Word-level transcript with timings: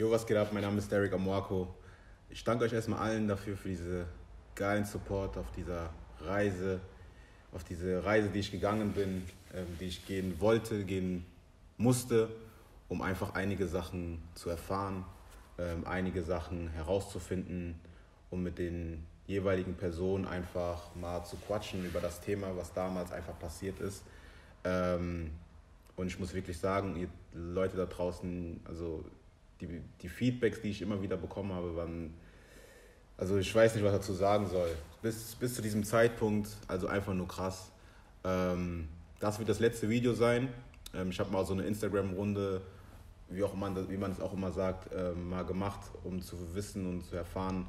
Jo, 0.00 0.10
was 0.10 0.26
geht 0.26 0.38
ab? 0.38 0.48
Mein 0.50 0.62
Name 0.62 0.78
ist 0.78 0.90
Derek 0.90 1.12
Amoako. 1.12 1.68
Ich 2.30 2.42
danke 2.42 2.64
euch 2.64 2.72
erstmal 2.72 3.00
allen 3.00 3.28
dafür, 3.28 3.54
für 3.54 3.68
diese 3.68 4.06
geilen 4.54 4.86
Support 4.86 5.36
auf 5.36 5.52
dieser 5.52 5.90
Reise, 6.20 6.80
auf 7.52 7.64
diese 7.64 8.02
Reise, 8.02 8.30
die 8.30 8.38
ich 8.38 8.50
gegangen 8.50 8.92
bin, 8.92 9.26
ähm, 9.52 9.66
die 9.78 9.84
ich 9.84 10.06
gehen 10.06 10.40
wollte, 10.40 10.84
gehen 10.86 11.26
musste, 11.76 12.30
um 12.88 13.02
einfach 13.02 13.34
einige 13.34 13.68
Sachen 13.68 14.22
zu 14.34 14.48
erfahren, 14.48 15.04
ähm, 15.58 15.86
einige 15.86 16.22
Sachen 16.22 16.68
herauszufinden, 16.68 17.78
um 18.30 18.42
mit 18.42 18.56
den 18.56 19.04
jeweiligen 19.26 19.74
Personen 19.74 20.26
einfach 20.26 20.94
mal 20.94 21.24
zu 21.26 21.36
quatschen 21.36 21.84
über 21.84 22.00
das 22.00 22.22
Thema, 22.22 22.56
was 22.56 22.72
damals 22.72 23.12
einfach 23.12 23.38
passiert 23.38 23.78
ist. 23.80 24.02
Ähm, 24.64 25.32
und 25.96 26.06
ich 26.06 26.18
muss 26.18 26.32
wirklich 26.32 26.56
sagen, 26.56 26.96
ihr 26.96 27.08
Leute 27.34 27.76
da 27.76 27.84
draußen, 27.84 28.60
also 28.64 29.04
die, 29.60 29.82
die 30.00 30.08
Feedbacks, 30.08 30.60
die 30.60 30.70
ich 30.70 30.82
immer 30.82 31.00
wieder 31.02 31.16
bekommen 31.16 31.52
habe, 31.52 31.76
waren, 31.76 32.14
also 33.16 33.36
ich 33.38 33.54
weiß 33.54 33.74
nicht, 33.74 33.84
was 33.84 33.92
dazu 33.92 34.12
sagen 34.12 34.46
soll. 34.46 34.70
Bis, 35.02 35.34
bis 35.34 35.54
zu 35.54 35.62
diesem 35.62 35.84
Zeitpunkt, 35.84 36.48
also 36.68 36.86
einfach 36.86 37.14
nur 37.14 37.28
krass. 37.28 37.70
Ähm, 38.24 38.88
das 39.18 39.38
wird 39.38 39.48
das 39.48 39.60
letzte 39.60 39.88
Video 39.88 40.14
sein. 40.14 40.48
Ähm, 40.94 41.10
ich 41.10 41.20
habe 41.20 41.30
mal 41.30 41.44
so 41.44 41.52
eine 41.52 41.62
Instagram-Runde, 41.64 42.62
wie, 43.28 43.42
man, 43.54 43.90
wie 43.90 43.96
man 43.96 44.12
es 44.12 44.20
auch 44.20 44.32
immer 44.32 44.52
sagt, 44.52 44.90
ähm, 44.94 45.30
mal 45.30 45.44
gemacht, 45.44 45.80
um 46.04 46.20
zu 46.20 46.36
wissen 46.54 46.86
und 46.86 47.04
zu 47.04 47.16
erfahren, 47.16 47.66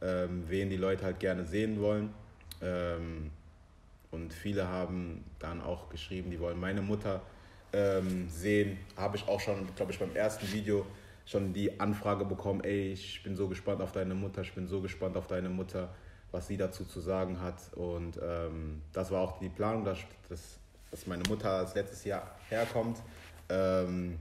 ähm, 0.00 0.44
wen 0.48 0.70
die 0.70 0.76
Leute 0.76 1.04
halt 1.04 1.20
gerne 1.20 1.44
sehen 1.44 1.80
wollen. 1.80 2.14
Ähm, 2.60 3.30
und 4.10 4.32
viele 4.32 4.68
haben 4.68 5.24
dann 5.38 5.62
auch 5.62 5.88
geschrieben, 5.88 6.30
die 6.30 6.38
wollen 6.38 6.60
meine 6.60 6.82
Mutter 6.82 7.22
ähm, 7.72 8.28
sehen. 8.28 8.78
Habe 8.96 9.16
ich 9.16 9.26
auch 9.26 9.40
schon, 9.40 9.74
glaube 9.74 9.92
ich, 9.92 9.98
beim 9.98 10.14
ersten 10.14 10.50
Video 10.52 10.86
schon 11.26 11.52
die 11.52 11.80
Anfrage 11.80 12.24
bekommen, 12.24 12.62
ey, 12.64 12.92
ich 12.92 13.22
bin 13.22 13.36
so 13.36 13.48
gespannt 13.48 13.80
auf 13.80 13.92
deine 13.92 14.14
Mutter, 14.14 14.42
ich 14.42 14.54
bin 14.54 14.66
so 14.66 14.80
gespannt 14.80 15.16
auf 15.16 15.26
deine 15.26 15.48
Mutter, 15.48 15.94
was 16.30 16.48
sie 16.48 16.56
dazu 16.56 16.84
zu 16.84 17.00
sagen 17.00 17.40
hat. 17.40 17.72
Und 17.74 18.18
ähm, 18.22 18.82
das 18.92 19.10
war 19.10 19.20
auch 19.20 19.38
die 19.38 19.48
Planung, 19.48 19.84
dass, 19.84 19.98
dass, 20.28 20.58
dass 20.90 21.06
meine 21.06 21.22
Mutter 21.28 21.50
als 21.50 21.74
letztes 21.74 22.04
Jahr 22.04 22.34
herkommt. 22.48 22.98
Ähm, 23.48 24.18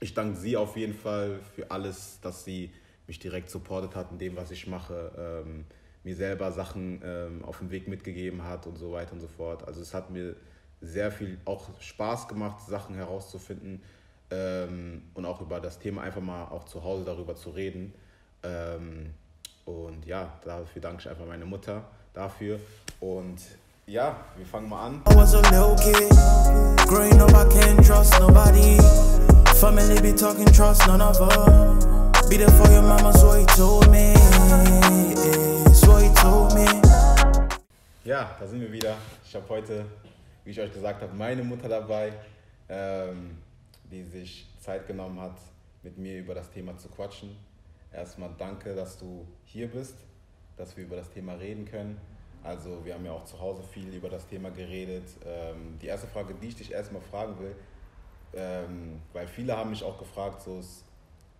ich 0.00 0.14
danke 0.14 0.38
sie 0.38 0.56
auf 0.56 0.76
jeden 0.76 0.94
Fall 0.94 1.40
für 1.54 1.70
alles, 1.70 2.18
dass 2.20 2.44
sie 2.44 2.70
mich 3.06 3.18
direkt 3.18 3.50
supportet 3.50 3.94
hat 3.94 4.10
in 4.12 4.18
dem, 4.18 4.36
was 4.36 4.50
ich 4.50 4.66
mache, 4.66 5.44
ähm, 5.46 5.64
mir 6.04 6.14
selber 6.14 6.52
Sachen 6.52 7.00
ähm, 7.04 7.44
auf 7.44 7.58
den 7.58 7.70
Weg 7.70 7.88
mitgegeben 7.88 8.44
hat 8.44 8.66
und 8.66 8.76
so 8.76 8.92
weiter 8.92 9.12
und 9.12 9.20
so 9.20 9.28
fort. 9.28 9.66
Also 9.66 9.80
es 9.80 9.94
hat 9.94 10.10
mir 10.10 10.36
sehr 10.80 11.10
viel 11.10 11.38
auch 11.44 11.68
Spaß 11.80 12.28
gemacht, 12.28 12.64
Sachen 12.66 12.94
herauszufinden 12.94 13.82
ähm, 14.30 15.02
und 15.14 15.24
auch 15.24 15.40
über 15.40 15.60
das 15.60 15.78
Thema 15.78 16.02
einfach 16.02 16.20
mal 16.20 16.44
auch 16.44 16.64
zu 16.64 16.82
Hause 16.82 17.04
darüber 17.04 17.36
zu 17.36 17.50
reden. 17.50 17.94
Ähm, 18.42 19.14
und 19.64 20.06
ja, 20.06 20.32
dafür 20.44 20.82
danke 20.82 21.00
ich 21.00 21.08
einfach 21.08 21.26
meine 21.26 21.44
Mutter 21.44 21.84
dafür. 22.12 22.60
Und 23.00 23.38
ja, 23.86 24.16
wir 24.36 24.46
fangen 24.46 24.68
mal 24.68 24.86
an. 24.86 25.02
I 25.08 25.14
was 25.14 25.34
a 25.34 25.40
little 25.40 25.76
kid, 25.76 26.10
growing 26.88 27.20
up 27.20 27.30
I 27.30 27.44
can't 27.52 27.84
trust 27.86 28.18
nobody. 28.20 28.78
Family 29.60 30.00
be 30.00 30.12
talking 30.14 30.46
trust 30.46 30.86
none 30.86 31.00
of 31.00 31.20
us. 31.20 31.86
Be 32.28 32.36
there 32.36 32.50
for 32.50 32.68
your 32.70 32.82
mama, 32.82 33.12
so 33.12 33.32
he 33.32 33.44
told 33.46 33.90
me. 33.90 34.14
So 35.72 35.96
he 35.96 36.08
told 36.14 36.54
me. 36.54 36.66
Ja, 38.04 38.36
da 38.38 38.46
sind 38.46 38.60
wir 38.60 38.72
wieder. 38.72 38.96
Ich 39.24 39.34
habe 39.34 39.48
heute, 39.48 39.84
wie 40.44 40.50
ich 40.50 40.60
euch 40.60 40.72
gesagt 40.72 41.02
habe, 41.02 41.14
meine 41.14 41.42
Mutter 41.42 41.68
dabei, 41.68 42.12
ähm, 42.68 43.38
die 43.90 44.04
sich 44.04 44.48
Zeit 44.60 44.86
genommen 44.86 45.20
hat, 45.20 45.38
mit 45.82 45.98
mir 45.98 46.18
über 46.18 46.34
das 46.34 46.50
Thema 46.50 46.76
zu 46.76 46.88
quatschen. 46.88 47.36
Erstmal 47.92 48.30
danke, 48.36 48.74
dass 48.74 48.98
du 48.98 49.26
hier 49.44 49.68
bist, 49.68 49.96
dass 50.56 50.76
wir 50.76 50.84
über 50.84 50.96
das 50.96 51.10
Thema 51.10 51.34
reden 51.34 51.64
können. 51.64 52.00
Also 52.42 52.84
wir 52.84 52.94
haben 52.94 53.04
ja 53.04 53.12
auch 53.12 53.24
zu 53.24 53.40
Hause 53.40 53.62
viel 53.62 53.92
über 53.94 54.08
das 54.08 54.26
Thema 54.26 54.50
geredet. 54.50 55.08
Ähm, 55.24 55.78
die 55.80 55.86
erste 55.86 56.06
Frage, 56.06 56.34
die 56.34 56.48
ich 56.48 56.56
dich 56.56 56.72
erstmal 56.72 57.02
fragen 57.02 57.38
will, 57.38 57.54
ähm, 58.34 59.00
weil 59.12 59.26
viele 59.26 59.56
haben 59.56 59.70
mich 59.70 59.82
auch 59.82 59.98
gefragt, 59.98 60.42
so 60.42 60.62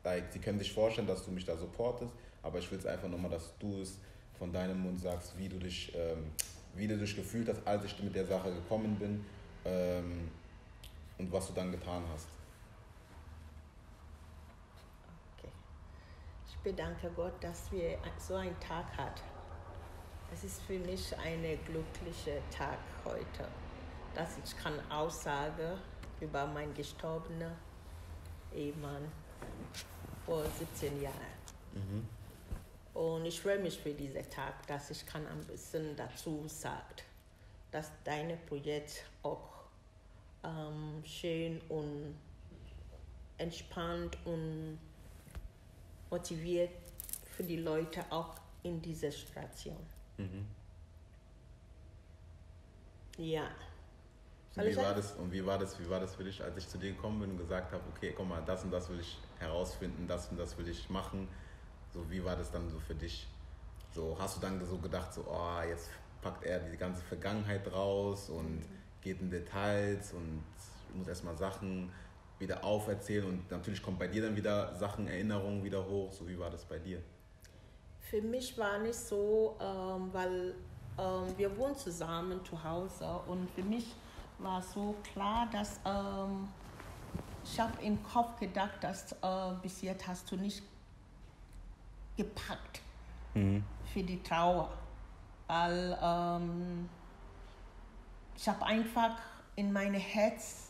like, 0.04 0.32
sie 0.32 0.38
können 0.38 0.58
sich 0.58 0.72
vorstellen, 0.72 1.06
dass 1.06 1.24
du 1.24 1.30
mich 1.30 1.44
da 1.44 1.56
supportest, 1.56 2.12
aber 2.42 2.58
ich 2.58 2.70
will 2.70 2.78
es 2.78 2.86
einfach 2.86 3.08
nochmal, 3.08 3.30
dass 3.30 3.52
du 3.58 3.82
es 3.82 3.98
von 4.38 4.52
deinem 4.52 4.80
Mund 4.80 5.00
sagst, 5.00 5.36
wie 5.38 5.48
du 5.48 5.58
dich, 5.58 5.92
ähm, 5.94 6.30
wie 6.74 6.86
du 6.86 6.96
dich 6.96 7.16
gefühlt 7.16 7.48
hast, 7.48 7.66
als 7.66 7.84
ich 7.84 8.02
mit 8.02 8.14
der 8.14 8.26
Sache 8.26 8.52
gekommen 8.52 8.96
bin 8.96 9.24
ähm, 9.64 10.30
und 11.18 11.32
was 11.32 11.48
du 11.48 11.52
dann 11.54 11.70
getan 11.70 12.02
hast. 12.12 12.28
Okay. 15.38 15.48
Ich 16.48 16.55
bedanke 16.66 17.08
Gott, 17.14 17.34
dass 17.44 17.70
wir 17.70 17.96
so 18.18 18.34
einen 18.34 18.58
Tag 18.58 18.86
hat. 18.98 19.22
Es 20.32 20.42
ist 20.42 20.62
für 20.62 20.80
mich 20.80 21.16
ein 21.16 21.42
glücklicher 21.64 22.40
Tag 22.50 22.78
heute, 23.04 23.46
dass 24.16 24.36
ich 24.44 24.56
kann 24.58 24.74
Aussage 24.90 25.78
über 26.20 26.44
meinen 26.48 26.74
gestorbenen 26.74 27.52
Ehemann 28.52 29.12
vor 30.24 30.42
17 30.44 31.00
Jahren. 31.00 31.14
Mhm. 31.72 32.08
Und 32.94 33.26
ich 33.26 33.40
freue 33.40 33.60
mich 33.60 33.78
für 33.78 33.94
diesen 33.94 34.28
Tag, 34.28 34.66
dass 34.66 34.90
ich 34.90 35.06
kann 35.06 35.24
ein 35.24 35.44
bisschen 35.46 35.94
dazu 35.94 36.48
sagen, 36.48 36.96
dass 37.70 37.92
dein 38.02 38.44
Projekt 38.46 39.04
auch 39.22 39.66
ähm, 40.42 41.00
schön 41.04 41.60
und 41.68 42.16
entspannt 43.38 44.18
und 44.24 44.80
motiviert 46.16 46.70
für 47.36 47.44
die 47.44 47.58
Leute 47.58 48.04
auch 48.10 48.34
in 48.62 48.80
dieser 48.80 49.10
Situation. 49.10 49.78
Mhm. 50.16 50.46
Ja. 53.18 53.48
Und 54.56 54.64
wie, 54.64 54.76
war 54.76 54.94
das, 54.94 55.12
und 55.12 55.30
wie, 55.32 55.44
war 55.44 55.58
das, 55.58 55.78
wie 55.78 55.88
war 55.90 56.00
das 56.00 56.14
für 56.14 56.24
dich, 56.24 56.42
als 56.42 56.56
ich 56.56 56.66
zu 56.66 56.78
dir 56.78 56.92
gekommen 56.92 57.20
bin 57.20 57.30
und 57.32 57.38
gesagt 57.38 57.72
habe, 57.72 57.82
okay, 57.94 58.14
komm 58.16 58.30
mal, 58.30 58.42
das 58.46 58.64
und 58.64 58.70
das 58.70 58.88
will 58.88 59.00
ich 59.00 59.18
herausfinden, 59.38 60.08
das 60.08 60.28
und 60.30 60.38
das 60.38 60.56
will 60.56 60.66
ich 60.68 60.88
machen. 60.88 61.28
So, 61.92 62.10
wie 62.10 62.24
war 62.24 62.36
das 62.36 62.50
dann 62.50 62.68
so 62.70 62.78
für 62.78 62.94
dich? 62.94 63.26
So, 63.94 64.16
hast 64.18 64.36
du 64.36 64.40
dann 64.40 64.64
so 64.64 64.78
gedacht, 64.78 65.12
so, 65.12 65.26
oh, 65.28 65.60
jetzt 65.68 65.90
packt 66.22 66.44
er 66.44 66.60
die 66.60 66.76
ganze 66.76 67.02
Vergangenheit 67.02 67.70
raus 67.70 68.30
und 68.30 68.64
geht 69.02 69.20
in 69.20 69.30
Details 69.30 70.12
und 70.14 70.42
muss 70.94 71.08
erstmal 71.08 71.36
Sachen 71.36 71.90
wieder 72.38 72.62
auferzählen 72.64 73.26
und 73.26 73.50
natürlich 73.50 73.82
kommt 73.82 73.98
bei 73.98 74.08
dir 74.08 74.22
dann 74.22 74.36
wieder 74.36 74.74
Sachen, 74.74 75.06
Erinnerungen 75.06 75.64
wieder 75.64 75.86
hoch. 75.86 76.12
So, 76.12 76.28
wie 76.28 76.38
war 76.38 76.50
das 76.50 76.64
bei 76.64 76.78
dir? 76.78 77.00
Für 78.00 78.20
mich 78.20 78.56
war 78.58 78.78
nicht 78.78 78.94
so, 78.94 79.56
ähm, 79.60 80.10
weil 80.12 80.54
ähm, 80.98 81.36
wir 81.36 81.56
wohnen 81.56 81.74
zusammen 81.74 82.44
zu 82.44 82.62
Hause 82.62 83.20
und 83.26 83.50
für 83.50 83.62
mich 83.62 83.94
war 84.38 84.62
so 84.62 84.94
klar, 85.12 85.48
dass 85.50 85.80
ähm, 85.84 86.48
ich 87.42 87.58
habe 87.58 87.82
im 87.82 88.02
Kopf 88.02 88.38
gedacht, 88.38 88.82
dass 88.82 89.12
äh, 89.12 89.16
bis 89.62 89.82
jetzt 89.82 90.06
hast 90.06 90.30
du 90.30 90.36
nicht 90.36 90.62
gepackt 92.16 92.80
mhm. 93.34 93.64
für 93.92 94.02
die 94.02 94.22
Trauer. 94.22 94.70
Weil 95.46 95.96
ähm, 96.02 96.88
ich 98.36 98.48
habe 98.48 98.64
einfach 98.64 99.16
in 99.54 99.72
meinem 99.72 99.94
Herz 99.94 100.65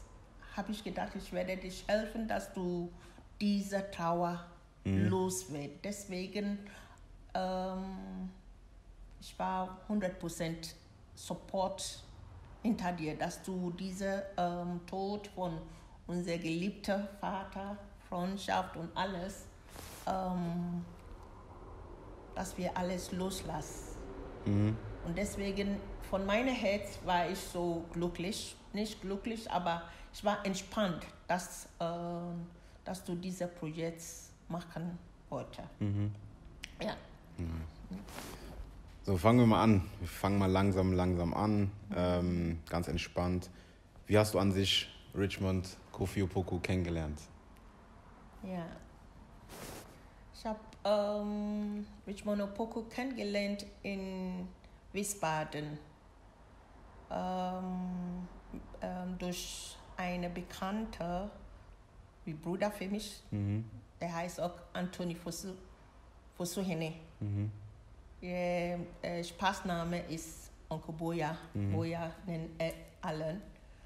habe 0.56 0.72
ich 0.72 0.82
gedacht, 0.82 1.12
ich 1.14 1.32
werde 1.32 1.56
dich 1.56 1.84
helfen, 1.86 2.26
dass 2.26 2.52
du 2.52 2.90
diese 3.40 3.90
Trauer 3.90 4.44
mhm. 4.84 5.08
los 5.08 5.52
wird. 5.52 5.84
Deswegen 5.84 6.58
ähm, 7.34 8.30
ich 9.20 9.38
war 9.38 9.78
100% 9.88 10.74
Support 11.14 12.00
hinter 12.62 12.92
dir, 12.92 13.16
dass 13.16 13.42
du 13.42 13.70
diesen 13.70 14.22
ähm, 14.36 14.80
Tod 14.86 15.26
von 15.28 15.58
unser 16.06 16.38
geliebter 16.38 17.08
Vater, 17.20 17.76
Freundschaft 18.08 18.76
und 18.76 18.96
alles, 18.96 19.46
ähm, 20.06 20.84
dass 22.34 22.56
wir 22.56 22.76
alles 22.76 23.12
loslassen. 23.12 23.96
Mhm. 24.44 24.76
Und 25.04 25.18
deswegen, 25.18 25.80
von 26.08 26.24
meinem 26.24 26.54
Herz 26.54 26.98
war 27.04 27.28
ich 27.28 27.38
so 27.38 27.84
glücklich, 27.92 28.56
nicht 28.72 29.00
glücklich, 29.00 29.50
aber 29.50 29.82
ich 30.16 30.24
war 30.24 30.44
entspannt, 30.46 31.06
dass, 31.28 31.66
äh, 31.78 31.84
dass 32.84 33.04
du 33.04 33.14
dieses 33.16 33.50
Projekt 33.50 34.02
machen 34.48 34.98
wolltest. 35.28 35.68
Mhm. 35.78 36.10
Ja. 36.80 36.96
Mhm. 37.36 37.60
So, 39.02 39.18
fangen 39.18 39.40
wir 39.40 39.46
mal 39.46 39.62
an. 39.62 39.82
Wir 40.00 40.08
fangen 40.08 40.38
mal 40.38 40.50
langsam, 40.50 40.94
langsam 40.94 41.34
an, 41.34 41.70
ähm, 41.94 42.60
ganz 42.70 42.88
entspannt. 42.88 43.50
Wie 44.06 44.16
hast 44.16 44.32
du 44.32 44.38
an 44.38 44.52
sich 44.52 44.88
Richmond 45.14 45.76
Kofi 45.92 46.22
Opoku 46.22 46.60
kennengelernt? 46.60 47.20
Ja. 48.42 48.64
Ich 50.34 50.46
habe 50.46 50.60
ähm, 50.84 51.86
Richmond 52.06 52.40
Opoku 52.40 52.84
kennengelernt 52.84 53.66
in 53.82 54.48
Wiesbaden 54.94 55.78
ähm, 57.10 58.26
ähm, 58.80 59.18
durch 59.18 59.76
eine 59.96 60.30
Bekannte, 60.30 61.30
wie 62.24 62.34
Bruder 62.34 62.70
für 62.70 62.88
mich, 62.88 63.22
mhm. 63.30 63.64
der 64.00 64.14
heißt 64.14 64.40
auch 64.40 64.54
Anthony 64.72 65.14
Fosu, 65.14 65.54
Fosuhene. 66.36 66.92
Mhm. 67.20 67.50
Der 68.22 68.78
äh, 69.02 69.22
Spaßname 69.22 70.00
ist 70.08 70.50
Onkel 70.68 70.94
Boya. 70.94 71.36
Boya 71.54 72.10
nennen 72.26 72.50
äh, 72.58 72.72
allen. 73.00 73.40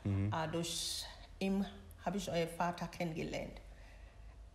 Äh, 0.04 0.48
durch 0.50 1.04
ihn 1.38 1.66
habe 2.04 2.16
ich 2.16 2.30
euren 2.30 2.48
Vater 2.48 2.86
kennengelernt. 2.86 3.60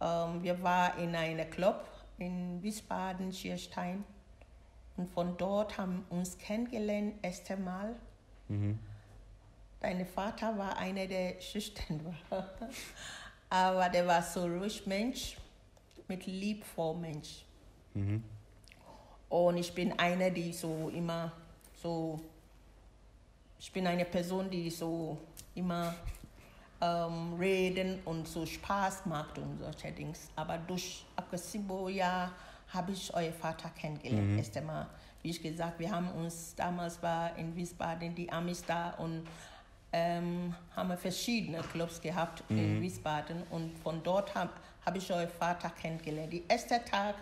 Ähm, 0.01 0.41
wir 0.41 0.61
waren 0.63 0.99
in 1.03 1.15
einem 1.15 1.49
Club 1.49 1.85
in 2.17 2.61
Wiesbaden, 2.63 3.31
Schierstein. 3.31 4.03
Und 4.97 5.09
von 5.09 5.35
dort 5.37 5.77
haben 5.77 6.05
wir 6.09 6.17
uns 6.17 6.37
kennengelernt, 6.37 7.15
erste 7.21 7.57
Mal. 7.57 7.95
Dein 9.79 10.05
Vater 10.05 10.57
war 10.57 10.77
einer, 10.77 11.05
der 11.07 11.39
schüchtern 11.41 12.15
war. 12.29 12.49
Aber 13.49 13.89
der 13.89 14.07
war 14.07 14.21
so 14.21 14.45
ruhig 14.45 14.85
Mensch, 14.87 15.37
mit 16.07 16.25
lieb 16.25 16.65
vor 16.65 16.95
Mensch. 16.95 17.45
Und 19.29 19.57
ich 19.57 19.73
bin 19.73 19.97
eine, 19.97 20.31
die 20.31 20.51
so 20.51 20.89
immer 20.93 21.31
so, 21.81 22.19
ich 23.59 23.71
bin 23.71 23.87
eine 23.87 24.05
Person, 24.05 24.49
die 24.49 24.69
so 24.69 25.17
immer 25.53 25.95
ähm, 26.81 27.35
reden 27.39 27.99
und 28.05 28.27
so 28.27 28.45
Spaß 28.45 29.05
macht 29.05 29.37
und 29.37 29.59
solche 29.59 29.91
Dings. 29.91 30.29
Aber 30.35 30.57
durch 30.57 31.05
Akasibo, 31.15 31.89
ja, 31.89 32.31
habe 32.69 32.91
ich 32.91 33.13
euren 33.13 33.33
Vater 33.33 33.69
kennengelernt. 33.69 34.37
Erst 34.37 34.57
einmal, 34.57 34.87
wie 35.21 35.29
ich 35.29 35.41
gesagt, 35.41 35.79
wir 35.79 35.91
haben 35.91 36.09
uns 36.11 36.55
damals 36.55 37.01
war 37.01 37.35
in 37.37 37.55
Wiesbaden 37.55 38.13
die 38.15 38.31
Amis 38.31 38.63
da 38.65 38.91
und 38.91 39.25
ähm, 39.95 40.53
haben 40.75 40.89
wir 40.89 40.97
verschiedene 40.97 41.59
Clubs 41.59 42.01
gehabt 42.01 42.43
in 42.49 42.81
Wiesbaden 42.81 43.43
und 43.49 43.77
von 43.79 44.03
dort 44.03 44.35
habe 44.35 44.49
hab 44.85 44.93
ich 44.97 45.09
euren 45.09 45.29
Vater 45.29 45.69
kennengelernt. 45.69 46.33
Der 46.33 46.41
erste 46.49 46.83
Tag 46.83 47.15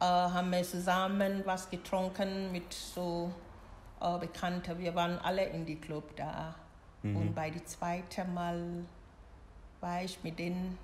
äh, 0.00 0.04
haben 0.04 0.50
wir 0.50 0.62
zusammen 0.62 1.42
was 1.44 1.68
getrunken 1.68 2.50
mit 2.52 2.72
so 2.72 3.30
äh, 4.00 4.18
Bekannten. 4.18 4.78
Wir 4.78 4.94
waren 4.94 5.18
alle 5.18 5.44
in 5.44 5.66
die 5.66 5.76
Club 5.76 6.16
da. 6.16 6.54
Und 7.02 7.34
bei 7.34 7.50
dem 7.50 7.66
zweiten 7.66 8.32
Mal 8.32 8.86
war 9.82 10.02
ich 10.02 10.18
mit 10.24 10.38
denen 10.38 10.78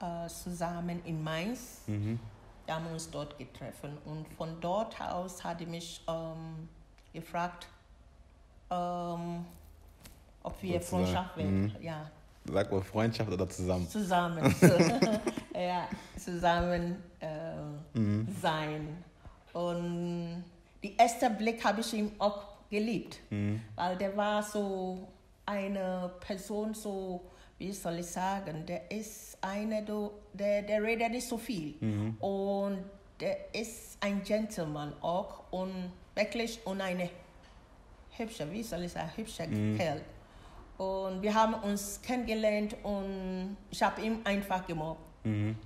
äh, 0.00 0.26
zusammen 0.26 1.04
in 1.04 1.22
Mainz. 1.22 1.82
Da 2.66 2.76
haben 2.76 2.86
wir 2.86 2.92
uns 2.92 3.10
dort 3.10 3.36
getroffen. 3.36 3.98
Und 4.06 4.26
von 4.38 4.58
dort 4.62 4.98
aus 5.02 5.44
hat 5.44 5.60
er 5.60 5.66
mich 5.66 6.02
ähm, 6.08 6.66
gefragt, 7.12 7.68
ähm, 8.70 9.44
ob 10.44 10.62
wir 10.62 10.74
Sozusagen, 10.80 11.04
Freundschaft 11.04 11.36
werden. 11.36 11.76
Ja, 11.80 12.10
Sag 12.46 12.70
mal 12.70 12.82
Freundschaft 12.82 13.32
oder 13.32 13.48
zusammen? 13.48 13.88
zusammen. 13.88 14.54
Ja, 15.56 15.88
zusammen 16.18 16.96
äh, 17.20 17.28
sein. 18.42 19.02
Und 19.52 20.44
die 20.82 20.96
erste 20.96 21.30
Blick 21.30 21.64
habe 21.64 21.80
ich 21.80 21.92
ihm 21.94 22.10
auch 22.18 22.42
geliebt, 22.70 23.20
weil 23.76 23.96
der 23.96 24.16
war 24.16 24.42
so 24.42 25.06
eine 25.46 26.10
Person, 26.20 26.74
so 26.74 27.20
wie 27.58 27.70
soll 27.72 28.00
ich 28.00 28.06
sagen, 28.06 28.66
der 28.66 28.90
ist 28.90 29.38
eine, 29.40 29.82
do- 29.84 30.10
der, 30.32 30.62
der 30.62 30.82
redet 30.82 31.12
nicht 31.12 31.28
so 31.28 31.38
viel 31.38 31.74
und 32.18 32.78
der 33.20 33.54
ist 33.54 33.96
ein 34.00 34.22
Gentleman 34.24 34.92
auch 35.00 35.44
und 35.52 35.92
wirklich 36.16 36.58
und 36.66 36.80
eine 36.80 37.08
hübscher, 38.16 38.50
wie 38.50 38.62
soll 38.64 38.82
ich 38.84 38.92
sagen, 38.92 39.10
hübscher 39.16 39.46
Kerl. 39.76 40.00
Und 40.78 41.22
wir 41.22 41.34
haben 41.34 41.54
uns 41.54 42.00
kennengelernt 42.02 42.76
und 42.82 43.56
ich 43.70 43.82
habe 43.82 44.00
ihn 44.00 44.20
einfach 44.24 44.66
gemobbt. 44.66 45.00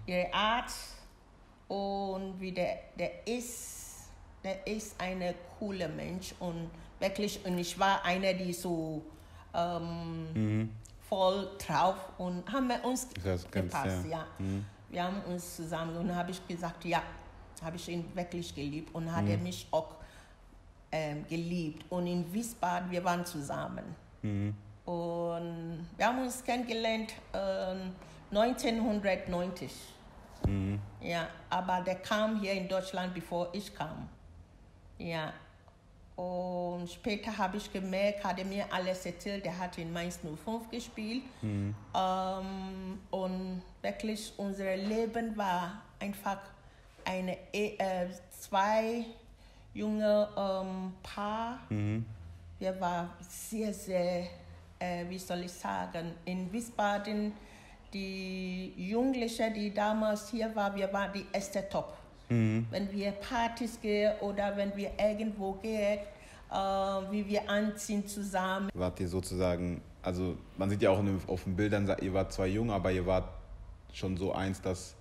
Ihre 0.07 0.33
Art 0.33 0.71
und 1.69 2.41
wie 2.41 2.53
der, 2.53 2.79
der 2.99 3.27
ist, 3.27 4.11
der 4.45 4.67
ist 4.67 5.01
ein 5.01 5.23
cooler 5.59 5.89
Mensch 5.89 6.35
und 6.39 6.71
wirklich, 7.01 7.45
und 7.45 7.59
ich 7.59 7.79
war 7.79 8.05
eine, 8.05 8.35
die 8.35 8.53
so 8.53 9.03
ähm, 9.55 10.71
voll 11.09 11.49
drauf 11.59 11.97
und 12.19 12.51
haben 12.53 12.69
wir 12.69 12.85
uns 12.85 13.09
Das 13.25 13.51
gepasst, 13.51 14.07
ja. 14.09 14.19
ja. 14.19 14.27
Wir 14.91 15.05
haben 15.05 15.21
uns 15.23 15.57
zusammen 15.57 15.97
und 15.97 16.15
habe 16.15 16.31
ich 16.31 16.47
gesagt, 16.47 16.85
ja, 16.85 17.03
habe 17.63 17.77
ich 17.77 17.89
ihn 17.89 18.05
wirklich 18.15 18.55
geliebt 18.55 18.95
und 18.95 19.11
hat 19.15 19.29
er 19.29 19.39
mich 19.39 19.67
auch 19.71 19.97
ähm, 20.93 21.27
geliebt. 21.29 21.85
Und 21.91 22.07
in 22.07 22.33
Wiesbaden, 22.33 22.91
wir 22.91 23.05
waren 23.05 23.25
zusammen. 23.27 23.85
Und 24.89 25.87
wir 25.99 26.07
haben 26.07 26.23
uns 26.23 26.43
kennengelernt 26.43 27.13
ähm, 27.35 27.93
1990. 28.31 29.71
Ja, 31.03 31.29
aber 31.51 31.83
der 31.83 31.97
kam 31.97 32.41
hier 32.41 32.53
in 32.55 32.67
Deutschland, 32.67 33.13
bevor 33.13 33.51
ich 33.53 33.75
kam. 33.75 34.09
Ja. 34.97 35.35
Und 36.17 36.89
später 36.91 37.37
habe 37.37 37.59
ich 37.59 37.71
gemerkt, 37.71 38.25
hat 38.25 38.39
er 38.39 38.47
mir 38.47 38.65
alles 38.73 39.05
erzählt, 39.05 39.45
der 39.45 39.59
hat 39.59 39.77
in 39.77 39.93
Mainz 39.93 40.21
05 40.23 40.71
gespielt. 40.71 41.23
Ähm, 41.95 42.99
und 43.11 43.63
wirklich, 43.83 44.33
unser 44.39 44.75
Leben 44.75 45.37
war 45.37 45.83
einfach 46.01 46.39
eine, 47.05 47.37
äh, 47.53 48.07
zwei 48.31 49.05
junge 49.75 50.29
ähm, 50.35 50.95
Paar. 51.03 51.59
Wir 52.59 52.81
waren 52.81 53.11
sehr, 53.21 53.73
sehr, 53.75 54.25
äh, 54.79 55.05
wie 55.09 55.19
soll 55.19 55.41
ich 55.45 55.53
sagen, 55.53 56.13
in 56.25 56.53
Wiesbaden, 56.53 57.33
die 57.93 58.73
Jugendlichen, 58.77 59.55
die 59.55 59.73
damals 59.73 60.29
hier 60.31 60.55
waren, 60.55 60.75
wir 60.77 60.93
waren 60.93 61.13
die 61.13 61.27
erste 61.33 61.69
Top. 61.69 61.97
Wenn 62.29 62.93
wir 62.93 63.13
Partys 63.13 63.81
gehen 63.81 64.13
oder 64.21 64.55
wenn 64.55 64.77
wir 64.77 64.91
irgendwo 64.99 65.53
gehen, 65.55 65.99
äh, 66.51 66.55
wie 67.11 67.27
wir 67.27 67.49
anziehen 67.49 68.07
zusammen. 68.07 68.69
Wart 68.75 69.01
ihr 69.01 69.09
sozusagen, 69.09 69.81
also 70.03 70.37
man 70.59 70.69
sieht 70.69 70.83
ja 70.83 70.91
auch 70.91 70.99
den- 70.99 71.21
auf 71.27 71.45
den 71.45 71.57
Bildern, 71.57 71.91
ihr 72.03 72.13
wart 72.13 72.33
zwar 72.35 72.47
jung, 72.47 72.71
aber 72.71 72.93
ihr 72.93 73.07
wart 73.07 73.29
schon 73.95 74.17
so 74.19 74.33
eins, 74.35 74.61
dass 74.61 74.95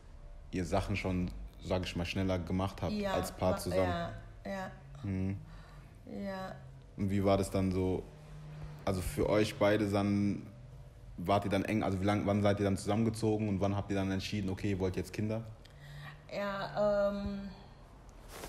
ihr 0.51 0.63
Sachen 0.63 0.95
schon, 0.95 1.29
sag 1.65 1.83
ich 1.83 1.93
mal, 1.97 2.05
schneller 2.05 2.39
gemacht 2.39 2.81
habt 2.81 2.93
als 3.13 3.33
Paar 3.33 3.57
zusammen. 3.57 3.89
Ja, 3.89 4.11
ja. 4.45 4.71
ja. 6.23 6.55
Und 6.95 7.09
wie 7.11 7.21
war 7.23 7.37
das 7.37 7.51
dann 7.51 7.73
so, 7.73 8.03
also 8.87 9.01
für 9.01 9.29
euch 9.29 9.59
beide 9.59 9.87
dann, 9.89 10.47
wart 11.17 11.43
ihr 11.43 11.51
dann 11.51 11.65
eng, 11.65 11.83
also 11.83 11.99
wie 11.99 12.05
lang, 12.05 12.25
wann 12.25 12.41
seid 12.41 12.57
ihr 12.59 12.63
dann 12.63 12.77
zusammengezogen 12.77 13.49
und 13.49 13.59
wann 13.59 13.75
habt 13.75 13.91
ihr 13.91 13.97
dann 13.97 14.09
entschieden, 14.11 14.49
okay, 14.49 14.69
ihr 14.71 14.79
wollt 14.79 14.95
jetzt 14.95 15.11
Kinder? 15.11 15.43
Ja, 16.33 17.09
ähm, 17.11 17.49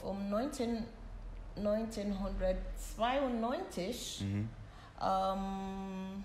um 0.04 0.30
19, 0.30 0.84
1992, 1.56 4.24
ähm, 5.02 6.22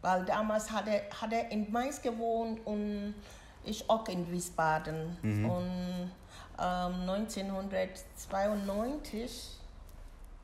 weil 0.00 0.24
damals 0.24 0.70
hat 0.70 0.86
er, 0.86 1.02
hat 1.20 1.32
er 1.32 1.50
in 1.50 1.72
Mainz 1.72 2.00
gewohnt 2.00 2.64
und 2.64 3.16
ich 3.64 3.90
auch 3.90 4.06
in 4.06 4.30
Wiesbaden. 4.30 5.16
Und 5.44 6.12
ähm, 6.60 7.10
1992 7.10 9.55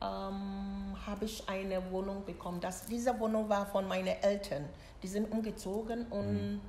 ähm, 0.03 0.95
habe 1.05 1.25
ich 1.25 1.47
eine 1.47 1.91
Wohnung 1.91 2.25
bekommen. 2.25 2.59
Das, 2.59 2.85
diese 2.85 3.17
Wohnung 3.19 3.47
war 3.49 3.65
von 3.65 3.87
meinen 3.87 4.21
Eltern. 4.21 4.65
Die 5.01 5.07
sind 5.07 5.31
umgezogen 5.31 6.05
und 6.07 6.61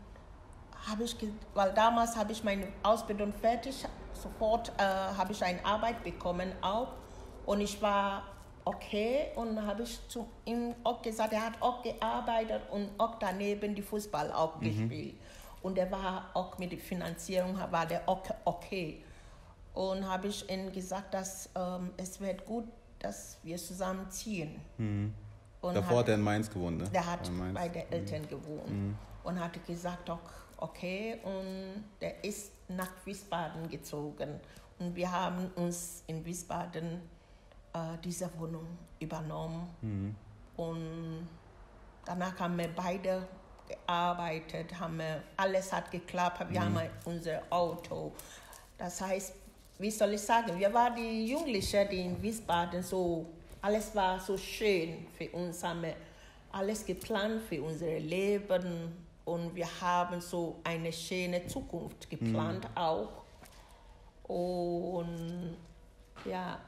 habe 0.88 1.05
ich, 1.05 1.17
weil 1.55 1.73
damals 1.73 2.17
habe 2.17 2.33
ich 2.33 2.45
meine 2.45 2.69
Ausbildung 2.83 3.33
fertig, 3.33 3.85
sofort 4.12 4.73
äh, 4.79 4.83
habe 4.83 5.33
ich 5.33 5.43
eine 5.43 5.64
Arbeit 5.64 6.03
bekommen 6.05 6.53
auch. 6.61 6.88
Und 7.47 7.61
ich 7.61 7.81
war 7.83 8.23
okay 8.64 9.31
und 9.37 9.64
habe 9.67 9.83
ich 9.83 10.00
zu 10.09 10.29
ihm 10.45 10.75
auch 10.85 11.03
gesagt, 11.03 11.33
er 11.33 11.47
hat 11.47 11.61
auch 11.61 11.83
gearbeitet 11.83 12.62
und 12.71 12.88
auch 12.99 13.19
daneben 13.19 13.75
die 13.75 13.83
Fußball 13.83 14.33
auch 14.33 14.61
gespielt. 14.61 15.17
Und 15.62 15.79
er 15.79 15.91
war 15.91 16.31
auch 16.35 16.59
mit 16.59 16.73
der 16.73 16.79
Finanzierung 16.79 17.59
war 17.71 17.87
der 17.87 18.09
auch 18.09 18.23
okay. 18.45 19.03
Und 19.75 20.09
habe 20.09 20.29
ich 20.29 20.49
ihm 20.50 20.73
gesagt, 20.73 21.14
dass 21.14 21.50
ähm, 21.57 21.91
es 21.97 22.21
wird 22.21 22.45
gut, 22.45 22.64
dass 23.04 23.38
wir 23.42 23.56
zusammen 23.58 24.11
ziehen. 24.11 24.61
Und 25.61 25.75
Davor 25.75 25.99
hat 26.00 26.08
er 26.08 26.14
in 26.14 26.23
Mainz 26.23 26.50
gewohnt, 26.50 26.78
ne? 26.78 26.88
der 26.90 27.04
hat 27.06 27.30
bei 27.54 27.68
den 27.68 27.90
Eltern 27.92 28.28
gewohnt 28.28 28.96
und 29.25 29.40
hatte 29.40 29.61
gesagt, 29.61 30.08
ok- 30.11 30.18
okay, 30.58 31.18
und 31.23 31.84
der 32.00 32.23
ist 32.25 32.52
nach 32.68 32.90
Wiesbaden 33.04 33.68
gezogen. 33.68 34.40
Und 34.78 34.94
wir 34.94 35.11
haben 35.11 35.50
uns 35.56 36.02
in 36.06 36.25
Wiesbaden 36.25 37.00
äh, 37.73 37.78
diese 38.02 38.28
Wohnung 38.38 38.66
übernommen. 39.00 39.68
Und 40.56 41.28
danach 42.04 42.38
haben 42.38 42.56
wir 42.58 42.68
beide 42.75 43.26
gearbeitet, 43.68 44.78
haben 44.78 44.99
wir, 44.99 45.23
alles 45.37 45.73
hat 45.73 45.90
geklappt, 45.90 46.44
wir 46.50 46.61
haben 46.62 46.75
unser 47.04 47.40
Auto. 47.50 48.12
Das 48.78 49.00
heißt, 49.00 49.34
wie 49.78 49.90
soll 49.90 50.14
ich 50.14 50.21
sagen, 50.21 50.59
wir 50.59 50.73
waren 50.73 50.95
die 50.95 51.26
Jugendlichen, 51.26 51.88
die 51.90 52.00
in 52.00 52.23
Wiesbaden 52.23 52.83
so, 52.83 53.26
alles 53.61 53.95
war 53.95 54.21
so 54.21 54.37
schön 54.37 55.07
für 55.16 55.28
uns, 55.31 55.62
haben 55.62 55.83
wir 55.83 55.95
alles 56.52 56.87
geplant 56.87 57.43
für 57.49 57.62
unser 57.62 57.99
Leben 57.99 58.93
und 59.25 59.54
wir 59.54 59.69
haben 59.81 60.21
so 60.21 60.61
eine 60.62 60.93
schöne 60.93 61.47
Zukunft 61.47 62.09
geplant 62.09 62.64
mhm. 62.64 62.76
auch. 62.76 63.25
Und 64.25 65.57
ja, 66.25 66.59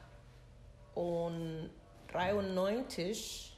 und 0.94 1.70
93 2.12 3.56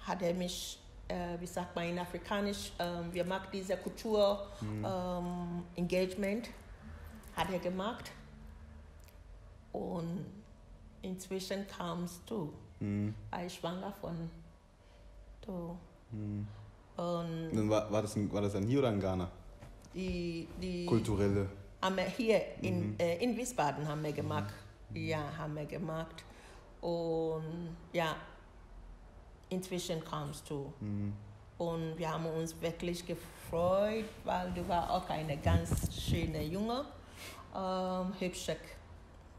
hat 0.00 0.22
er 0.22 0.34
mich, 0.34 0.78
äh, 1.08 1.40
wie 1.40 1.46
sagt 1.46 1.74
man 1.74 1.88
in 1.88 1.98
Afrikanisch, 1.98 2.72
äh, 2.78 2.84
wir 3.12 3.24
machen 3.24 3.48
diese 3.52 3.76
Kultur-Engagement, 3.76 6.18
mhm. 6.20 6.44
ähm, 6.44 7.36
hat 7.36 7.52
er 7.52 7.58
gemacht. 7.58 8.12
Und 9.72 10.26
inzwischen 11.02 11.66
kamst 11.66 12.22
du. 12.26 12.52
Mhm. 12.80 13.14
War 13.30 13.44
ich 13.44 13.54
schwanger 13.54 13.92
von 13.92 14.30
du. 15.40 15.76
Mhm. 16.10 16.46
Und 16.96 17.70
war, 17.70 17.90
war, 17.90 18.02
das, 18.02 18.16
war 18.32 18.42
das 18.42 18.52
dann 18.52 18.66
hier 18.66 18.80
oder 18.80 18.90
in 18.90 19.00
Ghana? 19.00 19.30
Die, 19.94 20.46
die 20.60 20.86
Kulturelle. 20.86 21.48
Haben 21.80 21.96
wir 21.96 22.04
hier 22.04 22.40
in, 22.60 22.90
mhm. 22.90 22.96
äh, 22.98 23.16
in 23.22 23.36
Wiesbaden 23.36 23.86
haben 23.86 24.02
wir 24.02 24.12
gemacht. 24.12 24.52
Mhm. 24.90 24.96
Ja, 24.96 25.36
haben 25.36 25.56
wir 25.56 25.66
gemacht. 25.66 26.24
Und 26.80 27.76
ja, 27.92 28.16
inzwischen 29.48 30.04
kamst 30.04 30.48
du. 30.50 30.72
Mhm. 30.80 31.12
Und 31.58 31.96
wir 31.96 32.10
haben 32.10 32.26
uns 32.26 32.60
wirklich 32.60 33.06
gefreut, 33.06 34.06
weil 34.24 34.52
du 34.52 34.66
war 34.68 34.90
auch 34.90 35.08
eine 35.08 35.36
ganz 35.36 35.94
schöne 35.94 36.42
Junge, 36.42 36.84
ähm, 37.54 38.12
hübsche 38.18 38.56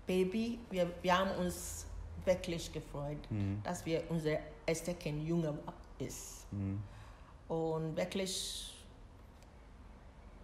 Baby. 0.05 0.59
Wir, 0.69 0.91
wir 1.01 1.17
haben 1.17 1.31
uns 1.39 1.85
wirklich 2.25 2.71
gefreut, 2.71 3.19
mhm. 3.29 3.61
dass 3.63 3.85
wir 3.85 4.03
unser 4.09 4.37
erster 4.65 4.93
Kind 4.93 5.27
Junge 5.27 5.57
ist. 5.99 6.45
Mhm. 6.51 6.81
Und 7.47 7.95
wirklich, 7.95 8.73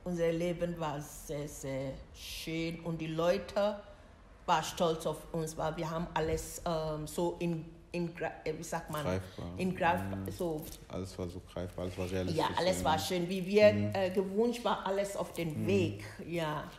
unser 0.03 0.31
Leben 0.31 0.79
war 0.79 1.01
sehr, 1.01 1.47
sehr 1.47 1.91
schön 2.13 2.79
und 2.81 2.99
die 2.99 3.07
Leute 3.07 3.79
waren 4.45 4.63
stolz 4.63 5.05
auf 5.05 5.17
uns, 5.31 5.55
weil 5.57 5.77
wir 5.77 5.89
haben 5.89 6.07
alles 6.13 6.61
ähm, 6.65 7.07
so 7.07 7.35
in 7.39 7.65
in, 7.91 8.09
äh, 8.43 8.53
wie 8.57 8.63
sagt 8.63 8.91
man, 8.91 9.03
greifbar. 9.03 9.45
in 9.57 9.75
greifbar, 9.75 10.17
mhm. 10.17 10.31
so. 10.31 10.63
Alles 10.87 11.17
war 11.17 11.27
so 11.27 11.41
greifbar, 11.51 11.85
alles 11.85 11.97
war 11.97 12.09
realistisch. 12.09 12.39
Ja, 12.39 12.49
alles 12.57 12.83
war 12.83 12.99
schön, 12.99 13.27
wie 13.27 13.45
wir 13.45 13.73
mhm. 13.73 13.91
äh, 13.93 14.09
gewünscht 14.11 14.63
war, 14.63 14.85
alles 14.85 15.15
auf 15.15 15.33
den 15.33 15.63
mhm. 15.63 15.67
Weg, 15.67 16.03
ja. 16.27 16.69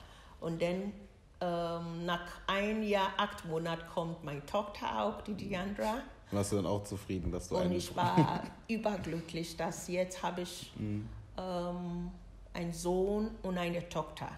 Und 0.41 0.63
dann 0.63 0.93
ähm, 1.41 2.05
nach 2.05 2.41
ein 2.47 2.83
Jahr, 2.83 3.13
acht 3.17 3.45
Monaten 3.47 3.87
kommt 3.93 4.23
meine 4.25 4.45
Tochter 4.47 5.03
auch, 5.03 5.23
die 5.23 5.35
Diandra. 5.35 6.03
Warst 6.31 6.53
du 6.53 6.57
dann 6.57 6.67
auch 6.67 6.85
zufrieden, 6.85 7.33
dass 7.33 7.49
du 7.49 7.57
Und 7.57 7.73
ich 7.73 7.95
war 7.97 8.45
überglücklich, 8.69 9.57
dass 9.57 9.89
jetzt 9.89 10.23
habe 10.23 10.43
ich 10.43 10.73
mhm. 10.77 11.09
ähm, 11.37 12.11
einen 12.53 12.73
Sohn 12.73 13.31
und 13.43 13.59
eine 13.59 13.89
Tochter. 13.89 14.29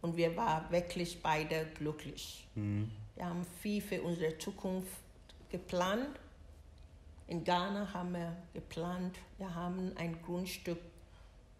Und 0.00 0.16
wir 0.16 0.36
waren 0.36 0.70
wirklich 0.70 1.22
beide 1.22 1.66
glücklich. 1.74 2.46
Mhm. 2.54 2.90
Wir 3.14 3.26
haben 3.26 3.44
viel 3.60 3.82
für 3.82 4.00
unsere 4.02 4.38
Zukunft 4.38 4.92
geplant. 5.50 6.08
In 7.26 7.44
Ghana 7.44 7.92
haben 7.92 8.12
wir 8.12 8.36
geplant. 8.54 9.16
Wir 9.36 9.54
haben 9.54 9.92
ein 9.96 10.20
Grundstück 10.22 10.78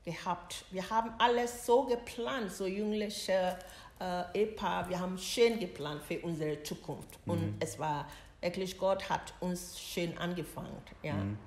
gehabt. 0.05 0.65
Wir 0.71 0.89
haben 0.89 1.11
alles 1.19 1.67
so 1.67 1.85
geplant, 1.85 2.51
so 2.53 2.67
jüngliche 2.67 3.59
äh, 4.01 4.39
Ehepaar. 4.39 4.89
Wir 4.89 4.99
haben 5.01 5.19
schön 5.19 5.59
geplant 5.59 6.03
für 6.03 6.19
unsere 6.21 6.63
Zukunft. 6.63 7.19
Mhm. 7.27 7.33
Und 7.33 7.55
es 7.61 7.79
war 7.79 8.07
wirklich, 8.41 8.79
Gott 8.79 9.09
hat 9.09 9.33
uns 9.41 9.79
schön 9.79 10.17
angefangen. 10.19 10.77
Ja. 11.03 11.15
Mhm. 11.15 11.39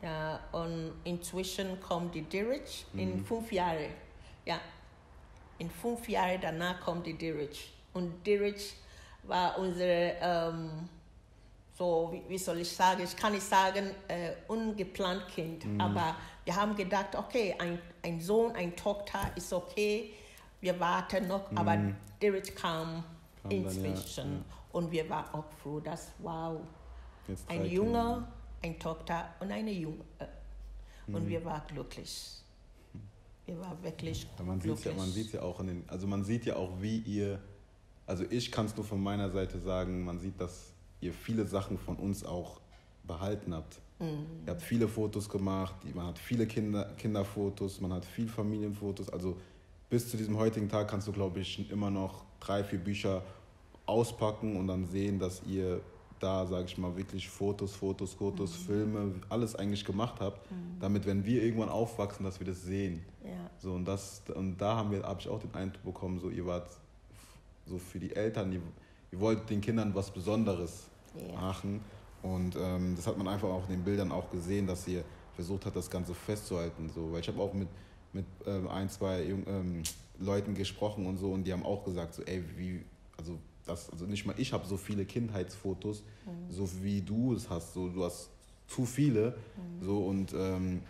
Ja, 0.00 0.38
und 0.52 0.92
inzwischen 1.02 1.80
kommt 1.80 2.14
die 2.14 2.22
Dirich 2.22 2.86
in 2.94 3.16
mhm. 3.16 3.24
fünf 3.24 3.50
Jahren. 3.50 3.90
Ja, 4.44 4.60
in 5.58 5.68
fünf 5.70 6.08
Jahren 6.08 6.40
danach 6.40 6.80
kommt 6.80 7.06
die 7.06 7.14
Dirich. 7.14 7.72
Und 7.92 8.24
Dirich 8.24 8.76
war 9.24 9.58
unsere 9.58 10.14
ähm, 10.20 10.88
so, 11.76 12.10
wie, 12.12 12.22
wie, 12.28 12.38
soll 12.38 12.60
ich 12.60 12.70
sagen, 12.70 13.02
ich 13.02 13.16
kann 13.16 13.32
nicht 13.32 13.44
sagen, 13.44 13.90
äh, 14.08 14.32
ungeplant 14.46 15.26
Kind, 15.28 15.64
mhm. 15.64 15.80
aber 15.80 16.16
wir 16.44 16.54
haben 16.54 16.74
gedacht, 16.74 17.14
okay, 17.16 17.54
ein, 17.58 17.78
ein 18.02 18.20
Sohn, 18.20 18.52
eine 18.54 18.74
Tochter 18.74 19.30
ist 19.36 19.52
okay, 19.52 20.12
wir 20.60 20.78
warten 20.80 21.28
noch, 21.28 21.50
mhm. 21.50 21.58
aber 21.58 21.78
Derek 22.20 22.56
kam, 22.56 23.04
kam 23.42 23.50
inzwischen 23.50 24.16
dann, 24.16 24.32
ja, 24.32 24.44
und 24.72 24.90
wir 24.90 25.08
waren 25.08 25.34
auch 25.34 25.50
froh, 25.62 25.80
dass, 25.80 26.12
wow, 26.18 26.60
ein 27.48 27.66
Junge, 27.66 28.26
eine 28.62 28.78
Tochter 28.78 29.34
und 29.40 29.50
eine 29.50 29.72
Junge. 29.72 30.04
Mhm. 31.06 31.14
Und 31.14 31.28
wir 31.28 31.44
waren 31.44 31.62
glücklich. 31.68 32.42
Wir 33.46 33.58
waren 33.60 33.82
wirklich 33.82 34.26
ja, 34.38 34.44
man 34.44 34.58
glücklich. 34.58 34.84
Ja, 34.84 34.92
man 34.92 35.10
sieht 35.10 35.32
ja 35.32 35.42
auch 35.42 35.60
in 35.60 35.66
den, 35.68 35.84
also 35.88 36.06
man 36.06 36.24
sieht 36.24 36.44
ja 36.44 36.56
auch, 36.56 36.80
wie 36.80 36.98
ihr, 36.98 37.40
also 38.06 38.24
ich 38.28 38.52
kann 38.52 38.66
es 38.66 38.76
nur 38.76 38.84
von 38.84 39.02
meiner 39.02 39.30
Seite 39.30 39.58
sagen, 39.58 40.04
man 40.04 40.18
sieht 40.18 40.40
das 40.40 40.72
ihr 41.00 41.12
viele 41.12 41.46
Sachen 41.46 41.78
von 41.78 41.96
uns 41.96 42.24
auch 42.24 42.60
behalten 43.04 43.54
habt. 43.54 43.80
Mhm. 43.98 44.26
Ihr 44.46 44.50
habt 44.50 44.62
viele 44.62 44.88
Fotos 44.88 45.28
gemacht, 45.28 45.76
man 45.94 46.06
hat 46.06 46.18
viele 46.18 46.46
Kinder, 46.46 46.92
Kinderfotos, 46.96 47.80
man 47.80 47.92
hat 47.92 48.04
viele 48.04 48.28
Familienfotos. 48.28 49.08
Also 49.08 49.36
bis 49.90 50.10
zu 50.10 50.16
diesem 50.16 50.36
heutigen 50.36 50.68
Tag 50.68 50.88
kannst 50.88 51.08
du, 51.08 51.12
glaube 51.12 51.40
ich, 51.40 51.70
immer 51.70 51.90
noch 51.90 52.24
drei, 52.40 52.62
vier 52.64 52.78
Bücher 52.78 53.22
auspacken 53.86 54.56
und 54.56 54.66
dann 54.66 54.84
sehen, 54.86 55.18
dass 55.18 55.42
ihr 55.46 55.80
da, 56.20 56.46
sage 56.46 56.64
ich 56.66 56.76
mal, 56.76 56.96
wirklich 56.96 57.28
Fotos, 57.28 57.74
Fotos, 57.74 58.14
Fotos, 58.14 58.58
mhm. 58.58 58.64
Filme, 58.64 59.14
alles 59.28 59.54
eigentlich 59.54 59.84
gemacht 59.84 60.16
habt, 60.20 60.50
mhm. 60.50 60.80
damit, 60.80 61.06
wenn 61.06 61.24
wir 61.24 61.42
irgendwann 61.42 61.68
aufwachsen, 61.68 62.24
dass 62.24 62.40
wir 62.40 62.46
das 62.46 62.62
sehen. 62.62 63.04
Ja. 63.24 63.30
So, 63.58 63.72
und, 63.72 63.84
das, 63.86 64.22
und 64.34 64.58
da 64.58 64.76
habe 64.76 65.02
hab 65.02 65.20
ich 65.20 65.28
auch 65.28 65.38
den 65.38 65.54
Eindruck 65.54 65.82
bekommen, 65.84 66.18
so 66.18 66.28
ihr 66.28 66.44
wart 66.44 66.68
so 67.66 67.78
für 67.78 67.98
die 67.98 68.14
Eltern, 68.14 68.50
die, 68.50 68.60
ihr 69.12 69.20
wollt 69.20 69.48
den 69.48 69.60
Kindern 69.60 69.94
was 69.94 70.10
Besonderes 70.10 70.88
yeah. 71.16 71.40
machen. 71.40 71.80
Und 72.22 72.56
ähm, 72.56 72.94
das 72.96 73.06
hat 73.06 73.16
man 73.16 73.28
einfach 73.28 73.48
auch 73.48 73.64
in 73.68 73.76
den 73.76 73.84
Bildern 73.84 74.10
auch 74.10 74.30
gesehen, 74.30 74.66
dass 74.66 74.88
ihr 74.88 75.04
versucht 75.34 75.66
hat, 75.66 75.76
das 75.76 75.88
Ganze 75.88 76.14
festzuhalten. 76.14 76.90
So. 76.92 77.12
Weil 77.12 77.20
ich 77.20 77.28
habe 77.28 77.40
auch 77.40 77.52
mit, 77.52 77.68
mit 78.12 78.26
ähm, 78.46 78.68
ein, 78.68 78.88
zwei 78.88 79.22
ähm, 79.24 79.82
Leuten 80.18 80.54
gesprochen 80.54 81.06
und 81.06 81.18
so 81.18 81.32
und 81.32 81.44
die 81.44 81.52
haben 81.52 81.64
auch 81.64 81.84
gesagt, 81.84 82.14
so, 82.14 82.22
ey, 82.22 82.42
wie, 82.56 82.80
also 83.16 83.38
das, 83.66 83.90
also 83.90 84.06
nicht 84.06 84.26
mal 84.26 84.34
ich 84.38 84.52
habe 84.52 84.66
so 84.66 84.76
viele 84.76 85.04
Kindheitsfotos, 85.04 86.02
mhm. 86.26 86.52
so 86.52 86.68
wie 86.82 87.00
du 87.00 87.34
es 87.34 87.48
hast. 87.48 87.74
So, 87.74 87.88
du 87.88 88.04
hast 88.04 88.30
zu 88.66 88.84
viele. 88.84 89.36
Mhm. 89.56 89.84
So 89.84 89.98
und 89.98 90.32
ähm, 90.34 90.82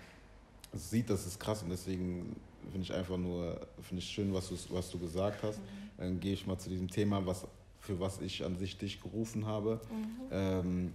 sieht, 0.73 1.11
das 1.11 1.27
ist 1.27 1.39
krass 1.41 1.63
und 1.63 1.71
deswegen 1.71 2.37
finde 2.71 2.83
ich 2.83 2.93
einfach 2.93 3.17
nur, 3.17 3.61
finde 3.83 4.03
ich 4.03 4.09
schön, 4.09 4.33
was 4.33 4.49
du, 4.49 4.57
was 4.71 4.91
du 4.91 4.99
gesagt 4.99 5.43
hast. 5.43 5.59
Mhm. 5.59 5.63
Dann 5.99 6.21
gehe 6.21 6.33
ich 6.33 6.47
mal 6.47 6.59
zu 6.59 6.69
diesem 6.69 6.89
Thema, 6.89 7.25
was 7.27 7.47
für 7.81 7.99
was 8.01 8.21
ich 8.21 8.45
an 8.45 8.57
sich 8.57 8.77
dich 8.77 9.01
gerufen 9.01 9.47
habe. 9.47 9.81
Mhm. 9.91 10.21
Ähm, 10.31 10.93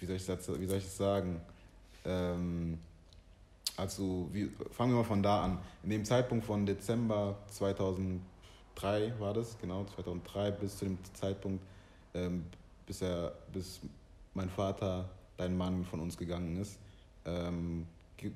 wie, 0.00 0.06
soll 0.06 0.16
ich 0.16 0.26
das, 0.26 0.48
wie 0.60 0.66
soll 0.66 0.78
ich 0.78 0.84
das 0.84 0.96
sagen? 0.96 1.40
Ähm, 2.04 2.78
also, 3.76 4.28
wie, 4.32 4.48
fangen 4.70 4.92
wir 4.92 4.98
mal 4.98 5.04
von 5.04 5.22
da 5.22 5.44
an. 5.44 5.58
In 5.82 5.90
dem 5.90 6.04
Zeitpunkt 6.04 6.44
von 6.44 6.64
Dezember 6.64 7.36
2003 7.50 8.20
war 9.18 9.34
das, 9.34 9.58
genau, 9.58 9.84
2003 9.84 10.50
bis 10.52 10.78
zu 10.78 10.84
dem 10.84 10.98
Zeitpunkt, 11.14 11.64
ähm, 12.14 12.46
bis, 12.86 13.02
er, 13.02 13.32
bis 13.52 13.80
mein 14.34 14.48
Vater, 14.48 15.08
dein 15.36 15.56
Mann, 15.56 15.84
von 15.84 16.00
uns 16.00 16.16
gegangen 16.16 16.56
ist. 16.56 16.78
Ähm, 17.24 17.86
geh, 18.16 18.30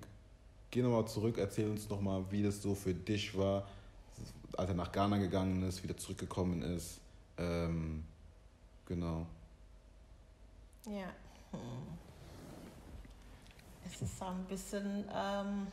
geh 0.71 0.83
nochmal 0.83 1.07
zurück, 1.07 1.39
erzähl 1.39 1.71
uns 1.71 1.89
nochmal, 1.89 2.25
wie 2.31 2.43
das 2.43 2.61
so 2.61 2.75
für 2.75 2.95
dich 2.95 3.37
war, 3.39 3.69
als 4.57 4.71
er 4.71 4.75
nach 4.75 4.91
Ghana 4.91 5.19
gegangen 5.19 5.63
ist, 5.63 5.85
wieder 5.85 5.97
zurückgekommen 5.97 6.63
ist. 6.63 7.01
Ähm, 7.37 8.03
genau. 8.87 9.27
Ja. 10.87 11.13
Hm. 11.53 12.08
Es 13.91 14.03
ist 14.03 14.23
ein 14.23 14.45
bisschen, 14.45 15.05
ähm, 15.15 15.67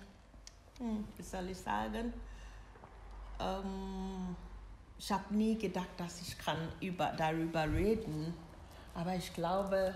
hm, 0.79 1.05
wie 1.17 1.23
soll 1.23 1.49
ich 1.49 1.57
sagen, 1.57 2.13
ähm, 3.39 4.35
ich 4.97 5.11
habe 5.11 5.35
nie 5.35 5.57
gedacht, 5.57 5.89
dass 5.97 6.21
ich 6.21 6.37
kann 6.37 6.57
über, 6.79 7.11
darüber 7.17 7.69
reden, 7.69 8.33
aber 8.93 9.15
ich 9.15 9.33
glaube, 9.33 9.93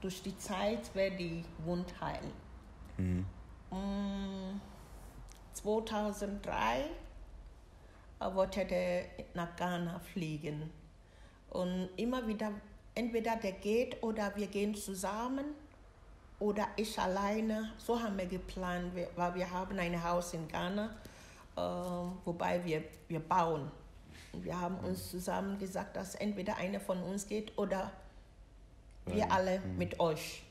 durch 0.00 0.22
die 0.22 0.36
Zeit 0.38 0.94
wird 0.94 1.18
die 1.18 1.44
Wund 1.64 1.92
heilen. 2.00 2.32
Mhm. 2.96 3.26
2003 5.52 6.84
wollte 8.32 8.64
der 8.64 9.06
nach 9.34 9.54
Ghana 9.56 9.98
fliegen. 9.98 10.70
Und 11.50 11.88
immer 11.96 12.26
wieder, 12.26 12.52
entweder 12.94 13.36
der 13.36 13.52
geht 13.52 14.02
oder 14.02 14.34
wir 14.36 14.46
gehen 14.46 14.74
zusammen 14.74 15.54
oder 16.40 16.66
ich 16.76 16.98
alleine. 16.98 17.70
So 17.78 18.00
haben 18.00 18.18
wir 18.18 18.26
geplant, 18.26 18.92
weil 19.14 19.34
wir 19.34 19.50
haben 19.50 19.78
ein 19.78 20.02
Haus 20.02 20.34
in 20.34 20.48
Ghana, 20.48 20.90
äh, 21.56 21.60
wobei 22.24 22.64
wir, 22.64 22.82
wir 23.08 23.20
bauen. 23.20 23.70
Wir 24.32 24.58
haben 24.60 24.76
uns 24.78 25.10
zusammen 25.10 25.58
gesagt, 25.58 25.96
dass 25.96 26.14
entweder 26.16 26.56
einer 26.56 26.80
von 26.80 27.02
uns 27.02 27.26
geht 27.26 27.56
oder 27.58 27.90
wir 29.06 29.30
alle 29.30 29.60
mhm. 29.60 29.78
mit 29.78 29.98
euch. 30.00 30.42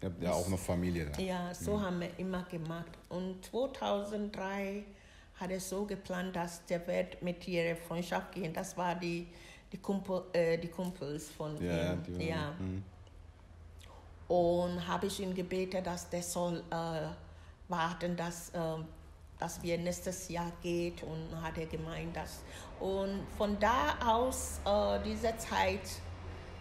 Ihr 0.00 0.08
habt 0.08 0.22
ja 0.22 0.32
auch 0.32 0.48
noch 0.48 0.58
Familie 0.58 1.06
da. 1.06 1.20
Ja, 1.20 1.54
so 1.54 1.76
mhm. 1.76 1.82
haben 1.82 2.00
wir 2.00 2.18
immer 2.18 2.42
gemacht. 2.44 2.90
Und 3.08 3.44
2003 3.44 4.84
hat 5.36 5.50
er 5.50 5.60
so 5.60 5.84
geplant, 5.84 6.34
dass 6.34 6.64
der 6.66 6.86
wird 6.86 7.22
mit 7.22 7.46
ihrer 7.46 7.76
Freundschaft 7.76 8.32
gehen. 8.32 8.52
Das 8.52 8.76
war 8.76 8.94
die, 8.94 9.26
die, 9.72 9.78
Kumpel, 9.78 10.22
äh, 10.32 10.58
die 10.58 10.68
Kumpels 10.68 11.30
von 11.30 11.62
ja, 11.62 11.94
ihm. 11.94 12.20
Ja. 12.20 12.54
Mhm. 12.58 12.82
Und 14.28 14.86
habe 14.86 15.06
ich 15.06 15.20
ihn 15.20 15.34
gebeten, 15.34 15.82
dass 15.82 16.08
der 16.08 16.22
soll 16.22 16.62
äh, 16.70 17.08
warten, 17.68 18.16
dass, 18.16 18.50
äh, 18.50 18.60
dass 19.38 19.62
wir 19.62 19.78
nächstes 19.78 20.28
Jahr 20.28 20.52
geht. 20.62 21.02
Und 21.02 21.42
hat 21.42 21.56
er 21.58 21.66
gemeint, 21.66 22.14
dass. 22.14 22.42
Und 22.78 23.26
von 23.36 23.58
da 23.58 23.96
aus, 24.06 24.60
äh, 24.64 25.00
diese 25.04 25.36
Zeit, 25.38 25.88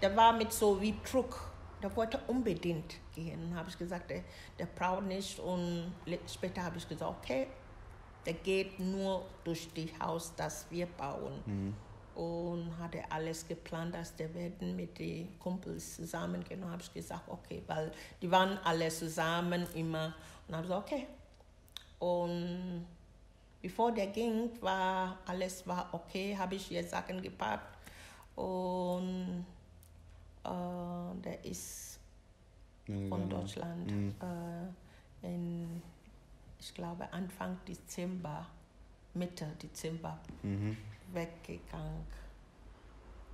der 0.01 0.15
war 0.15 0.33
mit 0.33 0.53
so 0.53 0.81
wie 0.81 0.95
Druck 1.09 1.47
der 1.81 1.95
wollte 1.95 2.19
unbedingt 2.27 2.95
gehen. 3.13 3.53
Habe 3.55 3.69
ich 3.69 3.77
gesagt, 3.77 4.09
der, 4.09 4.23
der 4.57 4.65
braucht 4.65 5.03
nicht. 5.03 5.39
Und 5.39 5.93
später 6.27 6.63
habe 6.63 6.77
ich 6.77 6.87
gesagt, 6.87 7.15
okay, 7.23 7.47
der 8.25 8.33
geht 8.33 8.79
nur 8.79 9.25
durch 9.43 9.71
die 9.73 9.91
Haus, 10.01 10.33
das 10.35 10.65
wir 10.69 10.85
bauen. 10.85 11.41
Mhm. 11.45 11.75
Und 12.17 12.75
hatte 12.79 13.03
alles 13.11 13.47
geplant, 13.47 13.93
dass 13.93 14.15
der 14.15 14.33
werden 14.33 14.75
mit 14.75 14.97
den 14.97 15.37
Kumpels 15.37 15.97
zusammengehen. 15.97 16.63
Und 16.63 16.71
habe 16.71 16.81
ich 16.81 16.91
gesagt, 16.91 17.27
okay, 17.27 17.61
weil 17.67 17.91
die 18.21 18.31
waren 18.31 18.57
alle 18.63 18.89
zusammen 18.89 19.67
immer. 19.75 20.15
Und 20.47 20.55
habe 20.55 20.63
gesagt, 20.63 20.91
okay. 20.91 21.07
Und 21.99 22.85
bevor 23.61 23.91
der 23.91 24.07
ging, 24.07 24.49
war 24.61 25.17
alles 25.25 25.65
war 25.67 25.89
okay, 25.91 26.35
habe 26.37 26.55
ich 26.55 26.71
ihr 26.71 26.83
Sachen 26.83 27.21
gepackt 27.21 27.77
und 28.35 29.45
äh, 30.43 31.21
der 31.23 31.43
ist 31.43 31.99
von 32.85 33.29
Deutschland 33.29 33.91
mhm. 33.91 34.15
äh, 34.21 35.27
in, 35.27 35.81
ich 36.59 36.73
glaube, 36.73 37.11
Anfang 37.11 37.57
Dezember, 37.67 38.45
Mitte 39.13 39.47
Dezember 39.61 40.19
mhm. 40.43 40.77
Weggegangen. 41.13 42.05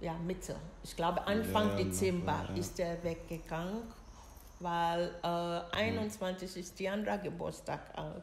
Ja, 0.01 0.13
Mitte. 0.13 0.55
Ich 0.83 0.95
glaube, 0.95 1.25
Anfang 1.25 1.69
ja, 1.69 1.83
Dezember 1.83 2.45
ja. 2.49 2.55
ist 2.55 2.79
er 2.79 3.01
weggegangen, 3.03 3.83
weil 4.59 5.15
äh, 5.23 5.77
21 5.77 6.53
mhm. 6.53 6.61
ist 6.61 6.79
die 6.79 6.89
andere 6.89 7.19
Geburtstag. 7.19 7.79
Äh, 7.95 8.19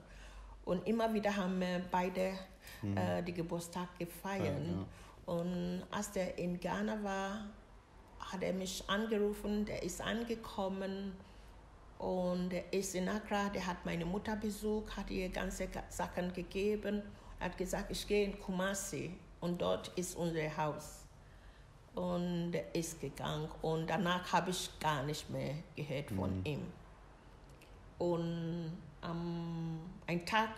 und 0.68 0.86
immer 0.86 1.12
wieder 1.14 1.34
haben 1.34 1.58
wir 1.58 1.82
beide 1.90 2.32
mhm. 2.82 2.96
äh, 2.96 3.22
die 3.22 3.32
Geburtstag 3.32 3.98
gefeiert. 3.98 4.60
Ja, 4.66 5.32
und 5.32 5.82
als 5.90 6.14
er 6.16 6.36
in 6.38 6.58
Ghana 6.60 7.02
war, 7.02 7.46
hat 8.18 8.42
er 8.42 8.52
mich 8.52 8.84
angerufen, 8.88 9.64
der 9.64 9.82
ist 9.82 10.00
angekommen 10.00 11.16
und 11.98 12.52
er 12.52 12.72
ist 12.72 12.94
in 12.94 13.08
Accra, 13.08 13.48
der 13.48 13.66
hat 13.66 13.84
meine 13.84 14.04
Mutter 14.04 14.36
besucht, 14.36 14.96
hat 14.96 15.10
ihr 15.10 15.28
ganze 15.28 15.68
Sachen 15.88 16.32
gegeben, 16.32 17.02
hat 17.38 17.56
gesagt, 17.56 17.90
ich 17.90 18.06
gehe 18.06 18.24
in 18.24 18.38
Kumasi 18.38 19.16
und 19.40 19.60
dort 19.60 19.88
ist 19.96 20.16
unser 20.16 20.56
Haus. 20.56 21.04
Und 21.94 22.52
er 22.54 22.74
ist 22.74 23.00
gegangen 23.00 23.48
und 23.62 23.90
danach 23.90 24.32
habe 24.32 24.50
ich 24.50 24.70
gar 24.78 25.02
nicht 25.02 25.28
mehr 25.28 25.54
gehört 25.74 26.10
von 26.10 26.38
mhm. 26.38 26.46
ihm. 26.46 26.62
Und 27.98 28.72
am 29.00 29.80
ein 30.06 30.24
Tag 30.24 30.50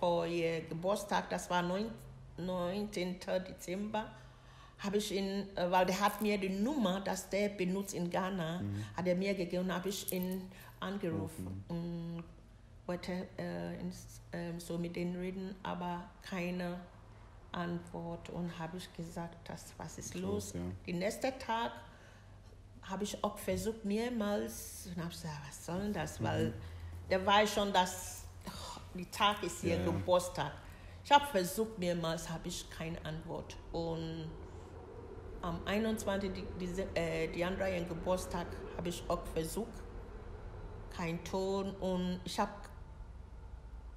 vor 0.00 0.26
ihr 0.26 0.62
Geburtstag, 0.62 1.28
das 1.30 1.48
war 1.50 1.62
19. 1.62 3.20
Dezember, 3.48 4.06
habe 4.78 4.96
ich 4.96 5.12
ihn, 5.12 5.46
äh, 5.56 5.70
weil 5.70 5.86
der 5.86 6.00
hat 6.00 6.20
mir 6.20 6.38
die 6.38 6.48
Nummer, 6.48 7.00
dass 7.00 7.28
der 7.28 7.50
benutzt 7.50 7.94
in 7.94 8.10
Ghana, 8.10 8.60
mhm. 8.60 8.84
hat 8.96 9.06
er 9.06 9.14
mir 9.14 9.34
gegeben, 9.34 9.72
habe 9.72 9.90
ich 9.90 10.12
ihn 10.12 10.50
angerufen 10.80 11.64
mhm. 11.68 11.76
und 11.76 12.24
wollte 12.86 13.28
äh, 13.38 13.80
ins, 13.80 14.20
äh, 14.32 14.58
so 14.58 14.76
mit 14.76 14.96
denen 14.96 15.16
reden, 15.16 15.54
aber 15.62 16.02
keine 16.22 16.80
Antwort 17.52 18.30
und 18.30 18.58
habe 18.58 18.76
ich 18.78 18.92
gesagt, 18.94 19.36
das, 19.48 19.72
was 19.76 19.98
ist 19.98 20.14
los? 20.14 20.52
Ja. 20.54 20.60
Den 20.86 20.98
nächsten 20.98 21.38
Tag 21.38 21.72
habe 22.82 23.04
ich 23.04 23.22
auch 23.22 23.38
versucht 23.38 23.84
mehrmals 23.84 24.88
und 24.88 24.98
habe 24.98 25.10
gesagt, 25.10 25.34
was 25.46 25.66
soll 25.66 25.80
denn 25.80 25.92
das? 25.92 26.18
Mhm. 26.18 26.24
Weil 26.24 26.54
der 27.10 27.24
weiß 27.24 27.54
schon, 27.54 27.72
dass 27.72 28.24
oh, 28.46 28.80
die 28.94 29.06
Tag 29.06 29.42
ist 29.42 29.62
ihr 29.64 29.76
ja. 29.76 29.84
Geburtstag. 29.84 30.52
Ich 31.04 31.10
habe 31.10 31.26
versucht 31.26 31.78
mehrmals, 31.78 32.28
habe 32.28 32.48
ich 32.48 32.68
keine 32.70 33.04
Antwort 33.04 33.56
und 33.72 34.30
am 35.42 35.60
21. 35.66 36.30
Die, 36.32 36.44
die, 36.60 36.82
äh, 36.94 37.28
die 37.28 37.84
Geburtstag 37.88 38.46
habe 38.76 38.88
ich 38.88 39.02
auch 39.08 39.24
versucht. 39.34 39.72
Kein 40.96 41.22
Ton 41.24 41.74
und 41.76 42.20
ich 42.24 42.38
habe 42.38 42.52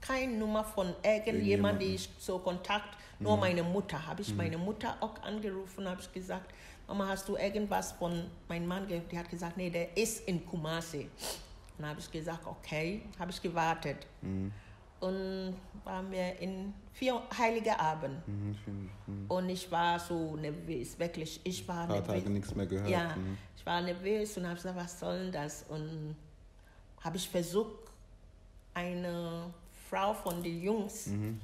keine 0.01 0.33
Nummer 0.33 0.63
von 0.63 0.93
irgendjemandem, 1.03 1.87
die 1.87 1.95
ich 1.95 2.09
so 2.19 2.39
Kontakt, 2.39 2.97
nur 3.19 3.35
mhm. 3.35 3.39
meine 3.41 3.63
Mutter. 3.63 4.05
Habe 4.05 4.21
ich 4.21 4.31
mhm. 4.31 4.37
meine 4.37 4.57
Mutter 4.57 4.95
auch 4.99 5.21
angerufen, 5.23 5.87
habe 5.87 6.01
ich 6.01 6.11
gesagt, 6.11 6.53
Mama, 6.87 7.07
hast 7.07 7.27
du 7.27 7.35
irgendwas 7.35 7.93
von 7.93 8.25
meinem 8.47 8.67
Mann 8.67 8.87
gehört? 8.87 9.11
Die 9.11 9.17
hat 9.17 9.29
gesagt, 9.29 9.57
nee, 9.57 9.69
der 9.69 9.97
ist 9.97 10.27
in 10.27 10.45
Kumasi. 10.45 11.09
Dann 11.77 11.89
habe 11.89 11.99
ich 11.99 12.11
gesagt, 12.11 12.45
okay, 12.45 13.01
habe 13.19 13.31
ich 13.31 13.41
gewartet. 13.41 14.05
Mhm 14.21 14.51
und 14.99 15.55
waren 15.83 16.09
wir 16.11 16.39
in 16.39 16.73
vier 16.93 17.21
heilige 17.37 17.79
Abend. 17.79 18.27
Mhm, 18.27 18.55
mhm. 19.05 19.25
Und 19.27 19.49
ich 19.49 19.69
war 19.71 19.99
so 19.99 20.35
nervös, 20.35 20.97
wirklich. 20.97 21.39
Ich 21.43 21.67
war 21.67 21.87
nervös. 21.87 22.07
Tage 22.07 22.29
nichts 22.29 22.55
mehr 22.55 22.65
gehört. 22.65 22.89
Ja, 22.89 23.15
mhm. 23.15 23.37
ich 23.55 23.65
war 23.65 23.81
nervös 23.81 24.37
und 24.37 24.45
habe 24.45 24.55
gesagt, 24.55 24.75
was 24.75 24.99
soll 24.99 25.19
denn 25.19 25.31
das? 25.31 25.65
Und 25.69 26.15
habe 27.01 27.17
ich 27.17 27.29
versucht, 27.29 27.91
eine 28.73 29.53
Frau 29.89 30.13
von 30.13 30.41
den 30.41 30.61
Jungs 30.61 31.07
mhm. 31.07 31.39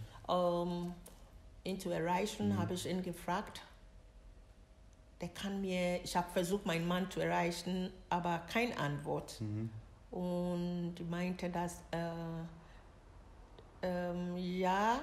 Ihn 1.64 1.80
zu 1.80 1.90
erreichen, 1.90 2.50
mhm. 2.50 2.58
habe 2.58 2.74
ich 2.74 2.88
ihn 2.88 3.02
gefragt. 3.02 3.62
Der 5.20 5.30
kann 5.30 5.62
mir, 5.62 6.04
ich 6.04 6.16
habe 6.16 6.28
versucht, 6.34 6.66
meinen 6.66 6.88
Mann 6.88 7.10
zu 7.12 7.20
erreichen, 7.20 7.92
aber 8.10 8.42
keine 8.52 8.78
Antwort. 8.78 9.40
Mhm. 9.40 9.70
Und 10.10 10.96
meinte, 11.10 11.50
dass 11.50 11.82
äh, 11.92 11.98
ähm, 13.82 14.38
ja. 14.38 15.00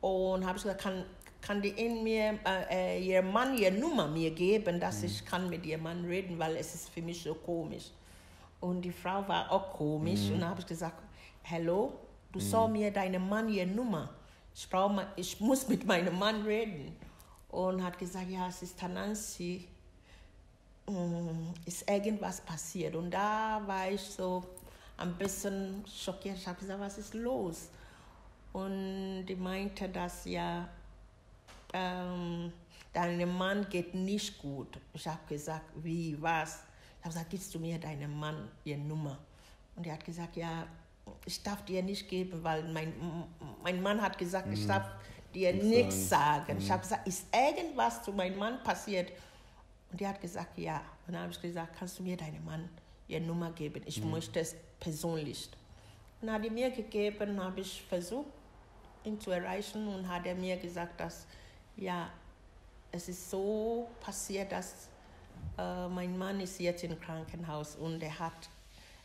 Und 0.00 0.46
habe 0.46 0.56
ich 0.56 0.62
gesagt, 0.62 0.80
kann, 0.80 1.04
kann 1.40 1.60
die 1.60 1.68
in 1.68 2.02
mir, 2.02 2.38
äh, 2.46 2.96
äh, 2.96 3.04
ihr 3.04 3.22
Mann 3.22 3.56
ihr 3.56 3.70
Nummer 3.70 4.08
mir 4.08 4.30
geben, 4.30 4.80
dass 4.80 5.00
mhm. 5.00 5.06
ich 5.06 5.24
kann 5.24 5.48
mit 5.48 5.64
ihrem 5.66 5.82
Mann 5.82 6.04
reden, 6.04 6.38
weil 6.38 6.56
es 6.56 6.74
ist 6.74 6.88
für 6.88 7.02
mich 7.02 7.22
so 7.22 7.34
komisch. 7.34 7.90
Und 8.60 8.82
die 8.82 8.92
Frau 8.92 9.26
war 9.28 9.50
auch 9.50 9.72
komisch 9.72 10.28
mhm. 10.28 10.36
und 10.36 10.44
habe 10.44 10.60
ich 10.60 10.66
gesagt, 10.66 11.02
hallo, 11.44 11.92
du 12.32 12.38
mhm. 12.38 12.42
soll 12.42 12.68
mir 12.68 12.90
deinen 12.90 13.28
Mann 13.28 13.48
ihr 13.48 13.66
Nummer. 13.66 14.10
Ich, 14.54 14.68
brauch, 14.68 15.02
ich 15.16 15.40
muss 15.40 15.68
mit 15.68 15.86
meinem 15.86 16.18
Mann 16.18 16.42
reden. 16.42 16.96
Und 17.48 17.82
hat 17.82 17.98
gesagt, 17.98 18.30
ja, 18.30 18.48
es 18.48 18.62
ist 18.62 18.78
Tanansi, 18.78 19.66
mm, 20.86 21.52
ist 21.66 21.90
irgendwas 21.90 22.40
passiert. 22.40 22.94
Und 22.94 23.10
da 23.10 23.60
war 23.66 23.90
ich 23.90 24.02
so 24.02 24.44
ein 24.96 25.14
bisschen 25.16 25.84
schockiert. 25.86 26.36
Ich 26.36 26.46
habe 26.46 26.60
gesagt, 26.60 26.80
was 26.80 26.98
ist 26.98 27.14
los? 27.14 27.70
Und 28.52 29.26
die 29.26 29.34
meinte, 29.34 29.88
dass 29.88 30.24
ja, 30.26 30.68
ähm, 31.72 32.52
deinem 32.92 33.36
Mann 33.36 33.68
geht 33.68 33.94
nicht 33.94 34.38
gut. 34.38 34.78
Ich 34.92 35.06
habe 35.06 35.20
gesagt, 35.28 35.66
wie, 35.76 36.20
was? 36.20 36.64
Ich 36.98 37.04
habe 37.04 37.14
gesagt, 37.14 37.30
gibst 37.30 37.54
du 37.54 37.58
mir 37.58 37.78
deinem 37.78 38.18
Mann 38.18 38.48
ihre 38.64 38.78
Nummer? 38.78 39.18
Und 39.76 39.86
er 39.86 39.94
hat 39.94 40.04
gesagt, 40.04 40.36
ja, 40.36 40.66
ich 41.24 41.42
darf 41.42 41.64
dir 41.64 41.82
nicht 41.82 42.08
geben, 42.08 42.42
weil 42.42 42.62
mein, 42.72 42.92
mein 43.62 43.82
Mann 43.82 44.00
hat 44.00 44.18
gesagt, 44.18 44.46
mhm. 44.46 44.52
ich 44.54 44.66
darf 44.66 44.90
dir 45.34 45.52
nichts 45.52 46.08
sagen. 46.08 46.46
sagen. 46.46 46.54
Mhm. 46.54 46.60
Ich 46.60 46.70
habe 46.70 46.82
gesagt, 46.82 47.06
ist 47.06 47.26
irgendwas 47.34 48.02
zu 48.02 48.12
meinem 48.12 48.38
Mann 48.38 48.62
passiert? 48.62 49.12
Und 49.92 50.00
er 50.00 50.10
hat 50.10 50.20
gesagt, 50.20 50.58
ja. 50.58 50.80
Und 51.06 51.14
dann 51.14 51.22
habe 51.22 51.32
ich 51.32 51.40
gesagt, 51.40 51.76
kannst 51.78 51.98
du 51.98 52.02
mir 52.02 52.16
deinem 52.16 52.44
Mann 52.44 52.68
ihre 53.08 53.20
Nummer 53.20 53.50
geben? 53.52 53.82
Ich 53.86 54.02
mhm. 54.02 54.10
möchte 54.10 54.40
es 54.40 54.54
persönlich. 54.78 55.48
Und 56.20 56.26
dann 56.26 56.36
hat 56.36 56.44
er 56.44 56.50
mir 56.50 56.70
gegeben, 56.70 57.42
habe 57.42 57.60
ich 57.60 57.82
versucht, 57.88 58.28
ihn 59.04 59.18
zu 59.20 59.30
erreichen 59.30 59.88
und 59.88 60.08
hat 60.08 60.26
er 60.26 60.34
mir 60.34 60.56
gesagt, 60.56 61.00
dass 61.00 61.26
ja, 61.76 62.10
es 62.92 63.08
ist 63.08 63.30
so 63.30 63.88
passiert, 64.00 64.52
dass 64.52 64.88
äh, 65.56 65.88
mein 65.88 66.16
Mann 66.18 66.40
ist 66.40 66.58
jetzt 66.60 66.84
im 66.84 67.00
Krankenhaus 67.00 67.76
und 67.76 68.02
er 68.02 68.18
hat 68.18 68.48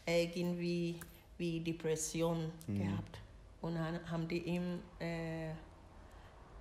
irgendwie 0.06 1.00
wie 1.38 1.60
Depression 1.60 2.52
mhm. 2.68 2.80
gehabt 2.80 3.20
und 3.62 3.76
dann 3.76 4.00
haben 4.10 4.28
die 4.28 4.44
ihn 4.44 4.82
äh, 5.00 5.52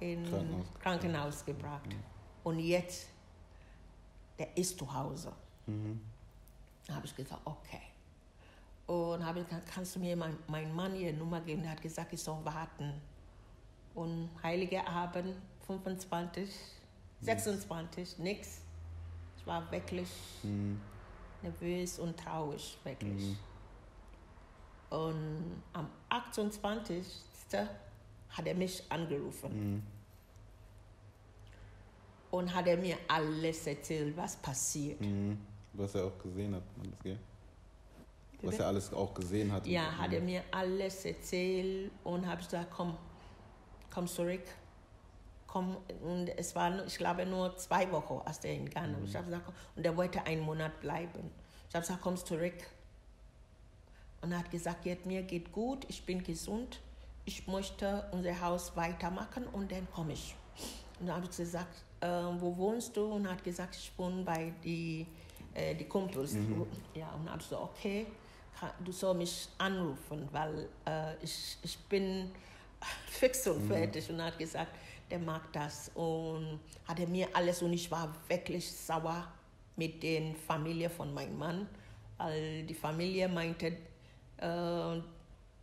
in 0.00 0.24
Krankenhaus, 0.24 0.66
Krankenhaus 0.80 1.44
gebracht 1.44 1.88
mhm. 1.88 2.02
und 2.44 2.58
jetzt 2.58 3.08
der 4.38 4.56
ist 4.56 4.78
zu 4.78 4.92
Hause. 4.92 5.32
Mhm. 5.66 6.00
Da 6.87 6.96
habe 6.96 7.06
ich 7.06 7.14
gesagt, 7.14 7.40
okay. 7.44 7.80
Und 8.87 9.24
habe 9.24 9.42
gesagt, 9.42 9.66
kannst 9.72 9.96
du 9.96 10.00
mir 10.00 10.16
meinen 10.16 10.38
mein 10.46 10.74
Mann 10.74 10.94
ihre 10.94 11.14
Nummer 11.14 11.40
geben? 11.40 11.62
Der 11.62 11.70
hat 11.70 11.80
gesagt, 11.80 12.12
ich 12.12 12.22
soll 12.22 12.44
warten. 12.44 12.92
Und 13.94 14.28
Heilige 14.42 14.87
Abend 14.87 15.37
25, 15.66 16.50
26, 17.20 18.18
nichts. 18.18 18.60
Ich 19.38 19.46
war 19.46 19.70
wirklich 19.70 20.08
mhm. 20.42 20.80
nervös 21.42 21.98
und 21.98 22.18
traurig, 22.18 22.76
wirklich. 22.84 23.37
Mhm. 24.94 25.04
Und 25.04 25.62
am 25.72 25.88
28. 26.09 27.04
hat 28.30 28.46
er 28.46 28.54
mich 28.54 28.83
angerufen. 28.88 29.74
Mhm. 29.74 29.83
Und 32.30 32.54
hat 32.54 32.66
er 32.66 32.76
mir 32.76 32.96
alles 33.07 33.66
erzählt, 33.66 34.16
was 34.16 34.37
passiert. 34.37 35.00
Mhm. 35.00 35.38
Was 35.72 35.94
er 35.94 36.04
auch 36.04 36.18
gesehen 36.18 36.54
hat, 36.54 36.62
das, 36.76 37.02
gell? 37.02 37.18
Was 38.42 38.59
er 38.59 38.66
alles 38.66 38.92
auch 38.92 39.14
gesehen 39.14 39.52
hat. 39.52 39.66
Ja, 39.66 39.96
hat 39.96 40.12
er 40.12 40.20
mir 40.20 40.42
alles 40.50 41.04
erzählt 41.04 41.90
und 42.04 42.26
habe 42.26 42.42
gesagt, 42.42 42.70
komm, 42.70 42.96
komm 43.92 44.07
zurück. 44.07 44.42
Komm, 45.46 45.76
und 46.02 46.28
es 46.37 46.54
war, 46.54 46.85
ich 46.85 46.98
glaube, 46.98 47.24
nur 47.24 47.57
zwei 47.57 47.90
Wochen, 47.92 48.20
als 48.24 48.44
er 48.44 48.54
in 48.54 48.68
Ghana 48.68 48.98
mhm. 48.98 49.04
Ich 49.04 49.14
habe 49.14 49.26
gesagt, 49.26 49.52
und 49.76 49.87
er 49.87 49.96
wollte 49.96 50.24
einen 50.26 50.42
Monat 50.42 50.80
bleiben. 50.80 51.30
Ich 51.68 51.74
habe 51.74 51.83
gesagt, 51.83 52.02
komm 52.02 52.16
zurück. 52.16 52.54
Und 54.24 54.32
er 54.32 54.38
hat 54.38 54.50
gesagt, 54.50 54.87
jetzt, 54.87 55.04
mir 55.04 55.20
geht 55.22 55.52
gut, 55.52 55.84
ich 55.87 56.02
bin 56.06 56.24
gesund, 56.24 56.80
ich 57.26 57.46
möchte 57.46 58.06
unser 58.10 58.40
Haus 58.40 58.74
weitermachen 58.74 59.46
und 59.52 59.70
dann 59.70 59.87
komme 59.92 60.14
ich. 60.14 60.34
Und 60.98 61.08
dann 61.08 61.16
habe 61.16 61.26
ich 61.30 61.37
gesagt, 61.37 61.84
äh, 62.00 62.08
wo 62.38 62.56
wohnst 62.56 62.96
du? 62.96 63.04
Und 63.04 63.26
er 63.26 63.32
hat 63.32 63.44
gesagt, 63.44 63.76
ich 63.76 63.92
wohne 63.98 64.22
bei 64.22 64.54
die, 64.64 65.06
äh, 65.52 65.74
die 65.74 65.84
Kumpels. 65.84 66.32
Mhm. 66.32 66.66
Ja, 66.94 67.10
und 67.12 67.28
habe 67.28 67.38
ich 67.38 67.50
gesagt, 67.50 67.62
okay, 67.62 68.06
du 68.82 68.92
sollst 68.92 69.18
mich 69.18 69.48
anrufen, 69.58 70.26
weil 70.32 70.70
äh, 70.87 71.22
ich, 71.22 71.58
ich 71.62 71.78
bin 71.80 72.30
fix 73.06 73.46
und 73.46 73.64
mhm. 73.64 73.68
fertig. 73.68 74.08
Und 74.08 74.20
er 74.20 74.26
hat 74.26 74.38
gesagt, 74.38 74.74
der 75.10 75.18
mag 75.18 75.52
das. 75.52 75.90
Und 75.94 76.60
hat 76.88 76.98
er 76.98 77.08
mir 77.08 77.28
alles 77.34 77.60
und 77.60 77.74
ich 77.74 77.90
war 77.90 78.10
wirklich 78.26 78.72
sauer 78.72 79.30
mit 79.76 80.02
der 80.02 80.34
Familie 80.46 80.88
von 80.88 81.12
meinem 81.12 81.37
Mann, 81.37 81.68
weil 82.16 82.62
die 82.62 82.72
Familie 82.72 83.28
meinte, 83.28 83.76
äh, 84.38 85.01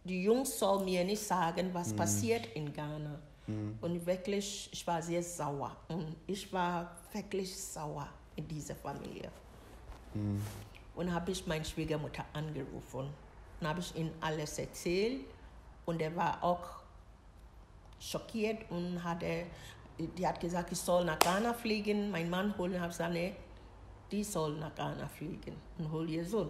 die 0.04 0.24
Jungs 0.24 0.58
sollen 0.58 0.86
mir 0.86 1.04
nicht 1.04 1.22
sagen, 1.22 1.70
was 1.74 1.94
mhm. 1.94 1.98
passiert 1.98 2.46
in 2.56 2.74
Ghana. 2.74 3.20
Mhm. 3.48 3.78
Und 3.82 4.06
wirklich, 4.06 4.70
ich 4.72 4.86
war 4.88 5.02
sehr 5.02 5.24
sauer. 5.24 5.76
Und 5.88 6.16
ich 6.28 6.52
war 6.52 6.96
wirklich 7.14 7.56
sauer 7.56 8.08
in 8.36 8.48
dieser 8.48 8.76
Familie. 8.76 9.30
Mhm. 10.14 10.42
Und 10.96 11.14
habe 11.14 11.32
ich 11.32 11.46
meine 11.48 11.66
Schwiegermutter 11.66 12.26
angerufen. 12.34 13.10
Und 13.60 13.68
habe 13.68 13.80
ich 13.80 13.96
ihm 13.96 14.12
alles 14.22 14.58
erzählt. 14.58 15.22
Und 15.86 16.02
er 16.02 16.16
war 16.16 16.44
auch 16.44 16.82
schockiert 18.00 18.70
und 18.72 19.04
hatte, 19.04 19.46
die 19.98 20.28
hat 20.28 20.40
gesagt, 20.40 20.72
ich 20.72 20.80
soll 20.80 21.06
nach 21.06 21.20
Ghana 21.20 21.54
fliegen. 21.54 22.10
Mein 22.10 22.30
Mann 22.30 22.58
holen, 22.58 22.80
habe 22.80 22.90
gesagt, 22.90 23.14
nee, 23.14 23.36
die 24.12 24.24
soll 24.24 24.58
nach 24.58 24.74
Ghana 24.76 25.08
fliegen 25.08 25.56
und 25.78 25.92
hol 25.92 26.10
ihr 26.10 26.26
Sohn. 26.26 26.50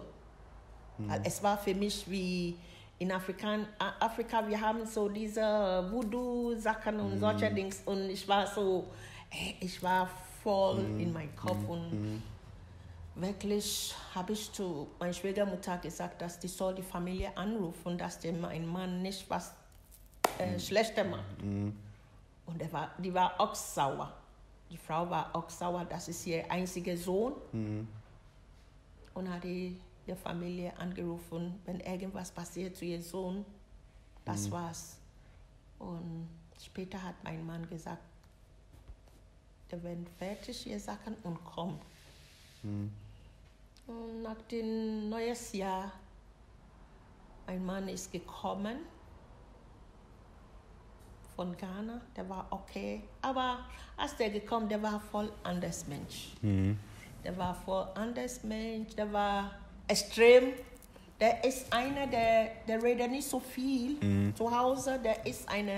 Mhm. 0.98 1.10
Es 1.24 1.42
war 1.42 1.58
für 1.58 1.74
mich 1.74 2.08
wie 2.08 2.56
in 2.98 3.10
Afrika, 3.10 3.58
Afrika, 3.98 4.46
wir 4.46 4.60
haben 4.60 4.86
so 4.86 5.08
diese 5.08 5.42
Voodoo-Sachen 5.90 7.00
und 7.00 7.14
mhm. 7.14 7.18
solche 7.18 7.52
Dinge 7.52 7.74
und 7.86 8.10
ich 8.10 8.28
war 8.28 8.46
so, 8.46 8.86
ich 9.60 9.82
war 9.82 10.08
voll 10.42 10.82
mhm. 10.82 11.00
in 11.00 11.12
meinem 11.12 11.34
Kopf 11.34 11.58
mhm. 11.58 11.68
und 11.68 11.92
mhm. 11.92 12.22
wirklich 13.16 13.92
habe 14.14 14.34
ich 14.34 14.52
zu 14.52 14.86
meiner 15.00 15.12
Schwiegermutter 15.12 15.78
gesagt, 15.78 16.22
dass 16.22 16.38
die 16.38 16.46
soll 16.46 16.76
die 16.76 16.82
Familie 16.82 17.36
anrufen, 17.36 17.98
dass 17.98 18.20
der 18.20 18.34
mein 18.34 18.66
Mann 18.66 19.02
nicht 19.02 19.28
was 19.28 19.52
äh, 20.38 20.52
mhm. 20.52 20.60
Schlechtes 20.60 21.04
macht. 21.04 21.42
Und 21.42 22.60
der 22.60 22.72
war, 22.72 22.90
die 22.98 23.12
war 23.12 23.40
auch 23.40 23.54
sauer. 23.54 24.12
Die 24.70 24.76
Frau 24.76 25.08
war 25.10 25.34
auch 25.34 25.50
sauer, 25.50 25.84
das 25.84 26.08
ist 26.08 26.24
ihr 26.26 26.50
einziger 26.50 26.96
Sohn. 26.96 27.32
Und 29.14 29.28
hat 29.30 29.44
die 29.44 29.76
der 30.06 30.16
Familie 30.16 30.76
angerufen, 30.78 31.60
wenn 31.64 31.80
irgendwas 31.80 32.30
passiert 32.32 32.76
zu 32.76 32.84
ihrem 32.84 33.02
Sohn. 33.02 33.44
Das 34.24 34.46
mhm. 34.46 34.52
war's. 34.52 34.96
Und 35.78 36.28
später 36.60 37.02
hat 37.02 37.14
mein 37.22 37.44
Mann 37.44 37.68
gesagt, 37.68 38.02
der 39.70 39.82
wird 39.82 40.08
fertig 40.18 40.66
ihr 40.66 40.78
Sachen 40.78 41.16
und 41.22 41.42
kommt. 41.44 41.82
Mhm. 42.62 42.92
Und 43.86 44.22
nach 44.22 44.40
dem 44.50 45.08
neues 45.08 45.52
Jahr, 45.52 45.92
mein 47.46 47.64
Mann 47.64 47.88
ist 47.88 48.12
gekommen 48.12 48.78
von 51.34 51.56
Ghana, 51.56 52.00
der 52.14 52.28
war 52.28 52.46
okay. 52.50 53.02
Aber 53.20 53.64
als 53.96 54.16
der 54.16 54.30
gekommen, 54.30 54.68
der 54.68 54.82
war 54.82 55.00
voll 55.00 55.32
anders 55.42 55.86
Mensch. 55.88 56.34
Mhm. 56.42 56.78
Der 57.24 57.36
war 57.36 57.54
voll 57.54 57.88
anders 57.94 58.44
Mensch, 58.44 58.94
der 58.94 59.12
war 59.12 59.50
extrem. 59.92 60.54
Der 61.20 61.44
ist 61.44 61.72
einer, 61.72 62.06
der, 62.06 62.50
der 62.66 62.82
redet 62.82 63.10
nicht 63.10 63.28
so 63.28 63.38
viel 63.38 63.96
mhm. 64.02 64.34
zu 64.34 64.50
Hause. 64.50 64.98
Der 64.98 65.24
ist 65.26 65.48
ein 65.48 65.68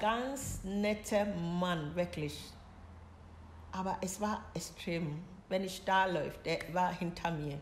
ganz 0.00 0.60
netter 0.62 1.26
Mann, 1.26 1.94
wirklich. 1.94 2.40
Aber 3.72 3.98
es 4.00 4.20
war 4.20 4.44
extrem. 4.54 5.22
Wenn 5.48 5.64
ich 5.64 5.84
da 5.84 6.06
läuft, 6.06 6.46
der 6.46 6.60
war 6.72 6.92
hinter 6.96 7.32
mir. 7.32 7.58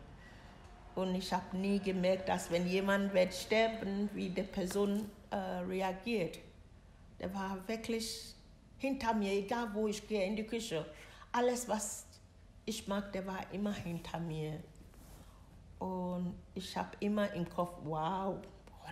Und 0.94 1.14
ich 1.14 1.32
habe 1.32 1.56
nie 1.56 1.78
gemerkt, 1.80 2.28
dass 2.28 2.50
wenn 2.50 2.66
jemand 2.68 3.14
wird 3.14 3.32
sterben, 3.32 4.10
wie 4.12 4.28
die 4.28 4.42
Person 4.42 5.10
äh, 5.30 5.36
reagiert. 5.36 6.38
Der 7.18 7.32
war 7.34 7.56
wirklich 7.66 8.34
hinter 8.76 9.14
mir, 9.14 9.32
egal 9.32 9.68
wo 9.72 9.88
ich 9.88 10.06
gehe, 10.06 10.24
in 10.24 10.36
die 10.36 10.46
Küche. 10.46 10.84
Alles, 11.32 11.68
was 11.68 12.04
ich 12.64 12.86
mag, 12.86 13.12
der 13.12 13.26
war 13.26 13.40
immer 13.52 13.72
hinter 13.72 14.20
mir. 14.20 14.60
Und 15.78 16.34
ich 16.54 16.76
habe 16.76 16.90
immer 17.00 17.32
im 17.32 17.48
Kopf, 17.48 17.74
wow, 17.84 18.36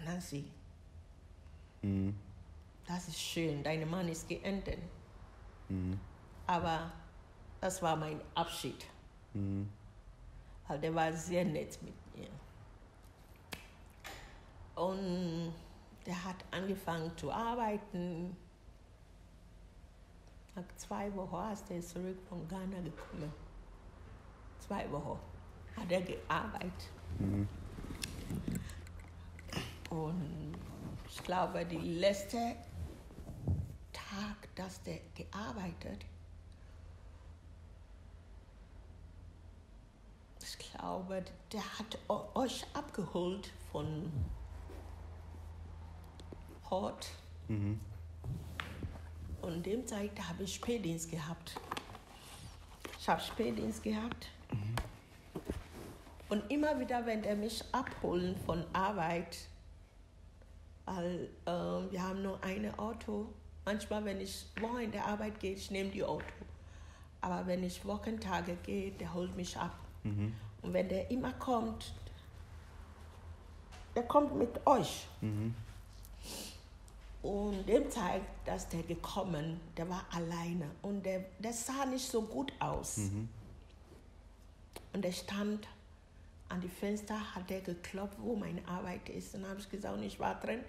Nancy, 0.04 0.44
mhm. 1.82 2.14
das 2.86 3.08
ist 3.08 3.18
schön, 3.18 3.62
dein 3.62 3.88
Mann 3.88 4.08
ist 4.08 4.28
geendet. 4.28 4.78
Mhm. 5.68 5.98
Aber 6.46 6.92
das 7.60 7.82
war 7.82 7.96
mein 7.96 8.20
Abschied. 8.34 8.86
Mhm. 9.34 9.68
Weil 10.68 10.80
der 10.80 10.94
war 10.94 11.12
sehr 11.12 11.44
nett 11.44 11.78
mit 11.82 11.94
mir. 12.16 12.28
Und 14.76 15.52
der 16.04 16.24
hat 16.24 16.36
angefangen 16.50 17.16
zu 17.16 17.32
arbeiten. 17.32 18.36
Nach 20.54 20.64
zwei 20.76 21.14
Wochen 21.14 21.52
ist 21.52 21.70
er 21.70 21.80
zurück 21.80 22.18
von 22.28 22.46
Ghana 22.48 22.80
gekommen. 22.80 23.32
Zwei 24.58 24.90
Wochen 24.90 25.18
hat 25.76 25.90
er 25.90 26.02
gearbeitet. 26.02 26.90
Mhm. 27.18 27.48
Und 29.90 30.54
ich 31.08 31.22
glaube, 31.22 31.64
der 31.64 31.78
letzte 31.78 32.56
Tag, 33.92 34.54
dass 34.54 34.82
der 34.82 35.00
gearbeitet, 35.14 36.04
ich 40.42 40.58
glaube, 40.58 41.24
der 41.52 41.78
hat 41.78 41.98
euch 42.34 42.66
abgeholt 42.74 43.50
von 43.72 44.12
Hort. 46.70 47.08
Mhm. 47.48 47.80
Und 49.42 49.64
dem 49.64 49.86
Zeit 49.86 50.12
habe 50.28 50.42
ich 50.42 50.54
Spätdienst 50.54 51.10
gehabt. 51.10 51.60
Ich 52.98 53.08
habe 53.08 53.20
Spätdienst 53.20 53.82
gehabt. 53.82 54.28
Mhm. 54.52 54.74
Und 56.28 56.50
immer 56.50 56.78
wieder, 56.80 57.06
wenn 57.06 57.22
er 57.24 57.36
mich 57.36 57.62
abholen 57.72 58.36
von 58.44 58.64
Arbeit, 58.72 59.38
weil 60.84 61.28
äh, 61.44 61.50
wir 61.50 62.02
haben 62.02 62.22
nur 62.22 62.42
ein 62.42 62.76
Auto. 62.78 63.26
Manchmal, 63.64 64.04
wenn 64.04 64.20
ich 64.20 64.46
Woche 64.60 64.82
in 64.82 64.92
der 64.92 65.04
Arbeit 65.06 65.38
gehe, 65.40 65.54
ich 65.54 65.70
nehme 65.70 65.90
die 65.90 66.04
Auto. 66.04 66.24
Aber 67.20 67.46
wenn 67.46 67.62
ich 67.64 67.84
Wochentage 67.84 68.56
gehe, 68.62 68.92
der 68.92 69.12
holt 69.12 69.34
mich 69.36 69.56
ab. 69.56 69.76
Mhm. 70.04 70.34
Und 70.62 70.72
wenn 70.72 70.88
der 70.88 71.10
immer 71.10 71.32
kommt, 71.34 71.92
der 73.94 74.04
kommt 74.04 74.34
mit 74.36 74.64
euch. 74.66 75.06
Mhm. 75.20 75.54
Und 77.22 77.68
dem 77.68 77.90
zeigt, 77.90 78.26
dass 78.46 78.68
der 78.68 78.82
gekommen, 78.82 79.60
der 79.76 79.88
war 79.88 80.04
alleine 80.12 80.70
und 80.82 81.04
der, 81.04 81.24
der 81.40 81.52
sah 81.52 81.84
nicht 81.86 82.08
so 82.08 82.22
gut 82.22 82.52
aus. 82.60 82.98
Mhm. 82.98 83.28
Und 84.92 85.04
er 85.04 85.12
stand 85.12 85.66
an 86.48 86.60
die 86.60 86.68
Fenster, 86.68 87.34
hat 87.34 87.50
er 87.50 87.60
geklopft, 87.60 88.18
wo 88.20 88.36
meine 88.36 88.66
Arbeit 88.66 89.08
ist. 89.08 89.34
Und 89.34 89.42
dann 89.42 89.50
habe 89.50 89.60
ich 89.60 89.68
gesagt, 89.68 89.94
und 89.94 90.02
ich 90.02 90.18
war 90.18 90.38
drin, 90.40 90.60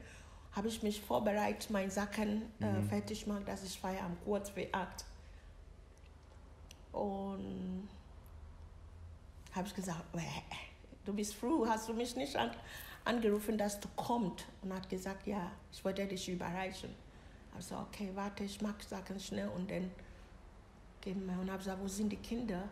habe 0.54 0.68
ich 0.68 0.82
mich 0.82 1.02
vorbereitet, 1.02 1.70
meine 1.70 1.92
Sachen 1.92 2.44
äh, 2.60 2.72
mhm. 2.72 2.90
fertig 2.90 3.26
gemacht, 3.26 3.48
dass 3.48 3.64
ich 3.64 3.80
feiere 3.80 4.04
am 4.04 4.18
kurz 4.24 4.50
vor 4.50 4.64
acht. 4.72 5.06
Und 6.92 7.88
habe 9.54 9.68
ich 9.68 9.76
gesagt, 9.76 10.04
du 11.06 11.14
bist 11.14 11.36
früh, 11.36 11.66
hast 11.68 11.90
du 11.90 11.94
mich 11.94 12.16
nicht 12.16 12.36
an, 12.36 12.52
angerufen, 13.06 13.58
dass 13.58 13.80
du 13.80 13.88
kommst? 13.96 14.46
Und 14.62 14.74
hat 14.74 14.90
gesagt, 14.90 15.28
ja, 15.28 15.52
ich 15.72 15.84
wollte 15.86 16.08
dich 16.08 16.28
überreichen. 16.28 16.90
Ich 17.60 17.72
habe 17.72 17.84
okay, 17.84 18.12
warte, 18.14 18.44
ich 18.44 18.62
mache 18.62 18.84
Sachen 18.84 19.20
schnell 19.20 19.50
und 19.50 19.70
dann 19.70 19.92
gehen 21.02 21.26
wir. 21.26 21.40
Und 21.40 21.50
habe 21.50 21.60
gesagt, 21.60 21.82
wo 21.82 21.88
sind 21.88 22.10
die 22.10 22.18
Kinder? 22.18 22.68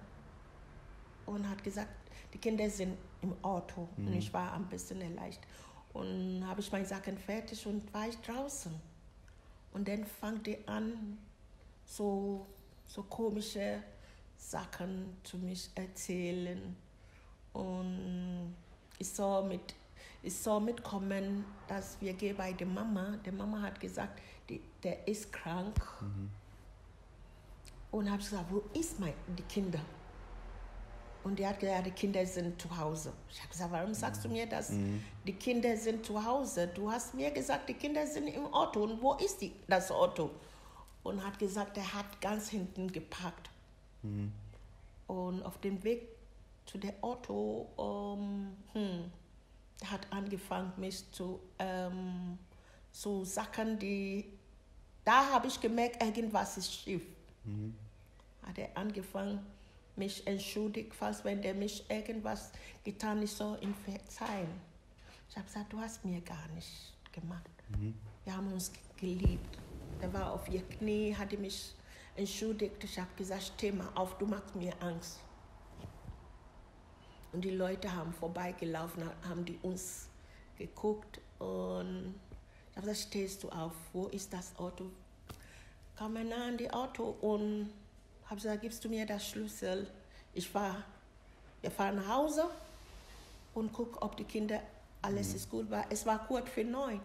und 1.25 1.49
hat 1.49 1.63
gesagt, 1.63 1.89
die 2.33 2.37
Kinder 2.37 2.69
sind 2.69 2.97
im 3.21 3.33
Auto 3.41 3.87
mhm. 3.97 4.07
und 4.07 4.13
ich 4.13 4.33
war 4.33 4.53
ein 4.53 4.65
bisschen 4.67 5.01
erleichtert. 5.01 5.47
Und 5.93 6.45
habe 6.45 6.59
ich 6.59 6.71
meine 6.71 6.85
Sachen 6.85 7.17
fertig 7.17 7.65
und 7.65 7.93
war 7.93 8.07
ich 8.07 8.17
draußen. 8.17 8.73
Und 9.73 9.87
dann 9.87 10.05
fang 10.05 10.43
die 10.43 10.57
an, 10.67 11.17
so, 11.85 12.45
so 12.85 13.03
komische 13.03 13.81
Sachen 14.37 15.17
zu 15.23 15.37
mich 15.37 15.69
erzählen. 15.75 16.75
Und 17.53 18.55
ich 18.99 19.09
soll, 19.09 19.47
mit, 19.47 19.73
ich 20.21 20.35
soll 20.35 20.61
mitkommen, 20.61 21.45
dass 21.67 21.99
wir 22.01 22.13
gehen 22.13 22.35
bei 22.35 22.53
der 22.53 22.67
Mama. 22.67 23.17
Die 23.25 23.31
Mama 23.31 23.61
hat 23.61 23.79
gesagt, 23.79 24.21
die, 24.49 24.61
der 24.83 25.07
ist 25.07 25.31
krank. 25.31 25.75
Mhm. 26.01 26.29
Und 27.91 28.09
habe 28.09 28.21
gesagt, 28.21 28.45
wo 28.51 28.63
ist 28.77 28.99
mein, 28.99 29.13
die 29.37 29.43
Kinder? 29.43 29.79
Und 31.25 31.39
die 31.39 31.47
hat 31.47 31.59
gesagt, 31.59 31.87
die 31.87 31.91
Kinder 31.91 32.23
sind 32.23 32.61
zu 32.61 32.77
Hause. 32.77 33.11
Ich 33.31 33.39
habe 33.39 33.49
gesagt, 33.49 33.71
warum 33.71 33.95
sagst 33.95 34.23
du 34.23 34.29
mir 34.29 34.45
das? 34.45 34.69
Mhm. 34.69 35.03
Die 35.25 35.33
Kinder 35.33 35.75
sind 35.75 36.05
zu 36.05 36.23
Hause. 36.23 36.67
Du 36.67 36.91
hast 36.91 37.15
mir 37.15 37.31
gesagt, 37.31 37.67
die 37.67 37.73
Kinder 37.73 38.05
sind 38.05 38.27
im 38.27 38.45
Auto. 38.53 38.83
Und 38.83 39.01
wo 39.01 39.15
ist 39.15 39.41
die, 39.41 39.51
das 39.67 39.91
Auto? 39.91 40.29
Und 41.01 41.25
hat 41.25 41.39
gesagt, 41.39 41.77
er 41.77 41.93
hat 41.95 42.21
ganz 42.21 42.49
hinten 42.49 42.91
geparkt. 42.91 43.49
Mhm. 44.03 44.31
Und 45.07 45.41
auf 45.41 45.59
dem 45.61 45.83
Weg 45.83 46.09
zu 46.67 46.77
dem 46.77 46.93
Auto, 47.01 47.69
um, 47.75 48.55
hm, 48.73 49.11
er 49.81 49.91
hat 49.91 50.05
angefangen, 50.11 50.73
mich 50.77 51.11
zu 51.11 51.39
ähm, 51.57 52.37
so 52.91 53.23
Sachen, 53.25 53.79
die, 53.79 54.31
da 55.03 55.31
habe 55.31 55.47
ich 55.47 55.59
gemerkt, 55.59 56.03
irgendwas 56.03 56.55
ist 56.57 56.71
schief. 56.71 57.01
Mhm. 57.45 57.75
Hat 58.43 58.59
er 58.59 58.77
angefangen, 58.77 59.43
mich 59.97 60.25
entschuldigt, 60.27 60.93
falls 60.93 61.23
wenn 61.23 61.41
der 61.41 61.53
mich 61.53 61.89
irgendwas 61.89 62.51
getan 62.83 63.21
ist, 63.21 63.37
soll 63.37 63.57
ihm 63.61 63.73
verzeihen. 63.73 64.49
Ich 65.29 65.35
habe 65.35 65.47
gesagt, 65.47 65.73
du 65.73 65.79
hast 65.79 66.03
mir 66.05 66.21
gar 66.21 66.47
nicht 66.49 66.93
gemacht. 67.11 67.49
Mhm. 67.69 67.95
Wir 68.23 68.35
haben 68.35 68.51
uns 68.51 68.71
geliebt. 68.97 69.57
Er 70.01 70.13
war 70.13 70.33
auf 70.33 70.47
ihr 70.49 70.61
Knie, 70.61 71.15
hatte 71.15 71.37
mich 71.37 71.73
entschuldigt. 72.15 72.83
Ich 72.83 72.99
habe 72.99 73.09
gesagt, 73.15 73.51
steh 73.55 73.71
mal 73.71 73.89
auf, 73.95 74.17
du 74.17 74.25
machst 74.25 74.55
mir 74.55 74.73
Angst. 74.81 75.19
Und 77.33 77.41
die 77.41 77.51
Leute 77.51 77.93
haben 77.93 78.13
vorbeigelaufen, 78.13 79.09
haben 79.27 79.43
die 79.43 79.59
uns 79.61 80.07
geguckt 80.57 81.19
und 81.39 82.15
ich 82.71 82.77
habe 82.77 82.87
gesagt, 82.87 83.07
stehst 83.09 83.43
du 83.43 83.49
auf, 83.49 83.73
wo 83.91 84.07
ist 84.07 84.31
das 84.31 84.55
Auto? 84.57 84.85
Kam 85.97 86.13
nah 86.13 86.47
an 86.47 86.57
die 86.57 86.71
Auto 86.71 87.15
und 87.21 87.69
habe 88.25 88.35
gesagt, 88.35 88.61
gibst 88.61 88.83
du 88.83 88.89
mir 88.89 89.05
das 89.05 89.27
Schlüssel? 89.27 89.87
Ich 90.33 90.49
fahr, 90.49 90.83
wir 91.61 91.71
fahren 91.71 91.95
nach 91.95 92.07
Hause 92.07 92.45
und 93.53 93.71
guck, 93.71 94.01
ob 94.03 94.17
die 94.17 94.23
Kinder 94.23 94.61
alles 95.01 95.29
mhm. 95.29 95.35
ist 95.35 95.49
gut 95.49 95.69
war. 95.69 95.85
Es 95.89 96.05
war 96.05 96.25
kurz 96.27 96.49
für 96.49 96.63
neun. 96.63 96.99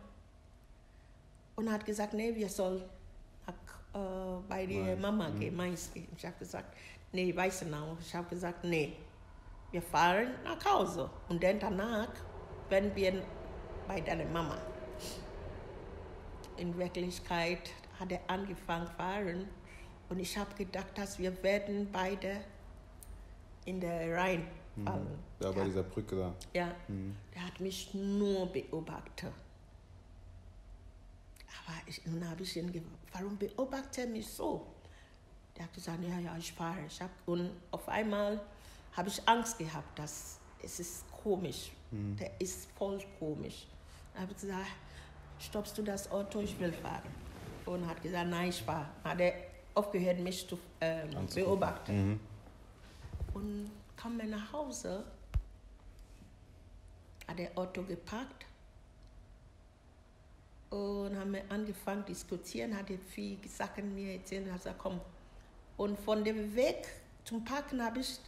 Und 1.57 1.67
er 1.67 1.75
hat 1.75 1.85
gesagt, 1.85 2.15
nee, 2.15 2.35
wir 2.35 2.49
sollen 2.49 2.83
nach, 3.47 3.55
äh, 3.95 4.43
bei 4.49 4.67
der 4.67 4.97
Mama 4.97 5.29
mhm. 5.29 5.41
gehen, 5.41 5.57
Mainz 5.57 5.91
gehen. 5.93 6.09
Ich 6.17 6.25
habe 6.25 6.37
gesagt, 6.39 6.75
nee, 7.13 7.35
Weißenau. 7.37 7.97
Ich 8.01 8.15
habe 8.15 8.29
gesagt, 8.29 8.65
nee, 8.65 8.97
wir 9.71 9.83
fahren 9.83 10.29
nach 10.45 10.65
Hause. 10.65 11.11
Und 11.29 11.43
dann 11.43 11.61
danach 11.61 12.09
werden 12.69 12.95
wir 12.95 13.23
bei 13.87 14.01
deiner 14.01 14.25
Mama. 14.27 14.57
In 16.57 16.77
Wirklichkeit 16.79 17.71
hat 17.99 18.13
er 18.13 18.21
angefangen 18.29 18.87
zu 18.87 18.93
fahren 18.95 19.49
und 20.11 20.19
ich 20.19 20.37
habe 20.37 20.53
gedacht, 20.55 20.99
dass 20.99 21.19
wir 21.19 21.43
werden 21.43 21.89
beide 21.91 22.41
in 23.65 23.81
der 23.81 24.17
Rhein 24.17 24.47
mhm. 24.75 24.85
fallen. 24.85 25.19
Ja, 25.41 25.53
bei 25.53 25.65
dieser 25.65 25.85
Brücke 25.85 26.17
da. 26.17 26.35
Ja, 26.53 26.75
mhm. 26.89 27.17
der 27.35 27.47
hat 27.47 27.61
mich 27.61 27.95
nur 27.95 28.47
beobachtet. 28.47 29.33
Aber 31.67 31.77
ich, 31.87 32.05
nun 32.07 32.29
habe 32.29 32.43
ich 32.43 32.57
ihn 32.57 32.73
gefragt, 32.73 32.93
warum 33.13 33.39
beobachtet 33.39 33.99
er 33.99 34.07
mich 34.07 34.27
so? 34.27 34.67
Der 35.57 35.65
hat 35.65 35.75
gesagt, 35.75 36.03
ja, 36.03 36.19
ja, 36.19 36.37
ich 36.37 36.53
fahre. 36.53 36.79
Ich 36.87 37.01
hab, 37.01 37.11
und 37.27 37.51
auf 37.71 37.89
einmal 37.89 38.41
habe 38.93 39.09
ich 39.09 39.29
Angst 39.29 39.59
gehabt, 39.59 39.99
dass 39.99 40.39
es 40.63 40.81
ist 40.81 41.05
komisch. 41.23 41.71
Mhm. 41.93 42.17
Der 42.17 42.41
ist 42.41 42.69
voll 42.73 42.99
komisch. 43.19 43.67
Da 44.15 44.23
habe 44.23 44.33
ich 44.33 44.41
gesagt, 44.41 44.67
stoppst 45.39 45.79
du 45.79 45.83
das 45.83 46.11
Auto, 46.11 46.41
ich 46.41 46.59
will 46.59 46.73
fahren. 46.73 47.09
Und 47.67 47.87
hat 47.87 48.03
gesagt, 48.03 48.29
nein, 48.29 48.49
ich 48.49 48.61
fahre. 48.61 48.89
Hat 49.05 49.21
er 49.21 49.50
aufgehört, 49.75 50.19
mich 50.19 50.49
zu 50.49 50.59
ähm, 50.81 51.27
beobachten. 51.35 52.09
Mhm. 52.09 52.21
Und 53.35 53.71
kam 53.97 54.19
er 54.21 54.27
nach 54.27 54.53
Hause, 54.53 55.05
hat 57.27 57.39
er 57.39 57.57
Auto 57.57 57.83
geparkt 57.83 58.47
und 60.71 61.17
haben 61.19 61.33
wir 61.33 61.43
angefangen 61.49 62.03
zu 62.03 62.13
diskutieren, 62.13 62.77
hat 62.77 62.91
er 62.91 62.99
viel 62.99 63.39
Sachen 63.49 63.95
mir 63.95 64.15
erzählt 64.15 64.47
und 64.47 64.53
hat 64.53 64.61
gesagt, 64.61 64.79
komm. 64.79 65.01
Und 65.77 65.99
von 66.01 66.25
dem 66.25 66.55
Weg 66.55 66.87
zum 67.25 67.45
Parken 67.45 67.83
habe 67.85 68.01
ich, 68.01 68.19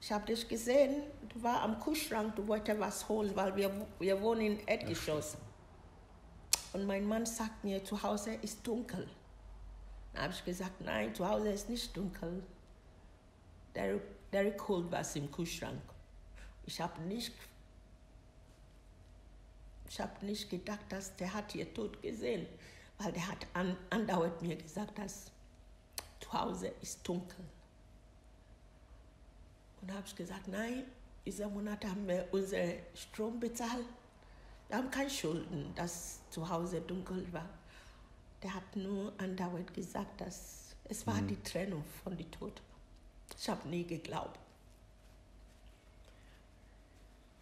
ich 0.00 0.12
habe 0.12 0.26
dich 0.26 0.46
gesehen, 0.48 1.02
du 1.28 1.42
warst 1.42 1.62
am 1.62 1.80
Kühlschrank, 1.80 2.36
du 2.36 2.46
wolltest 2.46 2.78
was 2.80 3.08
holen, 3.08 3.34
weil 3.34 3.56
wir, 3.56 3.86
wir 3.98 4.20
wohnen 4.20 4.40
in 4.40 4.66
Erdgeschoss. 4.66 5.36
Und 6.72 6.86
mein 6.86 7.06
Mann 7.06 7.24
sagt 7.24 7.62
mir, 7.64 7.84
zu 7.84 8.02
Hause 8.02 8.34
ist 8.42 8.66
dunkel. 8.66 9.08
Dann 10.14 10.22
habe 10.22 10.32
ich 10.32 10.44
gesagt, 10.44 10.80
nein, 10.80 11.12
zu 11.12 11.28
Hause 11.28 11.50
ist 11.50 11.68
nicht 11.68 11.96
dunkel. 11.96 12.42
Der, 13.74 13.98
der 14.32 14.56
holt 14.68 14.90
was 14.90 15.16
im 15.16 15.30
Kühlschrank. 15.30 15.82
Ich 16.66 16.80
habe 16.80 17.02
nicht, 17.02 17.34
ich 19.88 20.00
hab 20.00 20.22
nicht 20.22 20.48
gedacht, 20.48 20.84
dass 20.88 21.16
der 21.16 21.34
hat 21.34 21.54
ihr 21.56 21.72
Tod 21.74 22.00
gesehen, 22.00 22.46
weil 22.98 23.12
der 23.12 23.26
hat 23.26 23.46
an, 23.54 23.76
andauernd 23.90 24.40
mir 24.40 24.56
gesagt, 24.56 24.96
dass 24.98 25.32
zu 26.20 26.32
Hause 26.32 26.72
ist 26.80 27.06
dunkel. 27.06 27.44
Und 29.82 29.92
habe 29.92 30.04
ich 30.06 30.14
gesagt, 30.14 30.46
nein, 30.46 30.84
diesen 31.26 31.52
Monat 31.52 31.84
haben 31.84 32.06
wir 32.06 32.28
unseren 32.30 32.74
Strom 32.94 33.40
bezahlt. 33.40 33.86
Wir 34.68 34.76
haben 34.76 34.90
keine 34.92 35.10
Schulden, 35.10 35.74
dass 35.74 36.20
zu 36.30 36.48
Hause 36.48 36.80
dunkel 36.80 37.30
war 37.32 37.48
der 38.44 38.54
hat 38.54 38.76
nur 38.76 39.12
andauernd 39.18 39.72
gesagt, 39.72 40.20
dass 40.20 40.76
es 40.84 41.06
war 41.06 41.14
mhm. 41.14 41.28
die 41.28 41.42
Trennung 41.42 41.82
von 42.02 42.16
die 42.16 42.30
Tod. 42.30 42.60
Ich 43.38 43.48
habe 43.48 43.66
nie 43.68 43.84
geglaubt. 43.84 44.38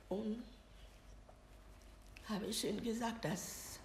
Und 0.08 0.42
habe 2.28 2.46
ich 2.46 2.64
ihm 2.64 2.82
gesagt, 2.82 3.24
dass, 3.24 3.80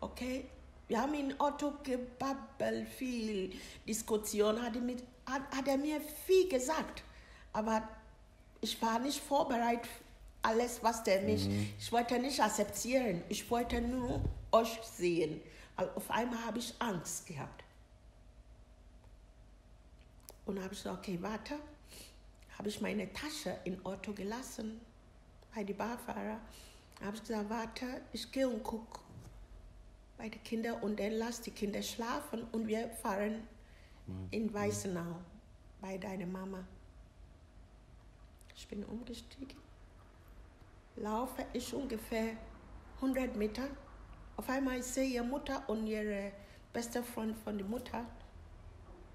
okay, 0.00 0.46
wir 0.88 1.02
haben 1.02 1.12
in 1.12 1.34
Otto 1.38 1.74
gebabbelt, 1.82 2.88
viel 2.88 3.52
Diskussion, 3.86 4.62
hat 4.62 4.74
er, 4.74 4.80
mit, 4.80 5.04
hat, 5.26 5.42
hat 5.54 5.68
er 5.68 5.76
mir 5.76 6.00
viel 6.00 6.48
gesagt. 6.48 7.02
Aber 7.52 7.86
ich 8.62 8.80
war 8.80 8.98
nicht 9.00 9.20
vorbereitet, 9.20 9.90
alles, 10.40 10.82
was 10.82 11.02
der 11.02 11.20
mich, 11.22 11.46
mhm. 11.46 11.74
ich 11.78 11.92
wollte 11.92 12.18
nicht 12.18 12.40
akzeptieren, 12.40 13.22
ich 13.28 13.50
wollte 13.50 13.82
nur 13.82 14.22
euch 14.52 14.78
sehen. 14.82 15.40
Also 15.76 15.92
auf 15.92 16.10
einmal 16.10 16.44
habe 16.44 16.58
ich 16.58 16.74
Angst 16.78 17.26
gehabt. 17.26 17.64
Und 20.46 20.58
habe 20.62 20.72
ich 20.72 20.82
gesagt, 20.82 20.98
okay, 20.98 21.18
warte. 21.20 21.54
Habe 22.56 22.68
ich 22.68 22.80
meine 22.80 23.12
Tasche 23.12 23.56
im 23.64 23.84
Auto 23.86 24.12
gelassen 24.12 24.80
bei 25.54 25.62
den 25.62 25.76
Barfahrer. 25.76 26.40
Habe 27.02 27.14
ich 27.16 27.20
gesagt, 27.20 27.48
warte, 27.50 28.02
ich 28.12 28.32
gehe 28.32 28.48
und 28.48 28.62
gucke 28.64 29.00
bei 30.16 30.28
den 30.28 30.42
Kindern 30.42 30.82
und 30.82 30.98
dann 30.98 31.12
lass 31.12 31.40
die 31.40 31.52
Kinder 31.52 31.80
schlafen 31.80 32.42
und 32.50 32.66
wir 32.66 32.88
fahren 32.88 33.46
mhm. 34.06 34.28
in 34.32 34.52
Weißenau 34.52 35.20
bei 35.80 35.96
deiner 35.96 36.26
Mama. 36.26 36.66
Ich 38.56 38.66
bin 38.66 38.84
umgestiegen. 38.84 39.56
Laufe 40.96 41.46
ich 41.52 41.72
ungefähr 41.72 42.36
100 42.96 43.36
Meter 43.36 43.68
auf 44.38 44.48
einmal 44.48 44.80
sehe 44.84 45.04
ich 45.04 45.14
ihre 45.14 45.24
Mutter 45.24 45.68
und 45.68 45.88
ihre 45.88 46.30
beste 46.72 47.02
Freund 47.02 47.36
von 47.38 47.58
der 47.58 47.66
Mutter, 47.66 48.04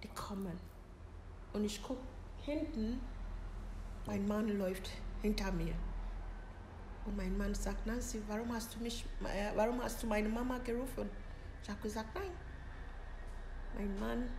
die 0.04 0.10
kommen. 0.10 0.60
Und 1.54 1.64
ich 1.64 1.82
gucke 1.82 2.04
hinten, 2.42 3.00
mein 4.06 4.28
Mann 4.28 4.50
läuft 4.58 4.90
hinter 5.22 5.50
mir. 5.54 5.74
Und 7.06 7.16
mein 7.16 7.38
Mann 7.38 7.56
sagt, 7.56 7.86
Nancy, 7.88 8.22
warum 8.28 8.54
hast 8.54 8.76
du 8.76 8.80
mich, 8.80 9.06
warum 9.56 9.82
hast 9.82 10.04
du 10.04 10.08
meine 10.08 10.28
Mama 10.28 10.58
gerufen? 10.58 11.10
Ich 11.64 11.70
habe 11.70 11.80
gesagt, 11.80 12.14
nein. 12.16 12.32
Mein 13.76 14.00
Mann, 14.00 14.30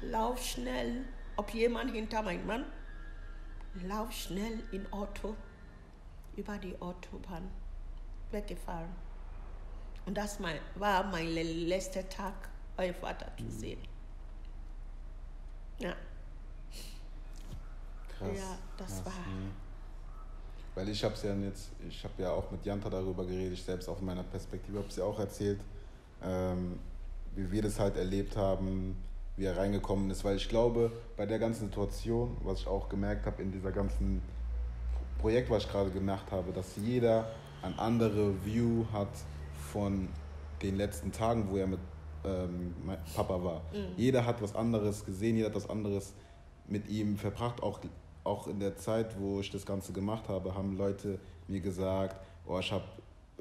lauf 0.00 0.42
schnell, 0.42 1.04
ob 1.36 1.54
jemand 1.54 1.92
hinter 1.92 2.20
meinem 2.20 2.46
Mann, 2.46 2.64
lauf 3.84 4.10
schnell 4.10 4.58
in 4.72 4.92
Auto, 4.92 5.36
über 6.36 6.58
die 6.58 6.74
Autobahn, 6.80 7.48
weggefahren. 8.32 8.90
Und 10.06 10.16
das 10.16 10.38
war 10.74 11.04
mein 11.04 11.28
letzter 11.32 12.08
Tag, 12.08 12.34
euer 12.76 12.94
Vater 12.94 13.30
zu 13.36 13.44
mhm. 13.44 13.50
sehen. 13.50 13.78
Ja. 15.78 15.94
Krass. 18.18 18.30
Ja, 18.36 18.58
das 18.76 18.88
Krass. 18.88 19.06
war. 19.06 19.26
Mhm. 19.26 19.50
Weil 20.74 20.88
ich 20.88 21.04
habe 21.04 21.14
es 21.14 21.22
ja 21.22 21.34
jetzt, 21.34 21.70
ich 21.86 22.02
habe 22.02 22.22
ja 22.22 22.30
auch 22.32 22.50
mit 22.50 22.64
Janta 22.64 22.88
darüber 22.88 23.24
geredet, 23.24 23.52
ich 23.52 23.62
selbst 23.62 23.88
auch 23.88 24.00
in 24.00 24.06
meiner 24.06 24.22
Perspektive 24.22 24.78
habe 24.78 24.88
es 24.88 24.96
ja 24.96 25.04
auch 25.04 25.18
erzählt, 25.18 25.60
ähm, 26.22 26.78
wie 27.34 27.50
wir 27.50 27.62
das 27.62 27.78
halt 27.78 27.96
erlebt 27.96 28.36
haben, 28.36 28.96
wie 29.36 29.44
er 29.44 29.56
reingekommen 29.56 30.10
ist. 30.10 30.24
Weil 30.24 30.36
ich 30.36 30.48
glaube, 30.48 30.90
bei 31.16 31.26
der 31.26 31.38
ganzen 31.38 31.66
Situation, 31.66 32.36
was 32.42 32.60
ich 32.60 32.66
auch 32.66 32.88
gemerkt 32.88 33.26
habe 33.26 33.42
in 33.42 33.52
dieser 33.52 33.70
ganzen 33.70 34.22
Projekt, 35.18 35.50
was 35.50 35.64
ich 35.64 35.70
gerade 35.70 35.90
gemacht 35.90 36.30
habe, 36.30 36.52
dass 36.52 36.76
jeder 36.76 37.30
ein 37.62 37.78
andere 37.78 38.44
View 38.44 38.84
hat 38.92 39.08
von 39.72 40.08
den 40.62 40.76
letzten 40.76 41.12
Tagen, 41.12 41.48
wo 41.50 41.56
er 41.56 41.66
mit 41.66 41.80
ähm, 42.24 42.74
Papa 43.14 43.42
war. 43.42 43.62
Mhm. 43.72 43.96
Jeder 43.96 44.26
hat 44.26 44.40
was 44.42 44.54
anderes 44.54 45.04
gesehen, 45.04 45.36
jeder 45.36 45.48
hat 45.48 45.56
was 45.56 45.68
anderes 45.68 46.14
mit 46.68 46.88
ihm 46.88 47.16
verbracht. 47.16 47.62
Auch, 47.62 47.80
auch 48.24 48.46
in 48.46 48.60
der 48.60 48.76
Zeit, 48.76 49.18
wo 49.18 49.40
ich 49.40 49.50
das 49.50 49.66
Ganze 49.66 49.92
gemacht 49.92 50.28
habe, 50.28 50.54
haben 50.54 50.76
Leute 50.76 51.18
mir 51.48 51.60
gesagt, 51.60 52.16
oh, 52.46 52.58
ich 52.58 52.70
habe 52.70 52.84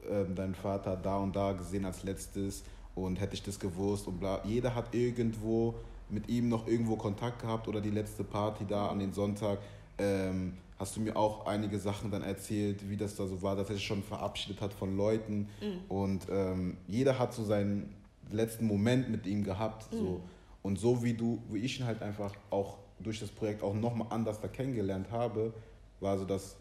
ähm, 0.10 0.34
deinen 0.36 0.56
Vater 0.56 0.96
da 0.96 1.18
und 1.18 1.36
da 1.36 1.52
gesehen 1.54 1.86
als 1.86 2.04
letztes 2.04 2.64
und 2.96 3.20
hätte 3.20 3.36
ich 3.36 3.44
das 3.44 3.60
gewusst 3.60 4.08
und 4.08 4.20
bla. 4.20 4.42
Jeder 4.44 4.74
hat 4.74 4.94
irgendwo 4.96 5.76
mit 6.10 6.28
ihm 6.28 6.50
noch 6.50 6.68
irgendwo 6.68 6.96
Kontakt 6.96 7.42
gehabt 7.42 7.68
oder 7.68 7.82
die 7.82 7.92
letzte 7.92 8.24
Party 8.24 8.66
da 8.68 8.88
an 8.88 9.00
den 9.00 9.14
Sonntag. 9.14 9.60
Ähm, 9.98 10.58
hast 10.82 10.98
du 10.98 11.02
mir 11.02 11.16
auch 11.16 11.46
einige 11.46 11.78
Sachen 11.78 12.10
dann 12.10 12.24
erzählt, 12.24 12.90
wie 12.90 12.98
das 12.98 13.16
da 13.16 13.28
so 13.28 13.44
war, 13.44 13.56
dass 13.56 13.70
er 13.70 13.76
sich 13.76 13.86
schon 13.86 14.02
verabschiedet 14.02 14.62
hat 14.62 14.74
von 14.74 14.98
Leuten. 14.98 15.48
Mhm. 15.62 15.80
Und 15.88 16.28
ähm, 16.32 16.78
jeder 16.88 17.20
hat 17.20 17.36
so 17.36 17.44
seinen 17.44 17.94
letzten 18.32 18.66
Moment 18.66 19.08
mit 19.10 19.28
ihm 19.28 19.44
gehabt. 19.44 19.94
Mhm. 19.94 19.98
So. 19.98 20.22
Und 20.64 20.80
so 20.80 21.04
wie 21.04 21.14
du, 21.14 21.40
wie 21.52 21.60
ich 21.60 21.80
ihn 21.80 21.86
halt 21.86 22.02
einfach 22.02 22.34
auch 22.50 22.80
durch 23.00 23.20
das 23.20 23.30
Projekt 23.30 23.62
auch 23.62 23.76
nochmal 23.76 24.08
anders 24.10 24.42
da 24.42 24.48
kennengelernt 24.48 25.12
habe, 25.12 25.54
war 26.00 26.18
so, 26.18 26.26
dass 26.26 26.56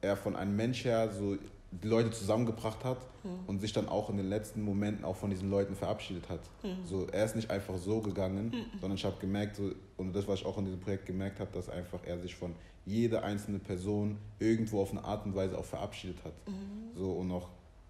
er 0.00 0.16
von 0.16 0.36
einem 0.36 0.56
Mensch 0.56 0.86
her 0.86 1.10
so 1.12 1.36
die 1.82 1.88
Leute 1.88 2.10
zusammengebracht 2.10 2.84
hat 2.84 2.98
mhm. 3.22 3.30
und 3.46 3.60
sich 3.60 3.72
dann 3.72 3.88
auch 3.88 4.10
in 4.10 4.16
den 4.16 4.28
letzten 4.28 4.62
Momenten 4.62 5.04
auch 5.04 5.16
von 5.16 5.30
diesen 5.30 5.50
Leuten 5.50 5.74
verabschiedet 5.74 6.28
hat. 6.28 6.40
Mhm. 6.62 6.84
So, 6.84 7.06
er 7.06 7.24
ist 7.24 7.36
nicht 7.36 7.50
einfach 7.50 7.76
so 7.76 8.00
gegangen, 8.00 8.46
mhm. 8.46 8.78
sondern 8.80 8.96
ich 8.96 9.04
habe 9.04 9.16
gemerkt, 9.20 9.56
so, 9.56 9.70
und 9.96 10.14
das, 10.14 10.28
was 10.28 10.40
ich 10.40 10.46
auch 10.46 10.58
in 10.58 10.66
diesem 10.66 10.80
Projekt 10.80 11.06
gemerkt 11.06 11.40
habe, 11.40 11.50
dass 11.52 11.68
einfach 11.68 12.00
er 12.04 12.18
sich 12.18 12.34
von 12.34 12.54
jede 12.86 13.22
einzelne 13.22 13.58
Person 13.58 14.18
irgendwo 14.38 14.80
auf 14.82 14.90
eine 14.90 15.02
Art 15.04 15.24
und 15.24 15.34
Weise 15.34 15.58
auch 15.58 15.64
verabschiedet 15.64 16.18
hat. 16.24 16.34
Mhm. 16.46 16.96
So 16.96 17.12
und 17.12 17.30
auch 17.30 17.48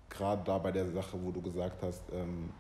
gerade 0.09 0.43
da 0.45 0.59
bei 0.59 0.71
der 0.71 0.87
Sache, 0.87 1.19
wo 1.23 1.31
du 1.31 1.43
gesagt 1.43 1.83
hast, 1.83 2.03
ähm, 2.13 2.51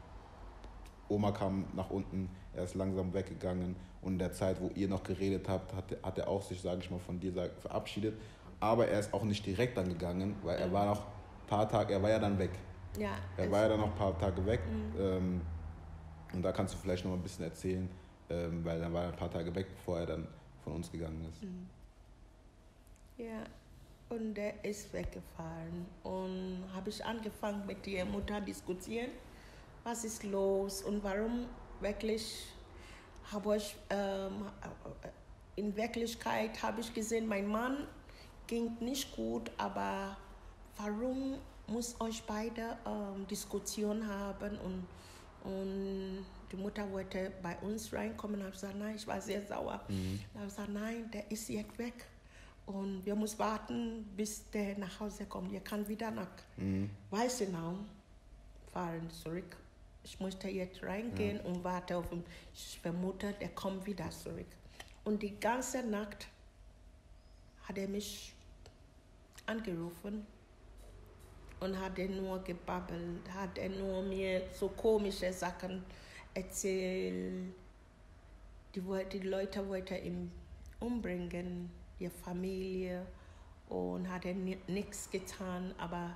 Oma 1.08 1.32
kam 1.32 1.66
nach 1.74 1.90
unten, 1.90 2.28
er 2.54 2.64
ist 2.64 2.74
langsam 2.74 3.12
weggegangen 3.12 3.76
und 4.02 4.14
in 4.14 4.18
der 4.18 4.32
Zeit, 4.32 4.60
wo 4.60 4.70
ihr 4.74 4.88
noch 4.88 5.02
geredet 5.02 5.48
habt, 5.48 5.74
hat, 5.74 5.96
hat 6.02 6.18
er 6.18 6.28
auch 6.28 6.42
sich, 6.42 6.60
sage 6.60 6.80
ich 6.80 6.90
mal, 6.90 6.98
von 6.98 7.20
dir 7.20 7.32
verabschiedet. 7.60 8.14
Aber 8.60 8.88
er 8.88 9.00
ist 9.00 9.12
auch 9.12 9.24
nicht 9.24 9.44
direkt 9.44 9.76
dann 9.76 9.88
gegangen, 9.88 10.36
weil 10.42 10.58
er 10.58 10.72
war 10.72 10.86
noch 10.86 11.02
paar 11.46 11.68
Tage, 11.68 11.94
er 11.94 12.02
war 12.02 12.10
ja 12.10 12.18
dann 12.18 12.38
weg. 12.38 12.50
Ja, 12.98 13.16
er 13.36 13.50
war 13.50 13.62
ja 13.62 13.68
dann 13.68 13.80
noch 13.80 13.88
ein 13.88 13.94
paar 13.94 14.18
Tage 14.18 14.44
weg. 14.46 14.60
Mhm. 14.66 15.00
Ähm, 15.00 15.40
und 16.32 16.42
da 16.42 16.52
kannst 16.52 16.74
du 16.74 16.78
vielleicht 16.78 17.04
noch 17.04 17.12
mal 17.12 17.18
ein 17.18 17.22
bisschen 17.22 17.44
erzählen, 17.44 17.88
ähm, 18.30 18.64
weil 18.64 18.80
dann 18.80 18.92
war 18.92 19.04
er 19.04 19.08
ein 19.08 19.16
paar 19.16 19.30
Tage 19.30 19.54
weg, 19.54 19.66
bevor 19.76 20.00
er 20.00 20.06
dann 20.06 20.28
von 20.62 20.74
uns 20.74 20.90
gegangen 20.90 21.24
ist. 21.30 21.42
Mhm. 21.42 21.68
Ja, 23.16 23.44
und 24.08 24.34
der 24.34 24.64
ist 24.64 24.92
weggefahren. 24.92 25.86
Und 26.02 26.64
habe 26.74 26.90
ich 26.90 27.04
angefangen 27.04 27.64
mit 27.66 27.86
der 27.86 28.04
Mutter 28.04 28.40
diskutieren, 28.40 29.10
was 29.84 30.04
ist 30.04 30.24
los 30.24 30.82
und 30.82 31.04
warum 31.04 31.46
wirklich 31.80 32.46
habe 33.32 33.56
ich, 33.56 33.76
ähm, 33.90 34.46
in 35.56 35.76
Wirklichkeit 35.76 36.62
habe 36.62 36.80
ich 36.80 36.92
gesehen, 36.92 37.26
mein 37.26 37.46
Mann 37.46 37.86
ging 38.46 38.76
nicht 38.80 39.14
gut, 39.14 39.50
aber 39.56 40.16
warum 40.76 41.38
muss 41.66 41.98
euch 42.00 42.22
beide 42.24 42.76
ähm, 42.86 43.26
Diskussion 43.26 44.06
haben 44.06 44.58
und, 44.58 44.86
und 45.44 46.26
die 46.50 46.56
Mutter 46.56 46.90
wollte 46.92 47.32
bei 47.42 47.56
uns 47.58 47.92
reinkommen 47.92 48.36
und 48.36 48.42
habe 48.42 48.52
gesagt, 48.52 48.76
nein, 48.78 48.96
ich 48.96 49.06
war 49.06 49.20
sehr 49.20 49.44
sauer. 49.46 49.80
Mhm. 49.88 50.20
Habe 50.34 50.46
gesagt, 50.46 50.68
nein, 50.68 51.10
der 51.10 51.30
ist 51.30 51.48
jetzt 51.48 51.76
weg. 51.78 52.06
Und 52.66 53.04
wir 53.04 53.14
müssen 53.14 53.38
warten, 53.38 54.04
bis 54.16 54.48
der 54.50 54.78
nach 54.78 55.00
Hause 55.00 55.26
kommt. 55.26 55.52
Er 55.52 55.60
kann 55.60 55.86
wieder 55.86 56.10
nach 56.10 56.28
mhm. 56.56 56.90
Weißenau 57.10 57.74
fahren 58.72 59.10
zurück. 59.10 59.56
Ich 60.02 60.20
musste 60.20 60.48
jetzt 60.48 60.82
reingehen 60.82 61.38
ja. 61.38 61.44
und 61.44 61.64
warte 61.64 61.96
auf 61.96 62.10
ihn. 62.12 62.24
Ich 62.54 62.78
vermute, 62.80 63.32
der 63.40 63.48
kommt 63.50 63.84
wieder 63.86 64.10
zurück. 64.10 64.46
Und 65.04 65.22
die 65.22 65.38
ganze 65.38 65.82
Nacht 65.82 66.28
hat 67.64 67.78
er 67.78 67.88
mich 67.88 68.34
angerufen 69.46 70.26
und 71.64 71.80
hat 71.80 71.98
er 71.98 72.08
nur 72.08 72.38
gebabbelt, 72.44 73.22
hat 73.32 73.56
er 73.56 73.70
nur 73.70 74.02
mir 74.02 74.42
so 74.52 74.68
komische 74.68 75.32
Sachen 75.32 75.82
erzählt. 76.34 77.54
Die, 78.74 78.82
die 79.12 79.20
Leute 79.20 79.66
wollten 79.66 80.04
ihn 80.04 80.32
umbringen 80.80 81.70
ihre 81.98 82.10
Familie 82.10 83.06
und 83.68 84.10
hat 84.10 84.26
er 84.26 84.34
nichts 84.34 85.10
getan, 85.10 85.74
aber 85.78 86.10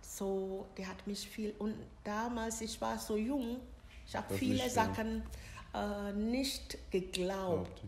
so, 0.00 0.66
der 0.78 0.88
hat 0.88 1.06
mich 1.06 1.28
viel, 1.28 1.54
und 1.58 1.74
damals, 2.02 2.60
ich 2.60 2.80
war 2.80 2.98
so 2.98 3.16
jung, 3.16 3.58
ich 4.06 4.16
habe 4.16 4.34
viele 4.34 4.68
Sachen 4.70 5.22
äh, 5.74 6.12
nicht 6.12 6.78
geglaubt. 6.90 7.82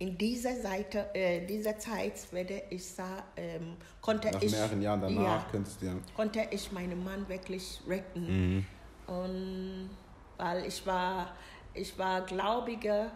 In 0.00 0.18
dieser, 0.18 0.56
Seite, 0.56 1.14
äh, 1.14 1.46
dieser 1.46 1.78
Zeit 1.78 2.32
werde 2.32 2.62
ich 2.70 2.84
sagen, 2.84 3.22
ähm, 3.36 3.76
konnte 4.00 4.30
Nach 4.30 4.42
ich... 4.42 4.50
mehreren 4.50 4.82
Jahren 4.82 5.00
danach 5.02 5.22
ja, 5.22 5.46
könntest 5.50 5.82
ja. 5.82 5.94
Konnte 6.16 6.48
ich 6.50 6.72
meinen 6.72 7.04
Mann 7.04 7.28
wirklich 7.28 7.80
retten. 7.86 8.56
Mhm. 8.56 8.66
Und 9.06 9.90
weil 10.36 10.66
ich 10.66 10.84
war, 10.86 11.34
ich 11.74 11.96
war 11.98 12.22
Gläubiger 12.22 13.12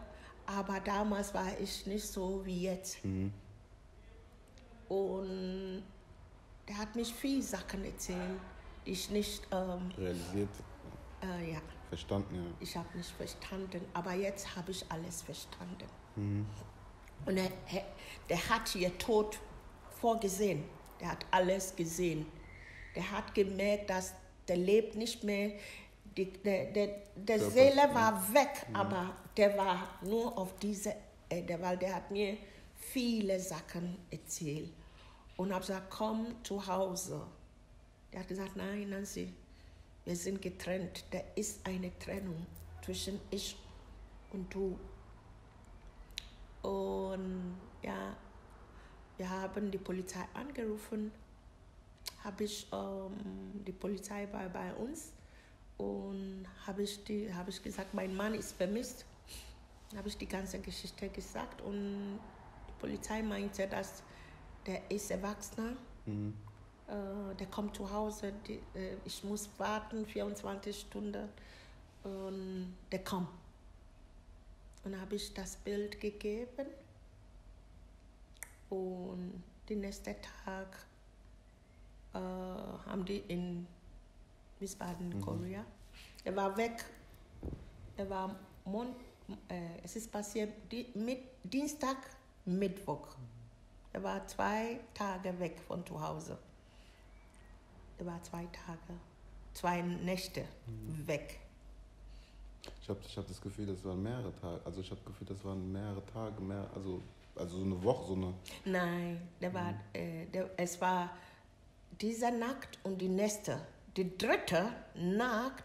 aber 0.47 0.81
damals 0.81 1.33
war 1.33 1.59
ich 1.59 1.87
nicht 1.87 2.07
so 2.07 2.45
wie 2.45 2.63
jetzt. 2.63 3.05
Mhm. 3.05 3.33
Und 4.89 5.83
der 6.69 6.79
hat 6.79 6.95
mich 6.95 7.13
viel 7.13 7.43
Sachen 7.43 7.85
erzählt, 7.85 8.19
die 8.85 8.93
ich 8.93 9.11
nicht 9.11 9.43
ähm, 9.51 9.91
realisiert. 9.97 10.51
Äh, 11.23 11.53
ja. 11.53 11.63
Verstanden, 11.89 12.35
ja. 12.35 12.43
Ich 12.61 12.77
habe 12.77 12.89
nicht 12.97 13.11
verstanden, 13.11 13.81
aber 13.95 14.13
jetzt 14.13 14.55
habe 14.57 14.71
ich 14.71 14.85
alles 14.91 15.23
verstanden. 15.23 15.87
Mhm. 16.17 16.47
Und 17.27 17.37
er, 17.37 17.51
der 18.29 18.49
hat 18.49 18.75
ihr 18.75 18.97
Tod 18.99 19.39
vorgesehen. 20.01 20.65
Der 21.01 21.13
hat 21.13 21.27
alles 21.31 21.75
gesehen. 21.75 22.27
Der 22.95 23.11
hat 23.11 23.35
gemerkt, 23.35 23.91
dass 23.91 24.15
der 24.47 24.57
lebt 24.57 24.95
nicht 24.95 25.25
mehr 25.25 25.53
die, 26.17 26.27
der, 26.27 26.67
der, 26.67 26.89
der 27.17 27.41
Seele 27.41 27.93
war 27.93 28.33
weg, 28.33 28.67
mhm. 28.69 28.77
aber 28.77 29.17
der 29.37 29.57
war 29.57 29.99
nur 30.03 30.37
auf 30.39 30.57
diese 30.59 30.95
Erde, 31.29 31.61
weil 31.61 31.77
der 31.77 31.97
hat 31.97 32.11
mir 32.11 32.37
viele 32.77 33.41
Sachen 33.41 33.99
erzählt. 34.11 34.73
Und 35.37 35.53
habe 35.53 35.63
gesagt, 35.63 35.91
komm 35.91 36.37
zu 36.45 36.65
Hause. 36.65 37.27
Der 38.13 38.21
hat 38.21 38.29
gesagt, 38.29 38.55
nein, 38.55 38.91
Nancy, 38.91 39.33
wir 40.05 40.15
sind 40.15 40.41
getrennt. 40.41 41.05
Da 41.11 41.19
ist 41.35 41.67
eine 41.67 41.97
Trennung 41.99 42.47
zwischen 42.85 43.21
ich 43.31 43.57
und 44.33 44.53
du. 44.55 44.79
Und 46.65 47.57
ja, 47.83 48.17
wir 49.19 49.29
haben 49.29 49.71
die 49.71 49.79
Polizei 49.79 50.25
angerufen. 50.33 51.13
Habe 52.23 52.45
ich 52.45 52.67
ähm, 52.73 53.13
die 53.67 53.73
Polizei 53.73 54.27
war 54.33 54.49
bei 54.49 54.73
uns 54.75 55.13
und 55.77 56.47
habe 56.67 56.83
ich, 56.83 57.01
hab 57.35 57.49
ich 57.49 57.63
gesagt, 57.63 57.93
mein 57.93 58.17
Mann 58.17 58.35
ist 58.35 58.53
vermisst. 58.53 59.05
Habe 59.95 60.09
ich 60.09 60.17
die 60.17 60.27
ganze 60.27 60.59
Geschichte 60.59 61.09
gesagt 61.11 61.61
und 61.61 62.19
die 62.69 62.73
Polizei 62.81 63.23
meinte, 63.23 63.67
dass 63.69 64.03
der 64.67 64.91
ist 64.91 65.11
Erwachsener. 65.11 65.77
Mhm. 66.07 66.35
Äh, 66.89 67.35
der 67.37 67.47
kommt 67.49 67.77
zu 67.77 67.91
Hause, 67.91 68.33
die, 68.47 68.61
äh, 68.75 68.97
ich 69.05 69.23
muss 69.23 69.51
warten 69.59 70.07
24 70.07 70.81
Stunden 70.81 71.29
und 72.03 72.75
der 72.91 73.05
kommt. 73.05 73.29
Und 74.85 75.01
habe 75.01 75.15
ich 75.17 75.33
das 75.33 75.57
Bild 75.57 76.01
gegeben 76.01 76.67
und 78.69 79.43
den 79.69 79.81
nächsten 79.81 80.15
Tag 80.45 80.87
äh, 82.13 82.19
haben 82.19 83.05
die 83.05 83.19
in 83.29 83.67
Wiesbaden, 84.61 85.09
mhm. 85.09 85.21
Korea. 85.21 85.65
Er 86.25 86.37
war 86.37 86.57
weg. 86.57 86.85
Er 87.97 88.11
war 88.11 88.37
Mon 88.65 88.95
äh, 89.49 89.79
es 89.83 89.97
ist 89.97 90.11
passiert 90.13 90.53
die, 90.71 90.87
mit 90.95 91.19
Dienstag, 91.43 91.97
Mittwoch. 92.45 93.17
Er 93.93 94.03
war 94.03 94.27
zwei 94.27 94.81
Tage 94.93 95.39
weg 95.39 95.59
von 95.67 95.85
zu 95.87 96.01
Hause. 96.01 96.39
Er 97.99 98.07
war 98.07 98.23
zwei 98.23 98.45
Tage, 98.47 98.99
zwei 99.55 99.81
Nächte 99.83 100.45
mhm. 100.67 101.07
weg. 101.07 101.41
Ich 102.85 102.91
habe 102.91 103.01
ich 103.09 103.17
hab 103.17 103.27
das 103.27 103.41
Gefühl, 103.41 103.65
das 103.65 103.83
waren 103.83 104.03
mehrere 104.03 104.31
Tage. 104.43 104.61
Also 104.63 104.83
ich 104.83 104.91
habe 104.91 105.01
das 105.01 105.07
Gefühl, 105.07 105.27
das 105.27 105.43
waren 105.43 105.73
mehrere 105.73 106.05
Tage, 106.05 106.39
mehr, 106.43 106.69
also, 106.75 107.01
also 107.35 107.57
so 107.57 107.65
eine 107.65 107.83
Woche, 107.83 108.09
so 108.09 108.13
eine. 108.13 108.35
Nein, 108.67 109.27
der 109.41 109.55
war, 109.55 109.75
äh, 109.95 110.27
der, 110.27 110.51
es 110.59 110.79
war 110.83 111.11
dieser 111.99 112.31
Nacht 112.31 112.79
und 112.83 113.01
die 113.01 113.09
nächste. 113.09 113.59
Die 113.97 114.19
dritte 114.19 114.71
Nacht, 114.97 115.65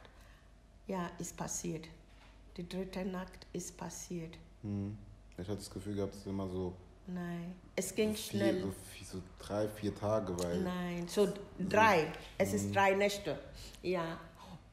ja, 0.87 1.11
ist 1.19 1.35
passiert. 1.35 1.89
Die 2.55 2.69
dritte 2.69 3.03
Nacht 3.03 3.47
ist 3.51 3.75
passiert. 3.75 4.37
Hm. 4.61 4.97
Ich 5.33 5.39
hatte 5.39 5.57
das 5.57 5.69
Gefühl 5.69 5.95
gehabt, 5.95 6.13
es 6.13 6.21
ist 6.21 6.27
immer 6.27 6.47
so. 6.47 6.73
Nein, 7.05 7.53
es 7.75 7.93
ging 7.93 8.15
vier, 8.15 8.39
schnell. 8.39 8.61
So, 8.61 9.17
so 9.17 9.23
drei, 9.39 9.67
vier 9.67 9.93
Tage, 9.93 10.39
weil. 10.39 10.61
Nein, 10.61 11.05
so 11.09 11.27
drei. 11.67 12.13
Es 12.37 12.53
ist 12.53 12.73
drei 12.73 12.95
Nächte. 12.95 13.37
Ja. 13.81 14.17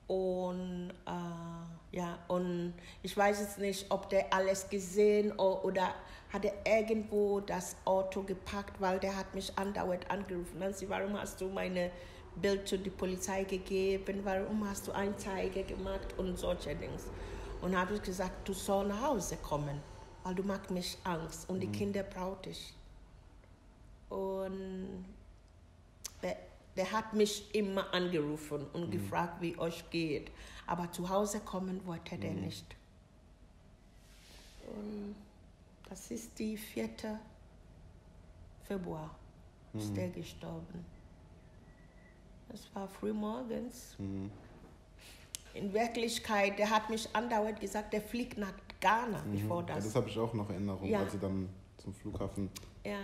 Und 0.09 0.91
äh, 1.07 1.97
ja, 1.97 2.19
und 2.29 2.75
ich 3.03 3.17
weiß 3.17 3.41
jetzt 3.41 3.59
nicht, 3.59 3.87
ob 3.91 4.09
der 4.09 4.33
alles 4.33 4.69
gesehen 4.69 5.33
o- 5.39 5.61
oder 5.63 5.95
hat 6.33 6.45
er 6.45 6.55
irgendwo 6.65 7.41
das 7.41 7.77
Auto 7.85 8.23
gepackt, 8.23 8.81
weil 8.81 8.99
der 8.99 9.17
hat 9.17 9.35
mich 9.35 9.57
andauernd 9.59 10.09
angerufen. 10.11 10.59
Nancy, 10.59 10.89
warum 10.89 11.19
hast 11.19 11.41
du 11.41 11.49
meine 11.49 11.91
Bild 12.37 12.69
zu 12.69 12.79
der 12.79 12.91
Polizei 12.91 13.45
gegeben? 13.45 14.21
Warum 14.25 14.69
hast 14.69 14.87
du 14.87 14.93
Anzeige 14.93 15.65
gemacht 15.65 16.15
und 16.19 16.39
solche 16.39 16.75
Dinge? 16.77 16.99
Und 17.63 17.77
habe 17.77 17.95
ich 17.95 18.03
gesagt, 18.03 18.47
du 18.47 18.53
sollst 18.53 18.91
nach 18.91 19.03
Hause 19.03 19.37
kommen, 19.39 19.81
weil 20.23 20.35
du 20.35 20.43
machst 20.43 20.71
mich 20.71 20.99
Angst 21.05 21.49
und 21.49 21.61
die 21.61 21.69
Kinder 21.69 22.03
braucht 22.03 22.47
ich. 22.47 22.75
Und 24.11 25.05
der, 26.77 26.93
hat 26.93 27.15
mich 27.15 27.55
immer 27.55 27.93
angerufen 27.95 28.67
und 28.73 28.91
gefragt, 28.91 29.41
wie 29.41 29.59
euch 29.59 29.89
geht. 29.91 30.31
Aber 30.67 30.91
zu 30.93 31.09
Hause 31.09 31.41
kommen 31.41 31.85
wollte 31.87 32.17
der 32.19 32.33
nicht. 32.33 32.67
Und 34.67 35.15
das 35.89 36.11
ist 36.11 36.39
die 36.39 36.57
4. 36.57 36.89
Februar, 38.65 39.15
ist 39.75 39.97
der 39.97 40.09
gestorben. 40.11 40.85
Das 42.49 42.61
war 42.75 42.89
früh 42.89 43.13
morgens. 43.13 43.95
Mhm. 43.99 44.31
In 45.55 45.73
Wirklichkeit, 45.73 46.59
der 46.59 46.69
hat 46.71 46.91
mich 46.91 47.09
andauernd 47.15 47.61
gesagt, 47.61 47.93
der 47.93 48.03
fliegt 48.03 48.37
nach 48.39 48.53
Ghana, 48.81 49.25
bevor 49.33 49.61
Ja, 49.61 49.75
das. 49.75 49.85
das 49.85 49.95
habe 49.97 50.09
ich 50.09 50.19
auch 50.19 50.35
noch 50.35 50.51
Erinnerung, 50.51 50.87
Ja. 50.89 51.01
als 51.01 51.13
sie 51.13 51.19
dann 51.19 51.49
zum 51.79 51.95
Flughafen. 51.95 52.51
Ja, 52.85 52.99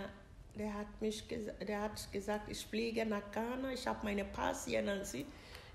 der 0.55 0.73
hat 0.73 1.01
mich 1.01 1.23
der 1.27 1.81
hat 1.81 2.11
gesagt, 2.11 2.49
ich 2.49 2.65
fliege 2.65 3.05
nach 3.05 3.31
Ghana, 3.31 3.71
ich 3.73 3.87
habe 3.87 3.99
meine 4.03 4.25
Pass 4.25 4.65
hier, 4.65 4.81
Nancy. 4.81 5.25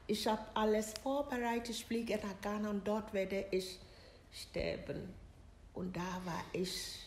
Ich 0.07 0.27
habe 0.27 0.43
alles 0.55 0.95
vorbereitet, 1.03 1.71
ich 1.71 1.85
fliege 1.85 2.17
nach 2.17 2.41
Ghana 2.41 2.71
und 2.71 2.87
dort 2.87 3.13
werde 3.13 3.47
ich 3.51 3.79
sterben. 4.33 5.13
Und 5.75 5.97
da 5.97 6.21
war 6.25 6.45
ich, 6.53 6.99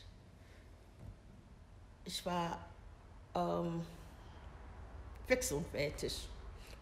ich 2.05 2.26
war 2.26 2.63
ähm, 3.36 3.82
fix 5.28 5.51
und 5.51 5.67
fertig. 5.67 6.28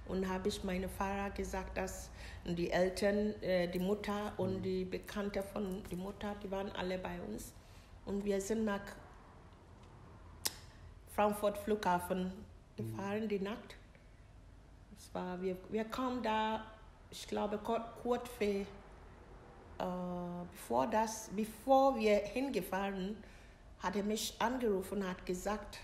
Und 0.07 0.27
habe 0.27 0.49
ich 0.49 0.63
meinem 0.63 0.89
Fahrer 0.89 1.29
gesagt, 1.29 1.77
dass 1.77 2.09
die 2.45 2.71
Eltern, 2.71 3.41
äh, 3.43 3.67
die 3.67 3.79
Mutter 3.79 4.33
und 4.37 4.63
die 4.63 4.85
Bekannte 4.85 5.43
von 5.43 5.83
der 5.89 5.97
Mutter, 5.97 6.35
die 6.43 6.49
waren 6.49 6.71
alle 6.71 6.97
bei 6.97 7.21
uns. 7.21 7.53
Und 8.05 8.25
wir 8.25 8.41
sind 8.41 8.65
nach 8.65 8.81
Frankfurt 11.19 11.57
Flughafen 11.57 12.31
gefahren, 12.77 13.27
die 13.27 13.39
Nacht. 13.41 13.75
Es 14.97 15.13
war, 15.13 15.41
wir, 15.41 15.57
wir 15.67 15.83
kamen 15.83 16.23
da, 16.23 16.63
ich 17.11 17.27
glaube, 17.27 17.57
kur- 17.57 17.83
kurz 18.01 18.29
vor, 18.29 18.47
äh, 18.47 18.65
bevor, 20.49 20.87
das, 20.87 21.29
bevor 21.35 21.99
wir 21.99 22.19
hingefahren, 22.19 23.17
hat 23.79 23.97
er 23.97 24.03
mich 24.03 24.33
angerufen 24.39 24.99
und 24.99 25.09
hat 25.09 25.25
gesagt, 25.25 25.79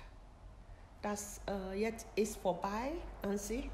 dass 1.01 1.41
äh, 1.49 1.81
jetzt 1.81 2.07
ist 2.15 2.37
vorbei, 2.37 2.93
sie, 3.35 3.69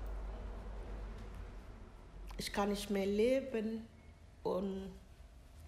ich 2.39 2.51
kann 2.51 2.69
nicht 2.69 2.89
mehr 2.89 3.05
leben 3.05 3.85
und 4.41 4.91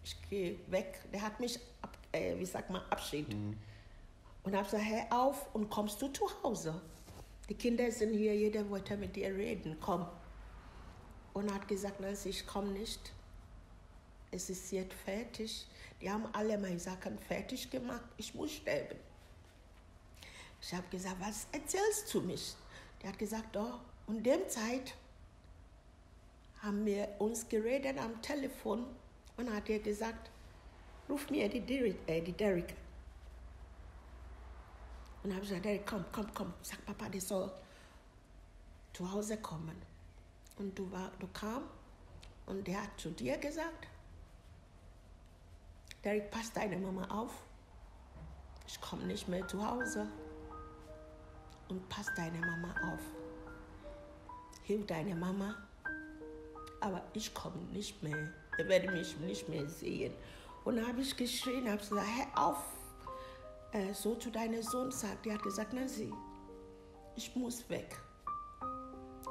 ich 0.04 0.16
gehe 0.28 0.58
weg. 0.72 1.02
Der 1.14 1.22
hat 1.22 1.40
mich, 1.40 1.60
ab, 1.84 1.96
äh, 2.12 2.36
wie 2.40 2.46
sagt 2.48 2.72
man, 2.72 2.82
Abschied. 2.90 3.28
Und 4.44 4.56
habe 4.56 4.66
gesagt, 4.66 4.84
hör 4.86 5.06
auf 5.12 5.54
und 5.54 5.70
kommst 5.70 6.02
du 6.02 6.08
zu 6.10 6.28
Hause. 6.44 6.82
Die 7.50 7.56
Kinder 7.56 7.90
sind 7.92 8.14
hier, 8.14 8.36
jeder 8.36 8.70
wollte 8.70 8.98
mit 8.98 9.16
dir 9.16 9.34
reden, 9.36 9.78
komm. 9.82 10.06
Und 11.34 11.54
hat 11.54 11.68
gesagt, 11.68 12.00
Nancy, 12.00 12.30
ich 12.30 12.46
komme 12.46 12.72
nicht. 12.72 13.14
Es 14.32 14.50
ist 14.50 14.72
jetzt 14.72 14.94
fertig. 14.94 15.68
Die 16.02 16.10
haben 16.10 16.26
alle 16.34 16.58
meine 16.58 16.80
Sachen 16.80 17.18
fertig 17.20 17.70
gemacht. 17.70 18.04
Ich 18.18 18.34
muss 18.34 18.52
sterben. 18.52 18.98
Ich 20.62 20.74
habe 20.74 20.88
gesagt, 20.90 21.18
was 21.20 21.48
erzählst 21.52 22.14
du 22.14 22.22
mich? 22.22 22.56
Der 23.02 23.10
hat 23.10 23.20
gesagt, 23.20 23.56
oh, 23.58 23.80
und 24.08 24.24
dem 24.26 24.48
Zeit 24.48 24.96
haben 26.62 26.86
wir 26.86 27.10
uns 27.20 27.48
geredet 27.50 27.98
am 27.98 28.22
Telefon 28.22 28.86
und 29.36 29.54
hat 29.54 29.70
er 29.70 29.80
gesagt, 29.80 30.32
ruf 31.10 31.30
mir 31.30 31.50
die 31.50 31.60
Derek. 31.60 31.98
Äh, 32.08 32.22
die 32.22 32.32
Derek. 32.32 32.74
Und 35.24 35.32
habe 35.32 35.42
gesagt, 35.42 35.66
Derek, 35.66 35.86
komm, 35.88 36.06
komm, 36.12 36.28
komm. 36.34 36.54
Sag 36.62 36.86
Papa, 36.86 37.10
der 37.10 37.22
soll 37.22 37.52
zu 38.92 39.10
Hause 39.12 39.38
kommen. 39.38 39.76
Und 40.58 40.78
du, 40.78 40.92
war, 40.92 41.12
du 41.20 41.28
kam 41.28 41.64
und 42.46 42.68
der 42.68 42.84
hat 42.84 42.90
zu 42.98 43.10
dir 43.12 43.38
gesagt, 43.38 43.88
Derek, 46.04 46.30
pass 46.30 46.52
deine 46.52 46.78
Mama 46.78 47.06
auf. 47.10 47.32
Ich 48.68 48.80
komme 48.82 49.04
nicht 49.06 49.28
mehr 49.28 49.48
zu 49.48 49.66
Hause. 49.66 50.08
Und 51.70 51.88
pass 51.90 52.08
deine 52.16 52.40
Mama 52.40 52.76
auf. 52.94 53.02
Hilf 54.64 54.86
deine 54.88 55.16
Mama. 55.16 55.56
Aber 56.82 57.02
ich 57.14 57.34
komme 57.34 57.62
nicht 57.72 58.04
mehr. 58.04 58.34
Ihr 58.58 58.68
werdet 58.68 58.92
mich 58.92 59.18
nicht 59.20 59.48
mehr 59.48 59.68
sehen. 59.70 60.14
Und 60.66 60.86
habe 60.86 61.02
ich 61.02 61.16
geschrien, 61.16 61.70
habe 61.70 61.78
gesagt, 61.78 62.06
hör 62.06 62.48
auf. 62.48 62.64
Äh, 63.74 63.92
so 63.92 64.16
zu 64.16 64.30
deinem 64.30 64.62
Sohn 64.62 64.92
sagt. 64.92 65.26
Der 65.26 65.34
hat 65.34 65.44
gesagt, 65.44 65.74
Nancy, 65.74 66.14
ich 67.16 67.36
muss 67.36 67.68
weg. 67.70 67.98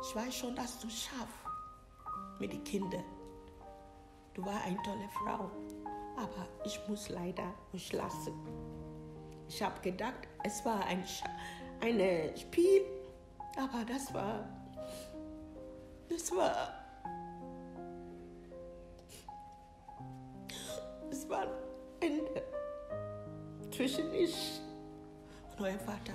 Ich 0.02 0.16
weiß 0.16 0.34
schon, 0.34 0.56
dass 0.56 0.80
du 0.80 0.88
schaffst 0.88 1.46
mit 2.40 2.52
den 2.52 2.64
Kindern. 2.64 3.04
Du 4.34 4.44
warst 4.44 4.66
eine 4.66 4.82
tolle 4.82 5.08
Frau, 5.10 5.50
aber 6.16 6.48
ich 6.64 6.80
muss 6.88 7.08
leider 7.08 7.54
euch 7.72 7.92
lassen. 7.92 8.34
Ich 9.46 9.62
habe 9.62 9.80
gedacht, 9.80 10.26
es 10.42 10.64
war 10.64 10.84
ein 10.86 11.04
eine 11.80 12.36
Spiel, 12.36 12.82
aber 13.56 13.84
das 13.84 14.12
war, 14.14 14.48
das 16.08 16.34
war, 16.34 16.54
es 21.10 21.28
war 21.28 21.42
ein 21.42 21.48
Ende 22.00 22.61
zwischen 23.82 24.14
ich 24.14 24.60
und 25.50 25.64
eurem 25.64 25.80
Vater. 25.80 26.12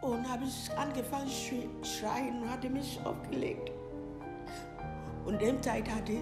Und 0.00 0.28
habe 0.28 0.44
ich 0.44 0.70
angefangen 0.78 1.26
zu 1.26 1.84
schreien 1.84 2.40
und 2.40 2.48
hatte 2.48 2.70
mich 2.70 3.00
aufgelegt. 3.04 3.72
Und 5.26 5.42
dem 5.42 5.60
Zeit 5.60 5.88
hatte, 5.90 6.18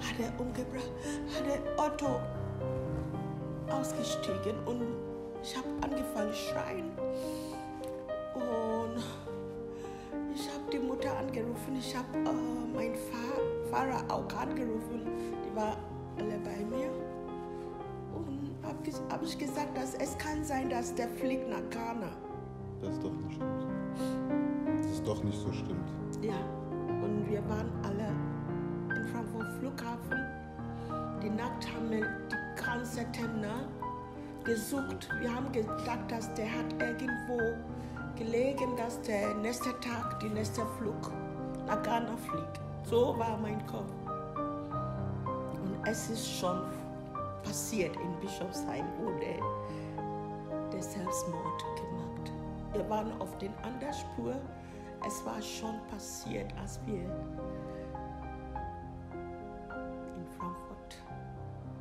hat 0.00 0.18
er 0.18 0.40
umgebracht, 0.40 0.90
hat 1.34 1.46
er 1.46 1.84
Otto 1.84 2.20
ausgestiegen 3.70 4.56
und 4.64 4.82
ich 5.42 5.54
habe 5.54 5.68
angefangen 5.82 6.32
zu 6.32 6.38
schreien. 6.38 6.90
Und 8.34 9.02
ich 10.34 10.48
habe 10.48 10.70
die 10.72 10.78
Mutter 10.78 11.14
angerufen, 11.18 11.76
ich 11.78 11.94
habe 11.94 12.16
äh, 12.16 12.76
meinen 12.76 12.94
Fa 12.94 13.70
Fahrer 13.70 14.02
auch 14.08 14.34
angerufen, 14.36 15.02
die 15.44 15.54
war 15.54 15.76
alle 16.18 16.38
bei 16.38 16.64
mir. 16.64 17.13
Habe 18.64 18.78
hab 19.10 19.22
ich 19.22 19.38
gesagt, 19.38 19.76
dass 19.76 19.94
es 19.94 20.16
kann 20.18 20.44
sein, 20.44 20.70
dass 20.70 20.94
der 20.94 21.08
fliegt 21.08 21.48
nach 21.48 21.68
Ghana. 21.70 22.10
Das 22.80 22.94
ist 22.94 23.02
doch 23.02 23.12
nicht 23.12 23.34
stimmt. 23.34 23.64
Das 24.78 24.86
ist 24.86 25.06
doch 25.06 25.22
nicht 25.22 25.38
so 25.38 25.52
stimmt. 25.52 25.88
Ja, 26.22 26.34
und 27.02 27.28
wir 27.28 27.46
waren 27.48 27.70
alle 27.82 28.08
in 28.96 29.06
Frankfurt 29.08 29.52
Flughafen. 29.58 30.18
Die 31.22 31.30
Nacht 31.30 31.66
haben 31.74 31.90
wir 31.90 32.06
die 32.30 32.62
ganze 32.62 33.04
Tenner 33.12 33.68
gesucht. 34.44 35.08
Wir 35.20 35.34
haben 35.34 35.50
gedacht, 35.52 36.10
dass 36.10 36.32
der 36.34 36.46
hat 36.46 36.72
irgendwo 36.80 37.38
gelegen, 38.16 38.76
dass 38.76 39.00
der 39.02 39.34
nächste 39.34 39.70
Tag, 39.80 40.20
die 40.20 40.28
nächste 40.28 40.62
Flug 40.78 41.10
nach 41.66 41.82
Ghana 41.82 42.16
fliegt. 42.16 42.60
So 42.84 43.18
war 43.18 43.38
mein 43.38 43.64
Kopf. 43.66 43.92
Und 45.54 45.86
es 45.86 46.10
ist 46.10 46.38
schon 46.38 46.60
passiert 47.44 47.94
in 47.96 48.20
Bischofsheim, 48.20 48.86
wurde 48.98 49.38
der 50.72 50.82
Selbstmord 50.82 51.64
gemacht. 51.76 52.32
Wir 52.72 52.88
waren 52.88 53.20
auf 53.20 53.36
den 53.38 53.52
anderen 53.62 53.94
Spur. 53.94 54.34
Es 55.06 55.24
war 55.24 55.40
schon 55.40 55.80
passiert, 55.90 56.52
als 56.60 56.80
wir 56.86 57.02
in 60.16 60.26
Frankfurt. 60.36 60.96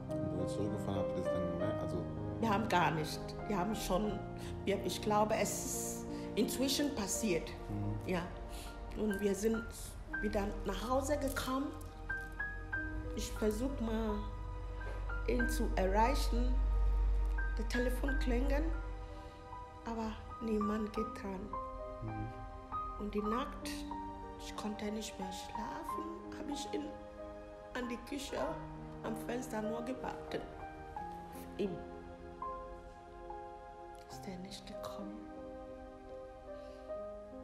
Und 0.10 0.42
als 0.42 0.52
ihr 0.52 0.58
zurückgefahren 0.58 1.00
habt, 1.00 1.18
ist 1.18 1.26
das 1.26 1.34
dann 1.34 1.52
gemerkt? 1.54 1.82
Also 1.82 1.98
wir 2.40 2.50
haben 2.50 2.68
gar 2.68 2.92
nicht. 2.92 3.20
Wir 3.48 3.58
haben 3.58 3.76
schon, 3.76 4.20
ich 4.66 5.02
glaube, 5.02 5.36
es 5.36 5.66
ist 5.66 6.06
inzwischen 6.36 6.94
passiert. 6.96 7.50
Mhm. 7.70 8.10
Ja. 8.10 8.22
Und 8.98 9.20
wir 9.22 9.34
sind 9.34 9.64
wieder 10.22 10.48
nach 10.66 10.90
Hause 10.90 11.18
gekommen. 11.18 11.68
Ich 13.16 13.32
versuche 13.32 13.84
mal 13.84 14.16
ihn 15.28 15.48
zu 15.50 15.70
erreichen. 15.76 16.54
Das 17.58 17.68
Telefon 17.68 18.18
klingelt, 18.20 18.66
aber 19.86 20.12
niemand 20.42 20.92
geht 20.94 21.22
dran. 21.22 21.50
Und 23.00 23.14
die 23.14 23.22
Nacht, 23.22 23.70
ich 24.40 24.56
konnte 24.56 24.86
nicht 24.92 25.18
mehr 25.20 25.32
schlafen, 25.32 26.38
habe 26.38 26.52
ich 26.52 26.74
ihn 26.74 26.86
an 27.74 27.90
die 27.90 27.98
Küche 28.10 28.38
am 29.04 29.16
Fenster 29.18 29.62
nur 29.62 29.82
gewartet. 29.84 30.42
Auf 31.34 31.60
ihn. 31.60 31.78
Ist 34.10 34.28
er 34.28 34.38
nicht 34.38 34.66
gekommen. 34.68 35.28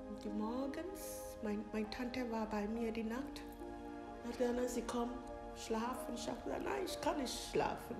Und 0.08 0.24
die 0.24 0.30
morgens, 0.30 1.38
mein, 1.44 1.64
meine 1.74 1.90
Tante 1.90 2.30
war 2.32 2.46
bei 2.46 2.68
mir 2.68 2.92
die 2.92 3.04
Nacht. 3.04 3.42
Hat 4.26 4.38
gesagt, 4.38 4.70
sie 4.70 4.82
kommt 4.84 5.14
schlafen. 5.60 6.16
Ich 6.16 6.28
habe 6.28 6.42
gesagt, 6.42 6.64
nein, 6.64 6.86
ich 6.86 7.02
kann 7.02 7.18
nicht 7.18 7.52
schlafen. 7.52 7.96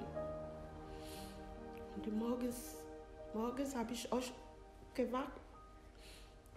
Und 1.96 2.18
morgens, 2.18 2.76
morgens 3.34 3.76
habe 3.76 3.94
ich 3.94 4.12
euch 4.12 4.32
gewacht, 4.94 5.32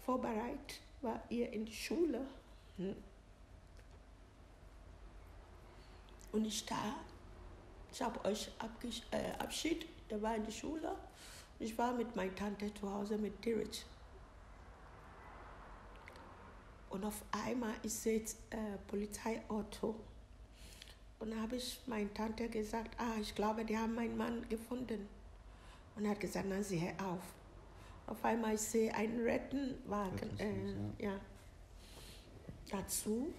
vorbereitet, 0.05 0.81
war 1.01 1.21
ihr 1.29 1.53
in 1.53 1.65
die 1.65 1.75
Schule. 1.75 2.25
Hm. 2.77 2.97
Und 6.33 6.45
ich 6.47 6.65
da, 6.65 6.95
ich 7.93 8.01
habe 8.01 8.25
euch 8.25 8.51
abgesch- 8.59 9.03
äh, 9.11 9.33
Abschied, 9.39 9.87
der 10.09 10.23
war 10.23 10.35
in 10.37 10.45
die 10.45 10.53
Schule. 10.53 10.97
Ich 11.59 11.77
war 11.77 11.93
mit 11.93 12.17
meiner 12.17 12.35
Tante 12.35 12.73
zu 12.75 12.91
Hause 12.91 13.19
mit 13.19 13.45
Dirich. 13.45 13.85
Und 16.91 17.05
auf 17.05 17.23
einmal 17.31 17.75
ist 17.83 18.05
jetzt 18.05 18.39
äh, 18.51 18.79
Polizeiauto. 18.87 19.95
Und 21.23 21.31
da 21.31 21.37
habe 21.37 21.55
ich 21.55 21.79
meiner 21.87 22.13
Tante 22.13 22.49
gesagt, 22.49 22.97
ah, 22.99 23.15
ich 23.21 23.33
glaube, 23.37 23.65
die 23.65 23.79
haben 23.79 23.95
meinen 23.95 24.17
Mann 24.17 24.45
gefunden. 24.49 25.07
Und 25.95 26.05
er 26.05 26.11
hat 26.11 26.21
gesagt, 26.21 26.47
na, 26.49 26.61
sie 26.61 26.81
hör 26.81 27.13
auf. 27.13 27.23
Auf 28.09 28.25
einmal 28.25 28.57
ich 28.57 28.61
sehe 28.61 28.93
einen 28.93 29.23
Rettenwagen 29.23 30.41
äh, 30.41 31.05
ja. 31.05 31.21
dazu. 32.69 33.33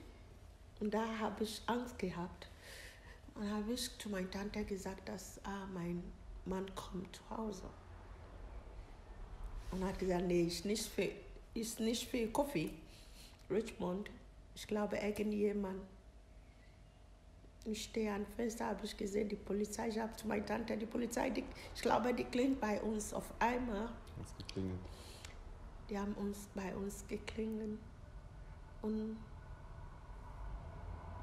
Und 0.79 0.93
da 0.93 1.05
habe 1.19 1.43
ich 1.43 1.61
Angst 1.65 1.99
gehabt. 1.99 2.47
Und 3.35 3.51
habe 3.51 3.73
ich 3.73 3.97
zu 3.97 4.07
meiner 4.07 4.31
Tante 4.31 4.63
gesagt, 4.63 5.09
dass 5.09 5.43
ah, 5.43 5.67
mein 5.73 6.01
Mann 6.45 6.73
kommt 6.75 7.13
zu 7.13 7.29
Hause. 7.31 7.69
Und 9.71 9.83
hat 9.83 9.99
gesagt, 9.99 10.23
nee, 10.25 10.43
ist 10.43 10.63
nicht 10.63 10.85
für, 10.85 11.09
ist 11.53 11.81
nicht 11.81 12.09
für 12.09 12.27
Kaffee. 12.27 12.69
Richmond, 13.49 14.09
ich 14.55 14.67
glaube, 14.67 14.95
irgendjemand. 14.95 15.81
Ich 17.65 17.85
stehe 17.85 18.13
am 18.13 18.25
Fenster, 18.25 18.65
habe 18.67 18.83
ich 18.83 18.97
gesehen, 18.97 19.29
die 19.29 19.37
Polizei, 19.37 19.87
ich 19.87 19.97
habe 19.97 20.13
zu 20.15 20.27
meiner 20.27 20.45
Tante, 20.45 20.75
die 20.75 20.85
Polizei, 20.85 21.29
die, 21.29 21.45
ich 21.73 21.81
glaube, 21.81 22.13
die 22.13 22.25
klingt 22.25 22.59
bei 22.59 22.81
uns 22.81 23.13
auf 23.13 23.33
einmal. 23.39 23.89
hat's 24.19 24.35
geklingelt. 24.37 24.79
Die 25.89 25.97
haben 25.97 26.13
uns 26.13 26.49
bei 26.53 26.75
uns 26.75 27.05
geklingelt. 27.07 27.79
Und 28.81 29.17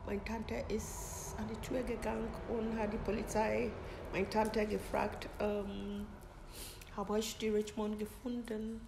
meine 0.07 0.25
Tante 0.25 0.65
ist 0.69 1.35
an 1.39 1.47
die 1.49 1.61
Tür 1.61 1.83
gegangen 1.83 2.29
und 2.49 2.79
hat 2.79 2.93
die 2.93 2.99
Polizei, 2.99 3.71
meine 4.13 4.29
Tante 4.31 4.67
gefragt, 4.67 5.29
ähm, 5.41 6.07
habe 6.97 7.19
ich 7.19 7.37
die 7.37 7.51
Richmond 7.51 7.99
gefunden? 7.99 8.81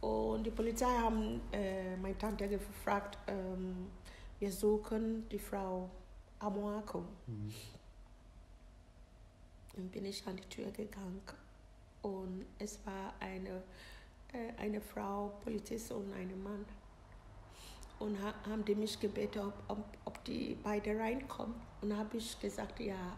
Und 0.00 0.44
die 0.44 0.50
Polizei 0.50 0.86
haben 0.86 1.40
äh, 1.52 1.96
meine 1.96 2.16
Tante 2.18 2.48
gefragt, 2.48 3.18
ähm, 3.26 3.86
wir 4.38 4.52
suchen 4.52 5.26
die 5.30 5.38
Frau 5.38 5.88
Amoako. 6.38 7.04
Mhm. 7.26 7.52
Dann 9.74 9.88
bin 9.88 10.04
ich 10.04 10.26
an 10.26 10.36
die 10.36 10.48
Tür 10.48 10.70
gegangen 10.70 11.20
und 12.02 12.46
es 12.58 12.78
war 12.86 13.12
eine, 13.20 13.62
äh, 14.32 14.52
eine 14.58 14.80
Frau, 14.80 15.32
Polizist 15.42 15.92
und 15.92 16.12
ein 16.12 16.42
Mann. 16.42 16.64
Und 17.98 18.22
ha 18.22 18.34
haben 18.48 18.64
die 18.64 18.74
mich 18.74 19.00
gebeten, 19.00 19.40
ob, 19.40 19.54
ob, 19.68 19.78
ob 20.04 20.24
die 20.24 20.56
beide 20.62 20.98
reinkommen. 20.98 21.54
Und 21.80 21.96
habe 21.96 22.16
ich 22.18 22.38
gesagt, 22.38 22.78
ja, 22.80 23.16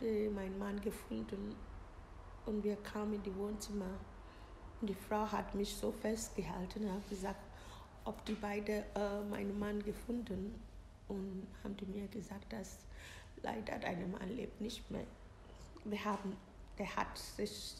die, 0.00 0.28
mein 0.28 0.58
Mann 0.58 0.80
gefunden. 0.80 1.54
Und 2.46 2.64
wir 2.64 2.76
kamen 2.76 3.14
in 3.14 3.22
die 3.22 3.36
Wohnzimmer. 3.36 3.98
Und 4.80 4.88
die 4.88 4.94
Frau 4.94 5.30
hat 5.30 5.54
mich 5.54 5.74
so 5.74 5.92
festgehalten 5.92 6.84
und 6.84 6.92
hat 6.92 7.08
gesagt, 7.08 7.40
ob 8.04 8.24
die 8.24 8.34
beide 8.34 8.84
äh, 8.94 9.22
meinen 9.30 9.58
Mann 9.58 9.82
gefunden. 9.82 10.60
Und 11.08 11.46
haben 11.62 11.76
die 11.76 11.86
mir 11.86 12.08
gesagt, 12.08 12.52
dass 12.52 12.78
leider 13.42 13.78
dein 13.78 14.10
Mann 14.10 14.28
lebt 14.30 14.60
nicht 14.60 14.90
mehr. 14.90 15.06
Wir 15.84 16.02
haben, 16.04 16.36
der 16.78 16.96
hat 16.96 17.18
sich 17.18 17.74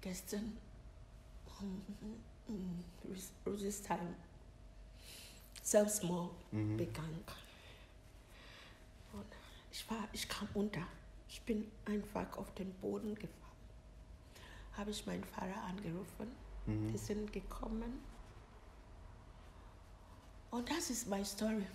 gestern 0.00 0.56
um, 1.60 1.82
um, 2.48 2.84
Resistime 3.46 4.14
Selbstmord 5.62 6.32
Mhm. 6.52 6.76
begangen. 6.76 7.24
Und 9.12 9.26
ich, 9.70 9.88
war, 9.90 10.08
ich 10.12 10.28
kam 10.28 10.48
unter. 10.54 10.82
Ich 11.28 11.40
bin 11.42 11.70
einfach 11.84 12.36
auf 12.36 12.52
den 12.54 12.72
Boden 12.74 13.14
gefallen. 13.14 13.36
Habe 14.76 14.90
ich 14.90 15.06
meinen 15.06 15.22
Vater 15.24 15.62
angerufen. 15.62 16.26
Mhm. 16.66 16.88
Die 16.88 16.98
sind 16.98 17.32
gekommen. 17.32 18.00
Und 20.50 20.68
das 20.68 20.90
ist 20.90 21.06
meine 21.06 21.24
Story. 21.24 21.66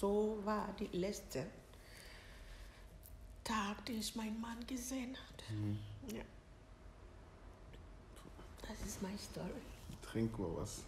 So 0.00 0.38
war 0.44 0.66
die 0.78 0.96
letzte 0.96 1.46
Tag, 3.44 3.84
den 3.84 3.98
ich 3.98 4.16
meinen 4.16 4.40
Mann 4.40 4.66
gesehen 4.66 5.14
habe. 5.14 5.54
Mhm. 5.54 5.78
Ja. 6.16 6.22
Das 8.66 8.80
ist 8.86 9.02
meine 9.02 9.18
Story. 9.18 9.50
Trink 10.00 10.38
mal 10.38 10.56
was. 10.56 10.82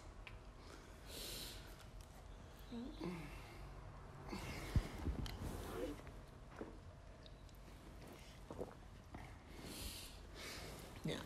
Ja. 11.05 11.19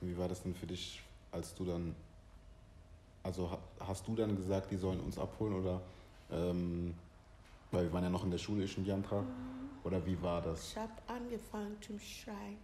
Wie 0.00 0.16
war 0.16 0.28
das 0.28 0.44
denn 0.44 0.54
für 0.54 0.68
dich, 0.68 1.02
als 1.32 1.52
du 1.56 1.64
dann, 1.64 1.96
also 3.22 3.50
ha- 3.50 3.58
hast 3.80 4.06
du 4.08 4.14
dann 4.14 4.36
gesagt, 4.36 4.70
die 4.70 4.76
sollen 4.76 5.00
uns 5.00 5.18
abholen 5.18 5.54
oder, 5.54 5.80
ähm, 6.30 6.94
weil 7.70 7.84
wir 7.84 7.92
waren 7.92 8.04
ja 8.04 8.10
noch 8.10 8.24
in 8.24 8.30
der 8.30 8.38
Schule, 8.38 8.64
ich 8.64 8.76
und 8.78 8.86
Jantra, 8.86 9.24
oder 9.84 10.04
wie 10.06 10.20
war 10.22 10.42
das? 10.42 10.70
Ich 10.70 10.76
habe 10.76 10.92
angefangen 11.06 11.76
zu 11.80 11.98
schreien. 11.98 12.58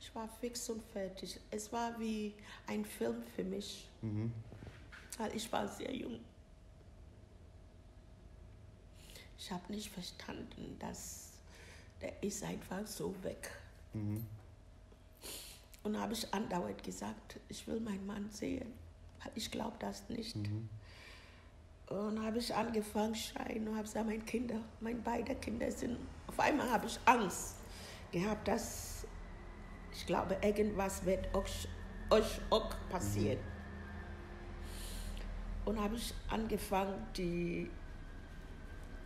Ich 0.00 0.14
war 0.14 0.28
fix 0.28 0.68
und 0.68 0.82
fertig. 0.92 1.40
Es 1.50 1.72
war 1.72 1.98
wie 1.98 2.34
ein 2.66 2.84
Film 2.84 3.22
für 3.34 3.44
mich, 3.44 3.88
Mhm. 4.02 4.32
weil 5.18 5.34
ich 5.34 5.50
war 5.50 5.66
sehr 5.68 5.94
jung. 5.94 6.18
Ich 9.38 9.50
habe 9.50 9.72
nicht 9.72 9.90
verstanden, 9.90 10.76
dass 10.78 11.30
der 12.00 12.22
ist 12.22 12.42
einfach 12.42 12.86
so 12.86 13.14
weg. 13.22 13.50
Mhm. 13.94 14.26
Und 15.82 15.98
habe 15.98 16.12
ich 16.14 16.32
andauernd 16.34 16.82
gesagt, 16.82 17.38
ich 17.48 17.66
will 17.66 17.80
meinen 17.80 18.04
Mann 18.06 18.28
sehen, 18.30 18.72
ich 19.34 19.50
glaube 19.50 19.76
das 19.78 20.08
nicht. 20.08 20.36
Mhm. 20.36 20.68
Und 21.88 22.22
habe 22.24 22.38
ich 22.38 22.54
angefangen 22.54 23.14
zu 23.14 23.28
schreien 23.28 23.68
und 23.68 23.74
habe 23.74 23.84
gesagt, 23.84 24.06
meine 24.06 24.24
Kinder, 24.24 24.60
meine 24.80 24.98
beiden 24.98 25.40
Kinder 25.40 25.70
sind. 25.70 25.98
Auf 26.26 26.40
einmal 26.40 26.70
habe 26.70 26.86
ich 26.86 26.98
Angst 27.04 27.56
gehabt, 28.10 28.48
dass 28.48 29.06
ich 29.92 30.06
glaube, 30.06 30.36
irgendwas 30.42 31.04
wird 31.06 31.34
euch, 31.34 31.68
euch 32.10 32.40
auch 32.50 32.74
passieren. 32.90 33.38
Und 35.64 35.80
habe 35.80 35.96
ich 35.96 36.12
angefangen, 36.28 37.06
die 37.16 37.70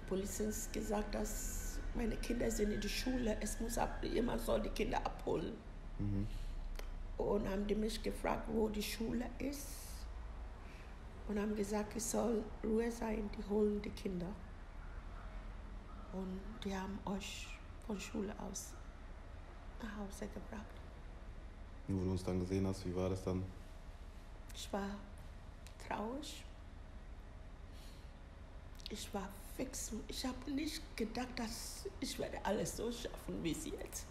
Polizist 0.08 0.72
gesagt, 0.72 1.14
dass 1.14 1.78
meine 1.94 2.16
Kinder 2.16 2.50
sind 2.50 2.72
in 2.72 2.80
der 2.80 2.88
Schule, 2.88 3.36
es 3.40 3.60
muss 3.60 3.78
ab, 3.78 4.02
jemand 4.02 4.40
soll 4.42 4.60
die 4.60 4.68
Kinder 4.70 4.98
abholen. 4.98 5.56
Mhm. 5.98 6.26
Und 7.16 7.48
haben 7.48 7.66
die 7.66 7.74
mich 7.74 8.02
gefragt, 8.02 8.48
wo 8.52 8.68
die 8.68 8.82
Schule 8.82 9.26
ist. 9.38 9.79
Und 11.30 11.38
haben 11.38 11.54
gesagt, 11.54 11.94
es 11.94 12.10
soll 12.10 12.42
Ruhe 12.64 12.90
sein, 12.90 13.30
die 13.38 13.48
holen 13.48 13.80
die 13.80 13.90
Kinder. 13.90 14.26
Und 16.12 16.40
die 16.64 16.76
haben 16.76 16.98
euch 17.04 17.46
von 17.86 18.00
Schule 18.00 18.34
aus 18.40 18.72
nach 19.80 19.96
Hause 19.96 20.26
gebracht. 20.26 20.66
Und 21.86 22.00
wo 22.00 22.04
du 22.04 22.10
uns 22.10 22.24
dann 22.24 22.40
gesehen 22.40 22.66
hast, 22.66 22.84
wie 22.84 22.96
war 22.96 23.08
das 23.10 23.22
dann? 23.22 23.44
Ich 24.56 24.72
war 24.72 24.90
traurig. 25.86 26.44
ich 28.90 29.14
war 29.14 29.28
fix. 29.56 29.92
Ich 30.08 30.26
habe 30.26 30.50
nicht 30.50 30.82
gedacht, 30.96 31.28
dass 31.36 31.86
ich 32.00 32.18
werde 32.18 32.44
alles 32.44 32.76
so 32.76 32.90
schaffen 32.90 33.40
wie 33.44 33.54
sie 33.54 33.70
jetzt. 33.80 34.04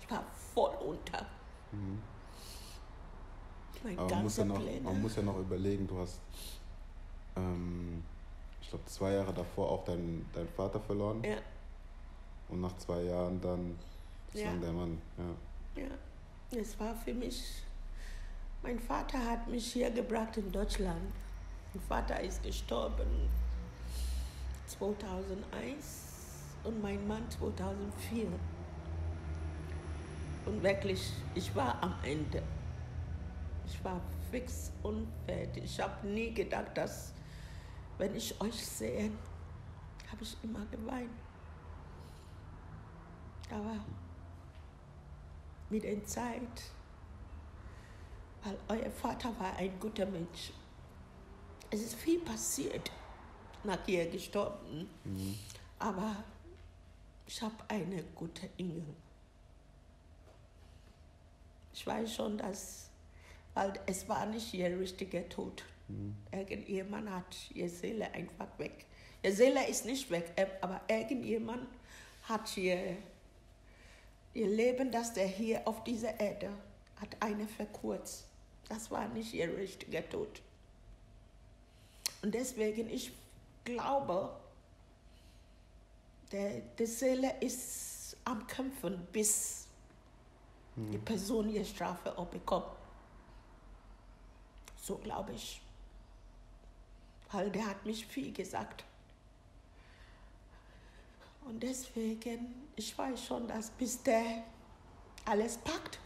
Ich 0.00 0.10
war 0.10 0.24
voll 0.52 0.74
unter. 0.84 1.24
Mhm. 1.70 2.02
Mein 3.84 3.98
Aber 3.98 4.10
man 4.10 4.22
muss, 4.24 4.36
ja 4.36 4.44
noch, 4.44 4.60
man 4.82 5.02
muss 5.02 5.16
ja 5.16 5.22
noch 5.22 5.38
überlegen, 5.38 5.86
du 5.86 5.98
hast, 5.98 6.20
ähm, 7.36 8.02
ich 8.60 8.68
glaube, 8.68 8.84
zwei 8.86 9.12
Jahre 9.12 9.32
davor 9.32 9.70
auch 9.70 9.84
deinen 9.84 10.26
dein 10.32 10.48
Vater 10.48 10.80
verloren. 10.80 11.22
Ja. 11.24 11.36
Und 12.48 12.60
nach 12.60 12.76
zwei 12.78 13.02
Jahren 13.02 13.40
dann 13.40 13.76
ja. 14.32 14.52
der 14.52 14.72
Mann. 14.72 15.00
Ja. 15.76 15.82
ja, 15.82 16.60
es 16.60 16.78
war 16.78 16.94
für 16.94 17.14
mich, 17.14 17.62
mein 18.62 18.78
Vater 18.78 19.18
hat 19.18 19.48
mich 19.48 19.72
hier 19.72 19.90
gebracht 19.90 20.36
in 20.36 20.50
Deutschland. 20.52 21.12
Mein 21.74 21.82
Vater 21.88 22.20
ist 22.20 22.42
gestorben 22.42 23.28
2001 24.66 26.06
und 26.64 26.82
mein 26.82 27.06
Mann 27.06 27.28
2004. 27.30 28.26
Und 30.46 30.62
wirklich, 30.62 31.12
ich 31.34 31.54
war 31.54 31.82
am 31.82 31.94
Ende. 32.02 32.42
Ich 33.66 33.84
war 33.84 34.00
fix 34.30 34.72
und 34.82 35.06
fertig. 35.26 35.64
Ich 35.64 35.80
habe 35.80 36.06
nie 36.06 36.32
gedacht, 36.32 36.76
dass, 36.76 37.12
wenn 37.98 38.14
ich 38.14 38.40
euch 38.40 38.64
sehe, 38.64 39.10
habe 40.10 40.22
ich 40.22 40.36
immer 40.42 40.64
geweint. 40.66 41.10
Aber 43.50 43.76
mit 45.70 45.84
der 45.84 46.04
Zeit, 46.04 46.62
weil 48.42 48.56
euer 48.68 48.90
Vater 48.90 49.28
war 49.38 49.56
ein 49.56 49.78
guter 49.80 50.06
Mensch. 50.06 50.52
Es 51.70 51.80
ist 51.82 51.94
viel 51.96 52.20
passiert, 52.20 52.90
nach 53.64 53.86
ihr 53.86 54.08
gestorben. 54.08 54.88
Mhm. 55.04 55.38
Aber 55.78 56.16
ich 57.26 57.42
habe 57.42 57.56
eine 57.68 58.02
gute 58.14 58.48
Engel. 58.56 58.84
Ich 61.72 61.86
weiß 61.86 62.14
schon, 62.14 62.38
dass, 62.38 62.85
weil 63.56 63.72
es 63.86 64.06
war 64.06 64.26
nicht 64.26 64.52
ihr 64.52 64.78
richtiger 64.78 65.26
Tod. 65.30 65.64
Mhm. 65.88 66.14
Irgendjemand 66.30 67.10
hat 67.10 67.34
ihre 67.54 67.70
Seele 67.70 68.12
einfach 68.12 68.48
weg. 68.58 68.84
Ihre 69.22 69.32
Seele 69.32 69.66
ist 69.66 69.86
nicht 69.86 70.10
weg, 70.10 70.30
aber 70.60 70.82
irgendjemand 70.88 71.66
hat 72.24 72.54
ihr, 72.58 72.98
ihr 74.34 74.46
Leben, 74.46 74.90
das 74.90 75.14
der 75.14 75.26
hier 75.26 75.66
auf 75.66 75.82
dieser 75.84 76.20
Erde 76.20 76.50
hat 77.00 77.16
eine 77.20 77.48
verkürzt. 77.48 78.26
Das 78.68 78.90
war 78.90 79.08
nicht 79.08 79.32
ihr 79.32 79.56
richtiger 79.56 80.06
Tod. 80.06 80.42
Und 82.20 82.34
deswegen, 82.34 82.90
ich 82.90 83.12
glaube, 83.64 84.36
der, 86.30 86.60
die 86.78 86.86
Seele 86.86 87.32
ist 87.40 88.18
am 88.26 88.46
Kämpfen, 88.46 89.06
bis 89.12 89.66
hm. 90.74 90.90
die 90.90 90.98
Person 90.98 91.48
ihre 91.48 91.64
Strafe 91.64 92.18
auch 92.18 92.26
bekommt. 92.26 92.75
So 94.86 94.96
glaube 94.98 95.32
ich. 95.32 95.60
Weil 97.32 97.50
der 97.50 97.66
hat 97.66 97.84
mich 97.84 98.06
viel 98.06 98.32
gesagt. 98.32 98.84
Und 101.44 101.62
deswegen, 101.62 102.68
ich 102.76 102.96
weiß 102.96 103.24
schon, 103.24 103.48
dass 103.48 103.70
bis 103.70 104.02
der 104.02 104.44
alles 105.24 105.58
packt, 105.58 105.98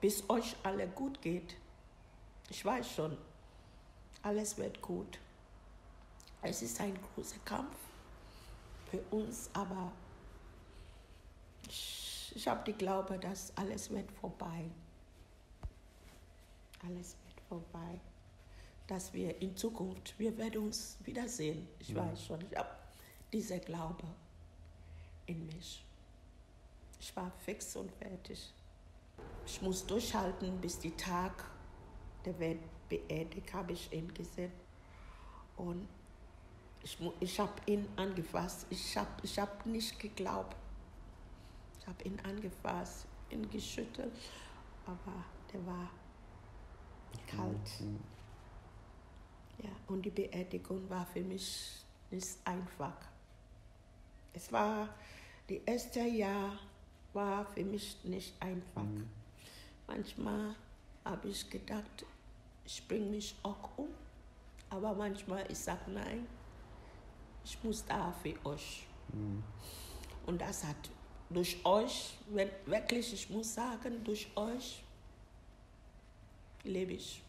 bis 0.00 0.28
euch 0.28 0.56
alle 0.62 0.86
gut 0.88 1.20
geht, 1.22 1.56
ich 2.48 2.64
weiß 2.64 2.90
schon, 2.90 3.16
alles 4.22 4.56
wird 4.56 4.80
gut. 4.82 5.18
Es 6.42 6.62
ist 6.62 6.80
ein 6.80 6.98
großer 7.14 7.38
Kampf 7.44 7.76
für 8.90 9.02
uns, 9.10 9.50
aber 9.52 9.92
ich 11.68 12.10
ich 12.34 12.46
habe 12.48 12.62
die 12.64 12.72
Glaube, 12.72 13.18
dass 13.18 13.52
alles 13.56 13.90
wird 13.90 14.10
vorbei. 14.12 14.70
Alles 16.86 17.16
vorbei. 17.50 18.00
Dass 18.86 19.12
wir 19.12 19.40
in 19.42 19.54
Zukunft, 19.56 20.18
wir 20.18 20.36
werden 20.38 20.64
uns 20.64 20.96
wiedersehen. 21.04 21.68
Ich 21.78 21.90
ja. 21.90 21.96
weiß 21.96 22.24
schon, 22.24 22.40
ich 22.50 22.56
habe 22.56 22.70
diese 23.32 23.60
Glaube 23.60 24.06
in 25.26 25.46
mich. 25.46 25.84
Ich 26.98 27.14
war 27.14 27.30
fix 27.44 27.76
und 27.76 27.92
fertig. 27.92 28.52
Ich 29.44 29.60
muss 29.60 29.86
durchhalten, 29.86 30.60
bis 30.60 30.78
die 30.78 30.96
Tag 30.96 31.44
der 32.24 32.38
wird 32.38 32.58
beerdigt, 32.88 33.54
habe 33.54 33.72
ich 33.72 33.90
ihn 33.92 34.12
gesehen. 34.12 34.52
Und 35.56 35.88
ich, 36.82 36.98
ich 37.20 37.40
habe 37.40 37.52
ihn 37.66 37.86
angefasst. 37.96 38.66
Ich 38.70 38.96
habe 38.96 39.10
ich 39.22 39.38
hab 39.38 39.64
nicht 39.66 39.98
geglaubt 39.98 40.56
habe 41.90 42.04
ihn 42.04 42.18
angefasst, 42.20 43.06
ihn 43.30 43.48
geschüttelt, 43.50 44.12
aber 44.86 45.24
der 45.52 45.66
war 45.66 45.90
kalt. 47.26 47.80
Mhm. 47.80 48.00
Ja, 49.62 49.70
und 49.88 50.02
die 50.02 50.10
Beerdigung 50.10 50.88
war 50.88 51.06
für 51.06 51.20
mich 51.20 51.84
nicht 52.10 52.38
einfach. 52.44 52.96
Es 54.32 54.52
war, 54.52 54.88
die 55.48 55.60
erste 55.66 56.00
Jahr 56.00 56.58
war 57.12 57.44
für 57.46 57.64
mich 57.64 57.98
nicht 58.04 58.34
einfach. 58.40 58.82
Mhm. 58.82 59.08
Manchmal 59.86 60.54
habe 61.04 61.28
ich 61.28 61.48
gedacht, 61.50 62.06
ich 62.64 62.86
bringe 62.86 63.10
mich 63.10 63.34
auch 63.42 63.76
um. 63.76 63.88
Aber 64.70 64.94
manchmal 64.94 65.44
ich 65.50 65.58
sage 65.58 65.90
nein, 65.90 66.26
ich 67.44 67.62
muss 67.64 67.84
da 67.84 68.12
für 68.22 68.34
euch. 68.46 68.86
Mhm. 69.12 69.42
Und 70.26 70.40
das 70.40 70.64
hat 70.64 70.76
durch 71.28 71.64
euch, 71.64 72.16
wirklich, 72.66 73.12
ich 73.12 73.30
muss 73.30 73.54
sagen, 73.54 74.04
durch 74.04 74.28
euch 74.36 74.82
lebe 76.64 76.92
ich. 76.92 77.22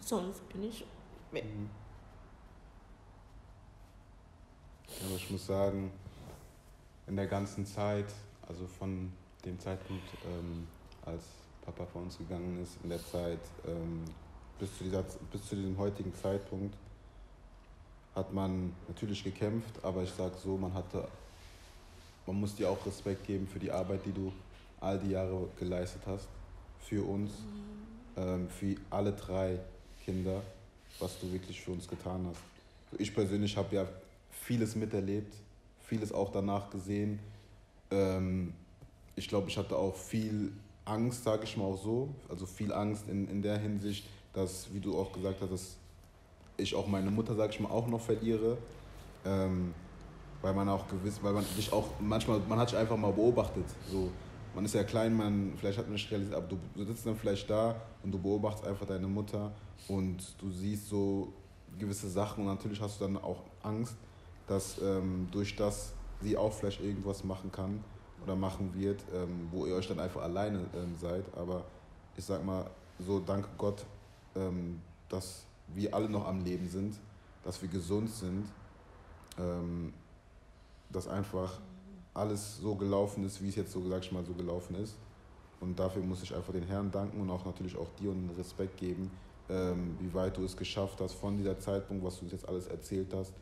Sonst 0.00 0.46
bin 0.48 0.64
ich 0.64 0.84
weg. 1.32 1.44
Mhm. 1.44 1.70
Aber 5.04 5.16
ich 5.16 5.30
muss 5.30 5.46
sagen, 5.46 5.90
in 7.06 7.16
der 7.16 7.26
ganzen 7.26 7.66
Zeit, 7.66 8.12
also 8.46 8.66
von 8.66 9.12
dem 9.44 9.58
Zeitpunkt, 9.58 10.04
ähm, 10.26 10.66
als 11.04 11.24
Papa 11.64 11.86
von 11.86 12.04
uns 12.04 12.18
gegangen 12.18 12.62
ist, 12.62 12.76
in 12.82 12.90
der 12.90 13.04
Zeit 13.04 13.40
ähm, 13.66 14.04
bis, 14.58 14.76
zu 14.76 14.84
dieser, 14.84 15.02
bis 15.32 15.46
zu 15.46 15.56
diesem 15.56 15.76
heutigen 15.78 16.14
Zeitpunkt, 16.14 16.76
hat 18.14 18.32
man 18.32 18.72
natürlich 18.86 19.24
gekämpft, 19.24 19.82
aber 19.82 20.02
ich 20.02 20.10
sage 20.10 20.34
so, 20.42 20.56
man 20.56 20.72
hatte, 20.72 21.08
man 22.26 22.38
muss 22.38 22.54
dir 22.54 22.70
auch 22.70 22.86
Respekt 22.86 23.26
geben 23.26 23.46
für 23.46 23.58
die 23.58 23.72
Arbeit, 23.72 24.04
die 24.06 24.12
du 24.12 24.32
all 24.84 24.98
die 24.98 25.10
Jahre 25.10 25.48
geleistet 25.58 26.02
hast, 26.06 26.28
für 26.80 27.02
uns, 27.04 27.32
ähm, 28.16 28.48
für 28.48 28.76
alle 28.90 29.12
drei 29.12 29.58
Kinder, 30.04 30.42
was 31.00 31.18
du 31.20 31.32
wirklich 31.32 31.60
für 31.60 31.72
uns 31.72 31.88
getan 31.88 32.26
hast. 32.28 32.40
Ich 32.98 33.14
persönlich 33.14 33.56
habe 33.56 33.74
ja 33.74 33.86
vieles 34.30 34.76
miterlebt, 34.76 35.34
vieles 35.80 36.12
auch 36.12 36.30
danach 36.30 36.70
gesehen. 36.70 37.18
Ähm, 37.90 38.52
ich 39.16 39.28
glaube, 39.28 39.48
ich 39.48 39.56
hatte 39.56 39.76
auch 39.76 39.96
viel 39.96 40.52
Angst, 40.84 41.24
sage 41.24 41.44
ich 41.44 41.56
mal 41.56 41.64
auch 41.64 41.82
so, 41.82 42.08
also 42.28 42.46
viel 42.46 42.72
Angst 42.72 43.08
in, 43.08 43.28
in 43.28 43.42
der 43.42 43.58
Hinsicht, 43.58 44.06
dass, 44.32 44.72
wie 44.72 44.80
du 44.80 44.98
auch 44.98 45.12
gesagt 45.12 45.40
hast, 45.40 45.52
dass 45.52 45.76
ich 46.56 46.74
auch 46.74 46.86
meine 46.86 47.10
Mutter, 47.10 47.34
sag 47.34 47.50
ich 47.50 47.60
mal, 47.60 47.70
auch 47.70 47.86
noch 47.86 48.00
verliere. 48.00 48.58
Ähm, 49.24 49.74
weil 50.44 50.52
man 50.52 50.68
auch 50.68 50.86
gewiss, 50.88 51.18
weil 51.22 51.32
man 51.32 51.44
dich 51.56 51.72
auch 51.72 51.86
manchmal, 51.98 52.38
man 52.46 52.58
hat 52.58 52.68
sich 52.68 52.78
einfach 52.78 52.98
mal 52.98 53.10
beobachtet. 53.10 53.64
So, 53.90 54.10
man 54.54 54.64
ist 54.64 54.74
ja 54.74 54.84
klein, 54.84 55.16
man, 55.16 55.54
vielleicht 55.56 55.78
hat 55.78 55.86
man 55.86 55.94
nicht 55.94 56.10
realisiert, 56.10 56.36
aber 56.36 56.46
du, 56.46 56.84
sitzt 56.84 57.06
dann 57.06 57.16
vielleicht 57.16 57.48
da 57.50 57.74
und 58.02 58.12
du 58.12 58.18
beobachtest 58.18 58.66
einfach 58.66 58.86
deine 58.86 59.06
Mutter 59.06 59.52
und 59.88 60.34
du 60.40 60.50
siehst 60.50 60.88
so 60.88 61.32
gewisse 61.78 62.08
Sachen 62.08 62.46
und 62.46 62.54
natürlich 62.54 62.80
hast 62.80 63.00
du 63.00 63.04
dann 63.04 63.16
auch 63.16 63.42
Angst, 63.62 63.96
dass 64.46 64.80
ähm, 64.80 65.28
durch 65.30 65.56
das 65.56 65.92
sie 66.20 66.36
auch 66.36 66.52
vielleicht 66.52 66.80
irgendwas 66.80 67.24
machen 67.24 67.50
kann 67.50 67.82
oder 68.22 68.36
machen 68.36 68.72
wird, 68.74 69.04
ähm, 69.14 69.48
wo 69.50 69.66
ihr 69.66 69.74
euch 69.74 69.88
dann 69.88 70.00
einfach 70.00 70.22
alleine 70.22 70.60
ähm, 70.74 70.94
seid. 71.00 71.24
Aber 71.36 71.64
ich 72.16 72.24
sag 72.24 72.44
mal, 72.44 72.70
so 72.98 73.20
danke 73.20 73.48
Gott, 73.58 73.84
ähm, 74.36 74.80
dass 75.08 75.44
wir 75.68 75.94
alle 75.94 76.08
noch 76.08 76.26
am 76.26 76.44
Leben 76.44 76.68
sind, 76.68 76.96
dass 77.42 77.60
wir 77.60 77.68
gesund 77.68 78.10
sind, 78.10 78.46
ähm, 79.38 79.92
dass 80.90 81.08
einfach 81.08 81.58
alles 82.14 82.58
so 82.58 82.74
gelaufen 82.74 83.24
ist, 83.24 83.42
wie 83.42 83.48
es 83.48 83.56
jetzt 83.56 83.72
so, 83.72 83.86
sag 83.88 84.02
ich 84.02 84.12
mal, 84.12 84.24
so 84.24 84.32
gelaufen 84.32 84.76
ist. 84.76 84.94
Und 85.60 85.78
dafür 85.78 86.02
muss 86.02 86.22
ich 86.22 86.34
einfach 86.34 86.52
den 86.52 86.66
Herrn 86.66 86.90
danken 86.90 87.20
und 87.20 87.30
auch 87.30 87.44
natürlich 87.44 87.76
auch 87.76 87.88
dir 88.00 88.10
einen 88.10 88.30
Respekt 88.36 88.76
geben, 88.76 89.10
ähm, 89.48 89.96
wie 90.00 90.12
weit 90.14 90.36
du 90.36 90.44
es 90.44 90.56
geschafft 90.56 91.00
hast 91.00 91.14
von 91.14 91.36
dieser 91.36 91.58
Zeitpunkt, 91.58 92.04
was 92.04 92.18
du 92.18 92.24
uns 92.24 92.32
jetzt 92.32 92.48
alles 92.48 92.66
erzählt 92.66 93.12
hast, 93.14 93.32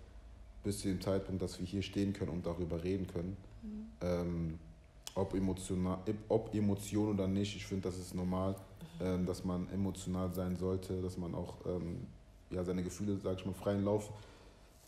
bis 0.62 0.80
zu 0.80 0.88
dem 0.88 1.00
Zeitpunkt, 1.00 1.42
dass 1.42 1.58
wir 1.58 1.66
hier 1.66 1.82
stehen 1.82 2.12
können 2.12 2.30
und 2.30 2.46
darüber 2.46 2.82
reden 2.82 3.06
können. 3.06 3.36
Mhm. 3.62 3.86
Ähm, 4.00 4.58
ob, 5.14 5.34
emotional, 5.34 5.98
ob 6.28 6.54
Emotion 6.54 7.14
oder 7.14 7.28
nicht, 7.28 7.56
ich 7.56 7.66
finde, 7.66 7.88
das 7.88 7.98
ist 7.98 8.14
normal, 8.14 8.56
ähm, 9.00 9.26
dass 9.26 9.44
man 9.44 9.68
emotional 9.70 10.32
sein 10.32 10.56
sollte, 10.56 11.00
dass 11.02 11.18
man 11.18 11.34
auch 11.34 11.54
ähm, 11.66 12.06
ja, 12.50 12.64
seine 12.64 12.82
Gefühle, 12.82 13.18
sag 13.22 13.38
ich 13.38 13.46
mal, 13.46 13.54
freien 13.54 13.84
Lauf 13.84 14.10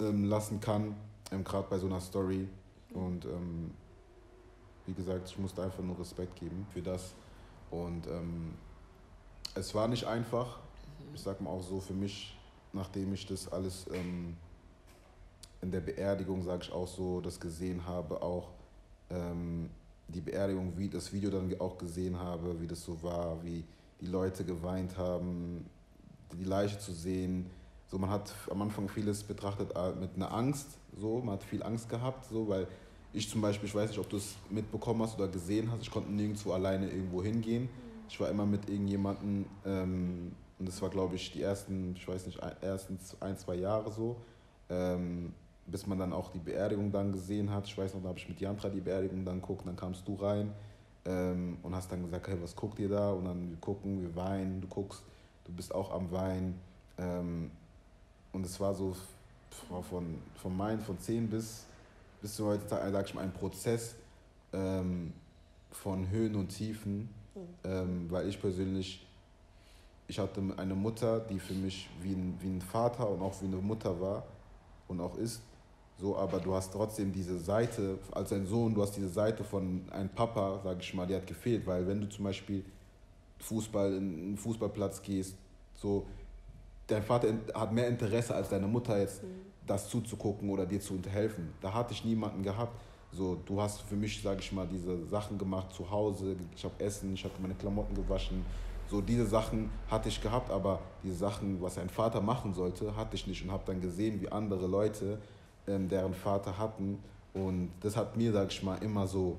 ähm, 0.01 0.24
lassen 0.24 0.61
kann, 0.61 0.95
ähm, 1.32 1.45
gerade 1.45 1.66
bei 1.68 1.78
so 1.78 1.87
einer 1.87 2.01
Story. 2.01 2.49
Und 2.95 3.26
ähm, 3.26 3.72
wie 4.86 4.95
gesagt, 4.95 5.28
ich 5.28 5.38
musste 5.38 5.62
einfach 5.62 5.82
nur 5.82 5.99
Respekt 5.99 6.36
geben 6.36 6.66
für 6.72 6.80
das. 6.80 7.14
Und 7.70 8.07
ähm, 8.07 8.55
es 9.55 9.74
war 9.74 9.88
nicht 9.88 10.07
einfach. 10.07 10.61
Ich 11.12 11.20
sag 11.20 11.40
mal 11.40 11.51
auch 11.51 11.62
so 11.62 11.80
für 11.80 11.92
mich, 11.92 12.36
nachdem 12.72 13.12
ich 13.12 13.26
das 13.26 13.53
alles 13.53 13.86
ähm, 13.92 14.36
in 15.61 15.70
der 15.70 15.80
Beerdigung, 15.80 16.42
sage 16.42 16.64
ich 16.64 16.72
auch 16.72 16.88
so, 16.88 17.20
das 17.20 17.40
gesehen 17.40 17.86
habe, 17.86 18.22
auch 18.22 18.51
ähm, 19.11 19.70
die 20.09 20.20
Beerdigung, 20.20 20.76
wie 20.76 20.88
das 20.88 21.12
Video 21.12 21.30
dann 21.30 21.53
auch 21.61 21.78
gesehen 21.78 22.18
habe, 22.18 22.61
wie 22.61 22.66
das 22.66 22.84
so 22.84 23.03
war, 23.03 23.42
wie 23.42 23.64
die 24.01 24.07
Leute 24.07 24.45
geweint 24.45 24.99
haben, 24.99 25.66
die 26.32 26.45
Leiche 26.45 26.78
zu 26.78 26.92
sehen. 26.92 27.51
So, 27.86 27.99
man 27.99 28.11
hat 28.11 28.32
am 28.51 28.61
Anfang 28.62 28.88
vieles 28.88 29.22
betrachtet 29.22 29.72
äh, 29.74 29.92
mit 29.92 30.16
einer 30.16 30.32
Angst, 30.32 30.78
so, 30.97 31.20
man 31.20 31.34
hat 31.34 31.45
viel 31.45 31.62
Angst 31.62 31.88
gehabt, 31.88 32.26
so, 32.26 32.49
weil 32.49 32.66
ich 33.14 33.30
zum 33.30 33.40
Beispiel, 33.40 33.68
ich 33.68 33.74
weiß 33.74 33.88
nicht, 33.90 33.98
ob 33.98 34.08
du 34.10 34.16
es 34.16 34.34
mitbekommen 34.50 35.02
hast 35.02 35.16
oder 35.16 35.28
gesehen 35.28 35.70
hast, 35.70 35.82
ich 35.82 35.90
konnte 35.90 36.10
nirgendwo 36.10 36.52
alleine 36.52 36.88
irgendwo 36.88 37.22
hingehen. 37.22 37.68
Ich 38.08 38.20
war 38.20 38.28
immer 38.28 38.44
mit 38.44 38.68
irgendjemandem, 38.68 39.46
ähm, 39.64 40.32
und 40.58 40.68
das 40.68 40.82
war, 40.82 40.90
glaube 40.90 41.14
ich, 41.14 41.32
die 41.32 41.42
ersten, 41.42 41.94
ich 41.96 42.06
weiß 42.06 42.26
nicht, 42.26 42.38
ersten 42.60 42.98
ein, 43.20 43.38
zwei 43.38 43.54
Jahre 43.56 43.90
so. 43.90 44.16
Ähm, 44.68 45.32
bis 45.66 45.86
man 45.86 45.98
dann 45.98 46.12
auch 46.12 46.30
die 46.30 46.38
Beerdigung 46.38 46.92
dann 46.92 47.12
gesehen 47.12 47.50
hat. 47.50 47.66
Ich 47.66 47.76
weiß 47.76 47.94
noch, 47.94 48.02
da 48.02 48.08
habe 48.08 48.18
ich 48.18 48.28
mit 48.28 48.40
Jantra 48.40 48.68
die 48.68 48.80
Beerdigung 48.80 49.24
dann 49.24 49.40
geguckt, 49.40 49.66
dann 49.66 49.76
kamst 49.76 50.06
du 50.06 50.14
rein 50.14 50.52
ähm, 51.06 51.56
und 51.62 51.74
hast 51.74 51.90
dann 51.90 52.02
gesagt, 52.02 52.28
hey, 52.28 52.36
was 52.42 52.54
guckt 52.54 52.78
ihr 52.78 52.88
da? 52.88 53.12
Und 53.12 53.24
dann 53.24 53.50
wir 53.50 53.56
gucken, 53.58 54.02
wir 54.02 54.14
weinen, 54.14 54.60
du 54.60 54.68
guckst, 54.68 55.02
du 55.44 55.52
bist 55.52 55.74
auch 55.74 55.92
am 55.92 56.10
Weinen. 56.10 56.58
Ähm, 56.98 57.50
und 58.32 58.44
es 58.44 58.58
war 58.60 58.74
so 58.74 58.94
von, 59.88 60.18
von 60.36 60.56
Main, 60.56 60.80
von 60.80 60.98
10 60.98 61.28
bis, 61.28 61.66
bis 62.25 62.37
zu 62.37 62.47
heute, 62.47 62.64
sag 62.66 63.07
ich 63.07 63.12
mal, 63.12 63.20
ein 63.20 63.35
Prozess 63.35 63.97
ähm, 64.55 65.12
von 65.70 66.09
Höhen 66.09 66.35
und 66.37 66.49
Tiefen, 66.49 67.11
mhm. 67.35 67.41
ähm, 67.64 68.07
weil 68.09 68.27
ich 68.31 68.41
persönlich, 68.41 69.07
ich 70.09 70.18
hatte 70.18 70.43
eine 70.57 70.75
Mutter, 70.75 71.20
die 71.20 71.39
für 71.39 71.53
mich 71.53 71.91
wie 72.01 72.14
ein, 72.14 72.39
wie 72.41 72.49
ein 72.49 72.62
Vater 72.62 73.11
und 73.11 73.20
auch 73.20 73.43
wie 73.43 73.45
eine 73.45 73.57
Mutter 73.57 74.01
war 74.01 74.25
und 74.89 75.03
auch 75.03 75.18
ist. 75.18 75.43
So, 76.01 76.16
aber 76.16 76.41
du 76.41 76.55
hast 76.55 76.72
trotzdem 76.72 77.12
diese 77.12 77.39
Seite, 77.39 77.99
als 78.12 78.33
ein 78.33 78.47
Sohn, 78.47 78.75
du 78.75 78.81
hast 78.81 78.97
diese 78.97 79.11
Seite 79.11 79.45
von 79.45 79.83
einem 79.91 80.09
Papa, 80.09 80.62
sag 80.64 80.81
ich 80.81 80.95
mal, 80.95 81.07
die 81.07 81.16
hat 81.16 81.27
gefehlt, 81.27 81.66
weil 81.66 81.87
wenn 81.87 82.01
du 82.01 82.09
zum 82.09 82.25
Beispiel 82.25 82.64
Fußball 83.41 83.93
in 83.93 84.18
einen 84.18 84.37
Fußballplatz 84.39 85.03
gehst, 85.03 85.37
so, 85.75 86.07
dein 86.87 87.03
Vater 87.03 87.35
hat 87.53 87.70
mehr 87.70 87.87
Interesse 87.87 88.35
als 88.35 88.49
deine 88.49 88.66
Mutter 88.66 88.99
jetzt, 88.99 89.22
mhm. 89.22 89.29
Das 89.66 89.88
zuzugucken 89.88 90.50
oder 90.50 90.66
dir 90.66 90.80
zu 90.80 90.98
helfen. 91.08 91.52
Da 91.60 91.72
hatte 91.72 91.92
ich 91.92 92.04
niemanden 92.04 92.42
gehabt. 92.42 92.80
So, 93.12 93.36
du 93.46 93.60
hast 93.60 93.82
für 93.82 93.94
mich, 93.94 94.20
sag 94.22 94.40
ich 94.40 94.50
mal, 94.52 94.66
diese 94.66 95.06
Sachen 95.06 95.38
gemacht 95.38 95.72
zu 95.72 95.88
Hause. 95.88 96.36
Ich 96.56 96.64
habe 96.64 96.74
Essen, 96.82 97.14
ich 97.14 97.24
hatte 97.24 97.40
meine 97.40 97.54
Klamotten 97.54 97.94
gewaschen. 97.94 98.44
So, 98.90 99.00
diese 99.00 99.24
Sachen 99.24 99.70
hatte 99.88 100.08
ich 100.08 100.20
gehabt, 100.20 100.50
aber 100.50 100.80
diese 101.02 101.16
Sachen, 101.16 101.60
was 101.62 101.78
ein 101.78 101.88
Vater 101.88 102.20
machen 102.20 102.52
sollte, 102.52 102.94
hatte 102.96 103.14
ich 103.14 103.26
nicht 103.26 103.42
und 103.44 103.50
habe 103.50 103.62
dann 103.66 103.80
gesehen, 103.80 104.20
wie 104.20 104.28
andere 104.30 104.66
Leute 104.66 105.18
ähm, 105.66 105.88
deren 105.88 106.12
Vater 106.12 106.58
hatten. 106.58 106.98
Und 107.32 107.70
das 107.80 107.96
hat 107.96 108.16
mir, 108.16 108.32
sag 108.32 108.50
ich 108.50 108.62
mal, 108.62 108.76
immer 108.82 109.06
so 109.06 109.38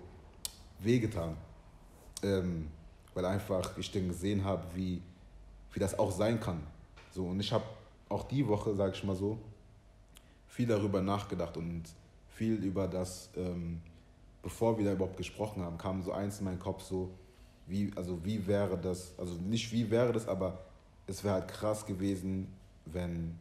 wehgetan. 0.79 1.35
Ähm, 2.23 2.67
weil 3.13 3.25
einfach 3.25 3.77
ich 3.77 3.91
dann 3.91 4.07
gesehen 4.07 4.43
habe, 4.43 4.63
wie, 4.73 5.01
wie 5.73 5.79
das 5.79 5.97
auch 5.97 6.11
sein 6.11 6.39
kann. 6.39 6.61
So, 7.11 7.25
und 7.25 7.39
ich 7.39 7.51
habe 7.51 7.63
auch 8.09 8.23
die 8.23 8.47
Woche, 8.47 8.75
sag 8.75 8.93
ich 8.93 9.03
mal 9.03 9.15
so, 9.15 9.37
viel 10.55 10.67
darüber 10.67 11.01
nachgedacht 11.01 11.57
und 11.57 11.83
viel 12.29 12.55
über 12.63 12.87
das, 12.87 13.29
ähm, 13.35 13.81
bevor 14.41 14.77
wir 14.77 14.85
da 14.85 14.93
überhaupt 14.93 15.17
gesprochen 15.17 15.61
haben, 15.61 15.77
kam 15.77 16.01
so 16.01 16.13
eins 16.13 16.39
in 16.39 16.45
meinen 16.45 16.59
Kopf 16.59 16.81
so, 16.81 17.11
wie, 17.67 17.91
also 17.97 18.23
wie 18.23 18.47
wäre 18.47 18.77
das, 18.77 19.13
also 19.17 19.33
nicht 19.35 19.73
wie 19.73 19.91
wäre 19.91 20.13
das, 20.13 20.29
aber 20.29 20.59
es 21.07 21.25
wäre 21.25 21.33
halt 21.33 21.49
krass 21.49 21.85
gewesen, 21.85 22.47
wenn 22.85 23.37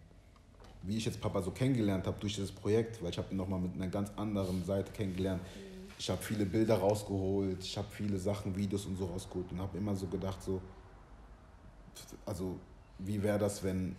wie 0.82 0.96
ich 0.96 1.04
jetzt 1.04 1.20
Papa 1.20 1.40
so 1.40 1.52
kennengelernt 1.52 2.06
habe 2.06 2.18
durch 2.18 2.34
dieses 2.34 2.50
Projekt, 2.50 3.00
weil 3.00 3.10
ich 3.10 3.16
habe 3.16 3.30
ihn 3.30 3.36
nochmal 3.36 3.60
mit 3.60 3.74
einer 3.74 3.86
ganz 3.86 4.10
anderen 4.16 4.64
Seite 4.64 4.90
kennengelernt. 4.92 5.40
Mhm. 5.40 5.92
Ich 5.98 6.10
habe 6.10 6.20
viele 6.20 6.44
Bilder 6.44 6.76
rausgeholt, 6.78 7.62
ich 7.62 7.78
habe 7.78 7.88
viele 7.90 8.18
Sachen, 8.18 8.56
Videos 8.56 8.86
und 8.86 8.98
so 8.98 9.06
rausgeholt 9.06 9.52
und 9.52 9.60
habe 9.60 9.78
immer 9.78 9.94
so 9.94 10.06
gedacht, 10.08 10.42
so, 10.42 10.60
also 12.26 12.58
wie 12.98 13.22
wäre 13.22 13.38
das, 13.38 13.62
wenn 13.62 13.94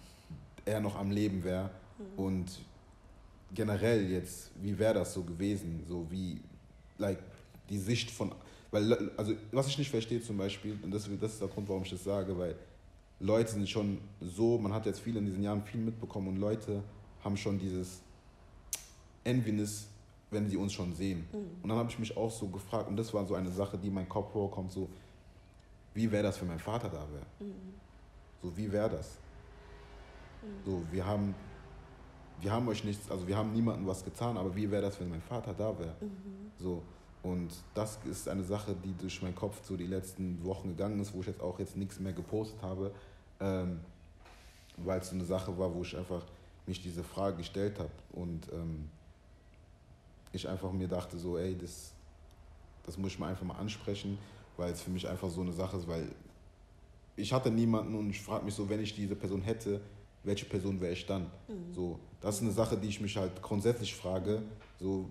er 0.66 0.82
noch 0.82 0.98
am 0.98 1.12
Leben 1.12 1.44
wäre 1.46 1.72
mhm. 1.98 2.24
und 2.24 2.60
generell 3.54 4.10
jetzt, 4.10 4.52
wie 4.62 4.78
wäre 4.78 4.96
das 4.96 5.14
so 5.14 5.24
gewesen, 5.24 5.84
so 5.88 6.06
wie, 6.10 6.42
like, 6.98 7.20
die 7.70 7.78
Sicht 7.78 8.12
von, 8.12 8.34
weil, 8.72 9.12
also 9.18 9.34
was 9.52 9.68
ich 9.68 9.78
nicht 9.78 9.90
verstehe 9.90 10.22
zum 10.22 10.38
Beispiel, 10.38 10.78
und 10.82 10.92
das, 10.92 11.10
das 11.20 11.34
ist 11.34 11.42
der 11.42 11.48
Grund, 11.48 11.68
warum 11.68 11.84
ich 11.84 11.90
das 11.90 12.04
sage, 12.04 12.38
weil 12.38 12.56
Leute 13.20 13.52
sind 13.52 13.70
schon 13.70 14.00
so, 14.22 14.58
man 14.58 14.74
hat 14.74 14.86
jetzt 14.86 15.00
viel 15.00 15.16
in 15.16 15.26
diesen 15.26 15.42
Jahren 15.42 15.64
viel 15.64 15.80
mitbekommen 15.80 16.28
und 16.30 16.38
Leute 16.38 16.84
haben 17.24 17.38
schon 17.38 17.58
dieses 17.58 18.02
Enviness, 19.24 19.88
wenn 20.30 20.50
sie 20.50 20.58
uns 20.58 20.74
schon 20.74 20.94
sehen. 20.94 21.26
Mhm. 21.32 21.64
Und 21.64 21.70
dann 21.70 21.78
habe 21.78 21.90
ich 21.90 21.98
mich 21.98 22.16
auch 22.16 22.32
so 22.32 22.48
gefragt, 22.48 22.90
und 22.90 22.98
das 22.98 23.14
war 23.14 23.26
so 23.26 23.36
eine 23.36 23.52
Sache, 23.52 23.78
die 23.78 23.88
in 23.88 23.94
meinen 23.94 24.10
Kopf 24.10 24.32
vorkommt, 24.32 24.72
so, 24.72 24.90
wie 25.94 26.12
wäre 26.12 26.24
das, 26.24 26.40
wenn 26.42 26.50
mein 26.50 26.60
Vater 26.60 26.90
da 26.90 27.08
wäre? 27.12 27.26
Mhm. 27.40 27.74
So, 28.42 28.56
wie 28.56 28.72
wäre 28.72 28.90
das? 28.90 29.18
Mhm. 30.42 30.66
So, 30.66 30.84
wir 30.92 31.06
haben, 31.06 31.34
wir 32.42 32.52
haben 32.52 32.68
euch 32.68 32.84
nichts, 32.84 33.10
also 33.10 33.28
wir 33.28 33.38
haben 33.38 33.54
niemandem 33.54 33.88
was 33.88 34.04
getan, 34.04 34.38
aber 34.38 34.56
wie 34.56 34.70
wäre 34.70 34.82
das, 34.82 35.00
wenn 35.00 35.10
mein 35.10 35.22
Vater 35.22 35.54
da 35.54 35.78
wäre? 35.78 35.96
Mhm. 36.02 36.52
So, 36.58 36.84
und 37.24 37.50
das 37.74 37.98
ist 38.06 38.30
eine 38.30 38.44
Sache, 38.44 38.76
die 38.84 38.94
durch 38.94 39.22
meinen 39.22 39.36
Kopf 39.36 39.60
so 39.64 39.76
die 39.76 39.88
letzten 39.88 40.44
Wochen 40.46 40.70
gegangen 40.70 41.00
ist, 41.00 41.14
wo 41.14 41.22
ich 41.22 41.28
jetzt 41.28 41.42
auch 41.42 41.58
jetzt 41.60 41.76
nichts 41.76 42.00
mehr 42.00 42.14
gepostet 42.14 42.62
habe, 42.62 42.92
ähm, 43.40 43.80
weil 44.78 45.00
es 45.00 45.10
so 45.10 45.16
eine 45.16 45.26
Sache 45.26 45.58
war, 45.58 45.74
wo 45.74 45.82
ich 45.82 45.98
einfach 45.98 46.24
mich 46.68 46.82
diese 46.82 47.04
Frage 47.04 47.38
gestellt 47.38 47.80
habe 47.80 47.92
und 48.12 48.52
ähm, 48.52 48.90
ich 50.34 50.48
einfach 50.48 50.72
mir 50.72 50.88
dachte 50.88 51.18
so, 51.18 51.38
ey, 51.38 51.58
das, 51.58 51.94
das 52.86 52.98
muss 52.98 53.14
ich 53.14 53.20
mal 53.20 53.30
einfach 53.30 53.46
mal 53.46 53.58
ansprechen, 53.58 54.18
weil 54.58 54.72
es 54.72 54.82
für 54.82 54.92
mich 54.92 55.08
einfach 55.08 55.30
so 55.30 55.42
eine 55.42 55.54
Sache 55.54 55.78
ist, 55.78 55.88
weil 55.88 56.08
ich 57.16 57.32
hatte 57.32 57.50
niemanden 57.50 57.96
und 57.96 58.10
ich 58.10 58.22
frage 58.22 58.46
mich 58.46 58.54
so, 58.54 58.70
wenn 58.70 58.82
ich 58.82 58.94
diese 58.94 59.16
Person 59.16 59.42
hätte, 59.42 59.82
welche 60.26 60.46
Person 60.46 60.80
wäre 60.82 60.94
ich 60.94 61.06
dann? 61.06 61.24
Mhm. 61.48 61.74
So, 61.74 62.00
das 62.22 62.36
ist 62.36 62.42
eine 62.42 62.52
Sache, 62.52 62.78
die 62.78 62.88
ich 62.88 63.00
mich 63.02 63.16
halt 63.18 63.42
grundsätzlich 63.42 63.96
frage, 63.96 64.42
so 64.80 65.06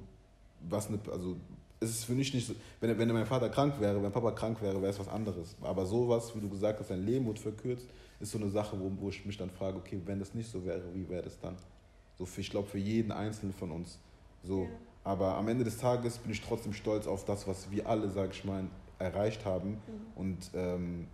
was 0.68 0.88
eine, 0.88 0.98
also 1.10 1.36
es 1.80 1.90
ist 1.90 2.04
für 2.04 2.14
mich 2.14 2.32
nicht 2.32 2.46
so, 2.46 2.54
wenn, 2.80 2.98
wenn 2.98 3.08
mein 3.12 3.26
Vater 3.26 3.48
krank 3.48 3.80
wäre, 3.80 4.02
wenn 4.02 4.12
Papa 4.12 4.32
krank 4.32 4.60
wäre, 4.62 4.80
wäre 4.80 4.90
es 4.90 4.98
was 4.98 5.08
anderes. 5.08 5.56
Aber 5.60 5.86
sowas, 5.86 6.34
wie 6.34 6.40
du 6.40 6.48
gesagt 6.48 6.80
hast, 6.80 6.90
ein 6.90 7.04
Leben 7.04 7.26
wird 7.26 7.38
verkürzt, 7.38 7.86
ist 8.20 8.32
so 8.32 8.38
eine 8.38 8.48
Sache, 8.48 8.78
wo, 8.78 8.90
wo 9.00 9.08
ich 9.10 9.24
mich 9.26 9.36
dann 9.36 9.50
frage, 9.50 9.76
okay, 9.76 10.00
wenn 10.04 10.18
das 10.18 10.34
nicht 10.34 10.50
so 10.50 10.64
wäre, 10.64 10.82
wie 10.94 11.08
wäre 11.08 11.22
das 11.22 11.38
dann? 11.40 11.56
So 12.18 12.24
für, 12.26 12.40
ich 12.40 12.50
glaube, 12.50 12.68
für 12.68 12.78
jeden 12.78 13.12
Einzelnen 13.12 13.52
von 13.52 13.70
uns. 13.70 13.98
So. 14.42 14.62
Ja. 14.62 14.68
Aber 15.04 15.36
am 15.36 15.48
Ende 15.48 15.64
des 15.64 15.76
Tages 15.76 16.16
bin 16.16 16.32
ich 16.32 16.40
trotzdem 16.40 16.72
stolz 16.72 17.06
auf 17.06 17.26
das, 17.26 17.46
was 17.46 17.70
wir 17.70 17.86
alle, 17.86 18.08
sag 18.08 18.32
ich 18.32 18.44
mal, 18.44 18.64
erreicht 18.98 19.44
haben. 19.44 19.72
Mhm. 19.72 19.78
Und 20.14 20.50
ähm, 20.54 21.06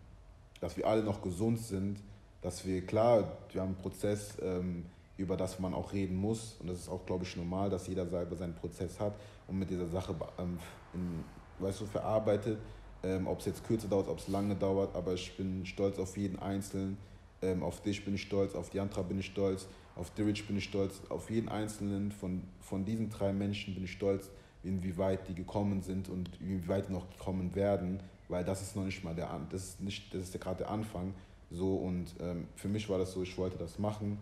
dass 0.61 0.77
wir 0.77 0.87
alle 0.87 1.03
noch 1.03 1.23
gesund 1.23 1.59
sind, 1.59 2.01
dass 2.43 2.65
wir, 2.67 2.85
klar, 2.87 3.37
wir 3.53 3.61
haben 3.61 3.69
einen 3.69 3.79
Prozess, 3.79 4.37
ähm, 4.43 4.85
über 5.17 5.37
das 5.37 5.59
man 5.59 5.75
auch 5.75 5.93
reden 5.93 6.17
muss. 6.17 6.57
Und 6.61 6.69
das 6.69 6.79
ist 6.79 6.89
auch, 6.89 7.05
glaube 7.05 7.25
ich, 7.25 7.37
normal, 7.37 7.69
dass 7.69 7.87
jeder 7.87 8.07
selber 8.07 8.37
seinen 8.37 8.55
Prozess 8.55 8.99
hat 8.99 9.15
und 9.47 9.59
mit 9.59 9.69
dieser 9.69 9.89
Sache 9.89 10.15
ähm, 10.39 10.59
in, 10.95 11.25
weißt 11.59 11.83
du, 11.83 11.87
verarbeitet. 11.87 12.59
Ähm, 13.03 13.27
ob 13.27 13.41
es 13.41 13.47
jetzt 13.47 13.67
kürzer 13.67 13.89
dauert, 13.89 14.09
ob 14.09 14.19
es 14.19 14.29
lange 14.29 14.55
dauert, 14.55 14.95
aber 14.95 15.15
ich 15.15 15.35
bin 15.37 15.65
stolz 15.65 15.99
auf 15.99 16.17
jeden 16.19 16.39
Einzelnen. 16.39 16.99
Ähm, 17.41 17.63
auf 17.63 17.83
dich 17.83 18.05
bin 18.05 18.15
ich 18.15 18.23
stolz, 18.23 18.55
auf 18.55 18.75
Jantra 18.75 19.01
bin 19.01 19.19
ich 19.19 19.27
stolz, 19.27 19.67
auf 19.97 20.11
Dirich 20.11 20.47
bin 20.47 20.59
ich 20.59 20.65
stolz, 20.65 21.01
auf 21.09 21.31
jeden 21.31 21.49
Einzelnen 21.49 22.13
von, 22.13 22.43
von 22.61 22.85
diesen 22.85 23.09
drei 23.09 23.33
Menschen 23.33 23.75
bin 23.75 23.85
ich 23.85 23.93
stolz, 23.93 24.29
inwieweit 24.63 25.27
die 25.29 25.35
gekommen 25.35 25.81
sind 25.83 26.11
und 26.11 26.29
inwieweit 26.41 26.91
noch 26.91 27.07
kommen 27.19 27.55
werden, 27.55 28.01
weil 28.29 28.45
das 28.45 28.61
ist 28.61 28.77
noch 28.77 28.85
nicht 28.85 29.03
mal 29.03 29.15
der 29.15 29.31
das 29.49 29.77
ist 29.81 30.15
ist 30.15 30.39
gerade 30.39 30.59
der 30.59 30.71
Anfang 30.71 31.15
so 31.51 31.77
und 31.77 32.15
ähm, 32.21 32.49
für 32.55 32.69
mich 32.69 32.89
war 32.89 32.99
das 32.99 33.13
so, 33.13 33.23
ich 33.23 33.37
wollte 33.37 33.59
das 33.59 33.79
machen, 33.79 34.19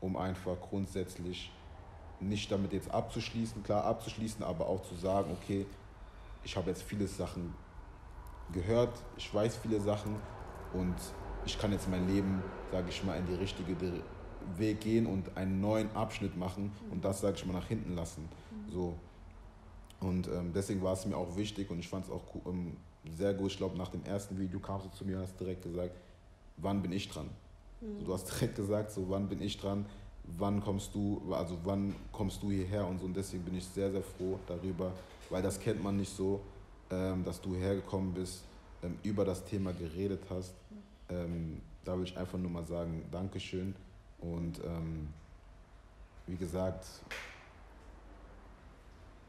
um 0.00 0.16
einfach 0.16 0.60
grundsätzlich 0.60 1.52
nicht 2.20 2.50
damit 2.50 2.72
jetzt 2.72 2.90
abzuschließen, 2.90 3.62
klar 3.62 3.84
abzuschließen, 3.84 4.44
aber 4.44 4.66
auch 4.66 4.82
zu 4.82 4.94
sagen, 4.94 5.30
okay, 5.40 5.66
ich 6.44 6.56
habe 6.56 6.70
jetzt 6.70 6.82
viele 6.82 7.06
Sachen 7.06 7.54
gehört, 8.52 8.92
ich 9.16 9.32
weiß 9.32 9.56
viele 9.56 9.80
Sachen 9.80 10.16
und 10.72 10.94
ich 11.44 11.58
kann 11.58 11.72
jetzt 11.72 11.88
mein 11.88 12.06
Leben, 12.08 12.42
sage 12.70 12.88
ich 12.88 13.02
mal, 13.04 13.16
in 13.16 13.26
die 13.26 13.34
richtige 13.34 13.76
Weg 14.56 14.80
gehen 14.80 15.06
und 15.06 15.36
einen 15.36 15.60
neuen 15.60 15.90
Abschnitt 15.94 16.36
machen 16.36 16.72
und 16.90 17.04
das, 17.04 17.20
sage 17.20 17.36
ich 17.36 17.46
mal, 17.46 17.52
nach 17.52 17.66
hinten 17.66 17.94
lassen. 17.94 18.28
So. 18.70 18.94
Und 20.00 20.26
ähm, 20.28 20.52
deswegen 20.52 20.82
war 20.82 20.94
es 20.94 21.06
mir 21.06 21.16
auch 21.16 21.36
wichtig 21.36 21.70
und 21.70 21.78
ich 21.78 21.88
fand 21.88 22.06
es 22.06 22.10
auch 22.10 22.22
ähm, 22.46 22.76
sehr 23.16 23.34
gut. 23.34 23.52
Ich 23.52 23.56
glaube, 23.56 23.76
nach 23.76 23.88
dem 23.88 24.04
ersten 24.04 24.38
Video 24.38 24.58
kamst 24.58 24.86
du 24.86 24.90
zu 24.90 25.04
mir 25.04 25.16
und 25.16 25.22
hast 25.22 25.38
direkt 25.38 25.62
gesagt, 25.62 25.96
wann 26.56 26.82
bin 26.82 26.92
ich 26.92 27.08
dran? 27.08 27.28
Mhm. 27.80 28.04
du 28.04 28.14
hast 28.14 28.24
direkt 28.24 28.56
gesagt, 28.56 28.92
so 28.92 29.08
wann 29.08 29.28
bin 29.28 29.42
ich 29.42 29.58
dran, 29.58 29.84
wann 30.38 30.62
kommst 30.62 30.94
du, 30.94 31.20
also 31.32 31.58
wann 31.64 31.94
kommst 32.12 32.42
du 32.42 32.50
hierher 32.50 32.86
und 32.86 32.98
so. 32.98 33.06
Und 33.06 33.16
deswegen 33.16 33.44
bin 33.44 33.56
ich 33.56 33.64
sehr, 33.64 33.90
sehr 33.90 34.02
froh 34.02 34.38
darüber, 34.46 34.92
weil 35.30 35.42
das 35.42 35.58
kennt 35.58 35.82
man 35.82 35.96
nicht 35.96 36.14
so, 36.14 36.40
ähm, 36.90 37.24
dass 37.24 37.40
du 37.40 37.54
hergekommen 37.54 38.12
bist, 38.12 38.44
ähm, 38.82 38.96
über 39.02 39.24
das 39.24 39.44
Thema 39.44 39.72
geredet 39.72 40.22
hast. 40.30 40.54
Ähm, 41.08 41.60
da 41.84 41.96
will 41.96 42.04
ich 42.04 42.16
einfach 42.16 42.38
nur 42.38 42.50
mal 42.50 42.64
sagen, 42.64 43.04
Dankeschön. 43.10 43.74
Und 44.20 44.60
ähm, 44.64 45.08
wie 46.26 46.36
gesagt, 46.36 46.86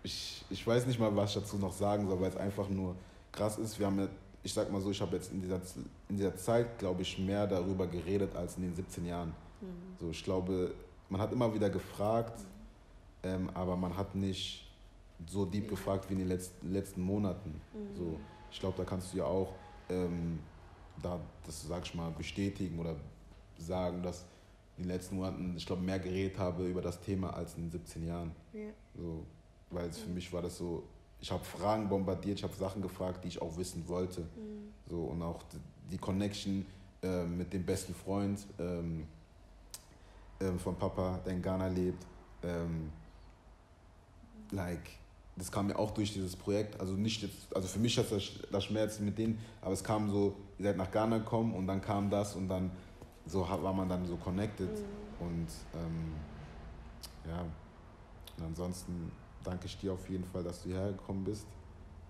ich, 0.04 0.46
ich 0.50 0.66
weiß 0.66 0.86
nicht 0.86 1.00
mal, 1.00 1.16
was 1.16 1.30
ich 1.36 1.42
dazu 1.42 1.58
noch 1.58 1.74
sagen 1.74 2.08
soll, 2.08 2.20
weil 2.22 2.30
es 2.30 2.38
einfach 2.38 2.70
nur 2.70 2.96
krass 3.32 3.58
ist. 3.58 3.80
Wir 3.80 3.88
haben 3.88 4.00
ja, 4.00 4.08
ich 4.44 4.54
sag 4.54 4.72
mal 4.72 4.82
so, 4.82 4.92
ich 4.92 5.02
habe 5.02 5.16
jetzt 5.16 5.32
in 5.32 5.42
dieser, 5.42 5.62
in 6.10 6.18
dieser 6.18 6.36
Zeit, 6.36 6.78
glaube 6.78 7.02
ich, 7.02 7.18
mehr 7.18 7.48
darüber 7.48 7.88
geredet 7.88 8.36
als 8.36 8.58
in 8.58 8.64
den 8.64 8.76
17 8.76 9.06
Jahren. 9.06 9.30
Mhm. 9.62 9.68
So, 10.00 10.10
ich 10.10 10.24
glaube, 10.24 10.74
man 11.10 11.22
hat 11.22 11.32
immer 11.32 11.54
wieder 11.54 11.70
gefragt, 11.70 12.40
mhm. 12.40 13.30
ähm, 13.30 13.50
aber 13.54 13.76
man 13.76 13.96
hat 13.96 14.16
nicht 14.16 14.70
so 15.28 15.46
deep 15.46 15.70
gefragt 15.70 16.10
wie 16.10 16.14
in 16.14 16.20
den 16.20 16.28
letzten, 16.28 16.72
letzten 16.72 17.02
Monaten. 17.02 17.62
Mhm. 17.74 17.96
So, 17.96 18.20
ich 18.52 18.60
glaube, 18.60 18.78
da 18.78 18.84
kannst 18.84 19.14
du 19.14 19.18
ja 19.18 19.26
auch 19.26 19.54
ähm, 19.90 20.40
da, 21.02 21.20
das 21.46 21.64
sag 21.64 21.86
ich 21.86 21.96
mal, 21.96 22.12
bestätigen 22.12 22.80
oder 22.80 22.96
sagen, 23.58 24.04
dass 24.04 24.26
in 24.78 24.84
den 24.84 24.90
letzten 24.90 25.16
Monaten, 25.16 25.54
ich 25.56 25.66
glaube, 25.66 25.82
mehr 25.82 26.00
geredet 26.00 26.38
habe 26.38 26.68
über 26.68 26.82
das 26.82 27.00
Thema 27.00 27.34
als 27.34 27.56
in 27.56 27.70
17 27.70 28.08
Jahren. 28.08 28.32
Ja. 28.52 28.70
So, 28.96 29.26
weil 29.70 29.92
für 29.92 30.10
mich 30.10 30.32
war 30.34 30.42
das 30.42 30.58
so, 30.58 30.84
ich 31.24 31.32
habe 31.32 31.46
Fragen 31.46 31.88
bombardiert, 31.88 32.40
ich 32.40 32.44
habe 32.44 32.54
Sachen 32.54 32.82
gefragt, 32.82 33.24
die 33.24 33.30
ich 33.30 33.42
auch 33.42 33.56
wissen 33.56 33.88
wollte. 33.88 34.20
Mhm. 34.20 34.74
So, 34.90 35.04
und 35.04 35.22
auch 35.22 35.42
die 35.90 35.98
Connection 35.98 36.66
äh, 37.02 37.24
mit 37.24 37.54
dem 37.54 37.66
besten 37.66 37.96
Freund 37.96 38.46
ähm, 38.60 39.08
ähm, 40.42 40.60
von 40.60 40.76
Papa, 40.76 41.22
der 41.26 41.32
in 41.32 41.42
Ghana 41.42 41.68
lebt. 41.68 42.06
Ähm, 42.44 42.92
like, 44.52 44.98
das 45.38 45.50
kam 45.50 45.70
ja 45.70 45.78
auch 45.78 45.92
durch 45.92 46.12
dieses 46.12 46.36
Projekt. 46.36 46.78
Also 46.82 46.92
nicht 46.92 47.22
jetzt, 47.22 47.56
also 47.56 47.70
für 47.70 47.80
mich 47.80 47.98
hat 47.98 48.12
das, 48.12 48.24
das 48.52 48.66
Schmerz 48.66 49.00
mit 49.00 49.18
denen, 49.18 49.40
aber 49.62 49.72
es 49.72 49.84
kam 49.84 50.12
so, 50.12 50.36
ihr 50.60 50.66
seid 50.66 50.76
nach 50.76 50.92
Ghana 50.92 51.20
gekommen 51.20 51.54
und 51.54 51.68
dann 51.68 51.80
kam 51.80 52.10
das 52.10 52.36
und 52.36 52.50
dann 52.50 52.70
so 53.26 53.48
war 53.48 53.72
man 53.72 53.88
dann 53.88 54.06
so 54.06 54.18
connected. 54.18 54.70
Mhm. 54.70 55.26
Und 55.26 55.48
ähm, 55.74 56.12
ja, 57.30 57.46
und 58.38 58.44
ansonsten 58.44 59.10
danke 59.44 59.66
ich 59.66 59.78
dir 59.78 59.94
auf 59.94 60.10
jeden 60.10 60.24
Fall, 60.26 60.44
dass 60.44 60.64
du 60.64 60.70
hierher 60.70 60.92
gekommen 60.92 61.24
bist. 61.24 61.48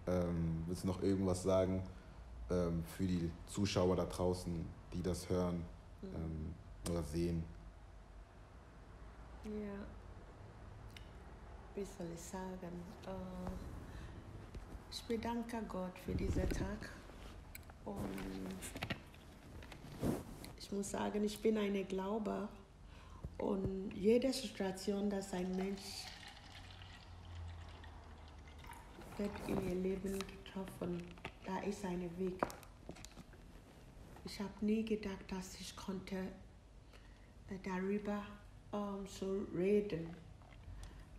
Ähm, 0.08 0.64
willst 0.68 0.84
du 0.84 0.88
noch 0.88 1.02
irgendwas 1.02 1.44
sagen 1.44 1.82
ähm, 2.50 2.84
für 2.98 3.06
die 3.06 3.32
Zuschauer 3.48 3.96
da 3.96 4.06
draußen, 4.06 4.66
die 4.94 5.02
das 5.02 5.30
hören 5.30 5.64
mhm. 6.02 6.16
ähm, 6.16 6.54
oder 6.90 7.04
sehen? 7.04 7.44
Ja, 9.46 9.86
wie 11.76 11.86
soll 11.86 12.08
ich 12.14 12.22
sagen? 12.22 12.84
Äh, 13.06 13.50
ich 14.92 15.04
bedanke 15.04 15.58
Gott 15.68 15.98
für 16.06 16.14
diesen 16.14 16.48
Tag 16.50 16.92
und 17.86 18.56
ich 20.58 20.72
muss 20.72 20.92
sagen, 20.92 21.24
ich 21.24 21.42
bin 21.42 21.58
eine 21.58 21.84
Glaube 21.84 22.48
und 23.38 23.92
jede 23.96 24.32
Situation, 24.32 25.10
dass 25.10 25.34
ein 25.34 25.56
Mensch 25.56 26.06
wird 29.18 29.32
in 29.48 29.70
ihr 29.70 29.76
Leben 29.76 30.20
getroffen, 30.20 31.04
da 31.46 31.60
ist 31.60 31.86
ein 31.86 32.10
Weg. 32.18 32.42
Ich 34.26 34.40
habe 34.40 34.54
nie 34.62 34.84
gedacht, 34.84 35.26
dass 35.30 35.60
ich 35.60 35.76
konnte 35.76 36.16
äh, 36.16 37.58
darüber 37.64 38.24
ähm, 38.72 39.08
zu 39.08 39.46
reden. 39.56 40.16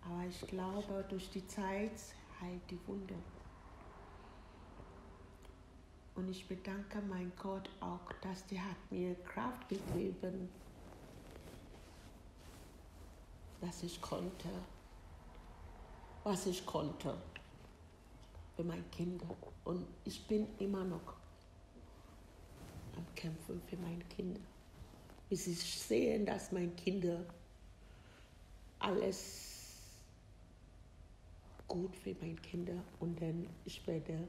Aber 0.02 0.24
ich 0.28 0.40
glaube, 0.48 1.04
durch 1.08 1.30
die 1.30 1.46
Zeit 1.46 1.92
heilt 2.40 2.62
die 2.70 2.78
Wunde. 2.86 3.14
Und 6.16 6.28
ich 6.28 6.46
bedanke 6.46 7.00
mein 7.02 7.32
Gott 7.40 7.68
auch, 7.80 8.12
dass 8.22 8.46
der 8.46 8.64
hat 8.64 8.76
mir 8.90 9.14
Kraft 9.24 9.68
gegeben, 9.68 10.48
dass 13.60 13.82
ich 13.82 14.00
konnte, 14.00 14.48
was 16.22 16.46
ich 16.46 16.64
konnte 16.64 17.14
für 18.56 18.64
meine 18.64 18.84
Kinder. 18.90 19.26
Und 19.64 19.86
ich 20.04 20.26
bin 20.26 20.46
immer 20.58 20.84
noch 20.84 21.14
am 22.96 23.14
Kämpfen 23.14 23.60
für 23.66 23.76
meine 23.76 24.04
Kinder. 24.04 24.40
Bis 25.28 25.46
ich 25.46 25.78
sehe, 25.78 26.24
dass 26.24 26.52
meine 26.52 26.70
Kinder 26.70 27.24
alles 28.78 29.54
gut 31.66 31.96
für 31.96 32.14
meine 32.20 32.36
Kinder 32.36 32.84
und 33.00 33.20
dann 33.20 33.48
ich 33.64 33.84
werde 33.86 34.28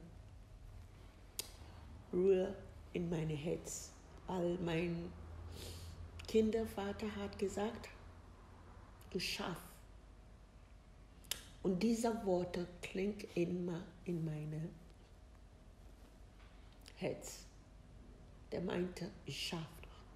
Ruhe 2.13 2.55
in 2.93 3.09
meine 3.09 3.34
Herz. 3.34 3.91
All 4.28 4.57
mein 4.63 5.11
Kindervater 6.28 7.13
hat 7.15 7.38
gesagt, 7.38 7.89
du 9.11 9.19
schaffst. 9.19 9.61
Und 11.61 11.82
diese 11.82 12.26
Worte 12.26 12.67
klingen 12.82 13.23
immer 13.36 13.84
in 14.05 14.23
meine 14.23 14.69
Herz. 16.97 17.45
Der 18.51 18.61
meinte, 18.61 19.09
ich 19.25 19.47
schaffe. 19.47 19.65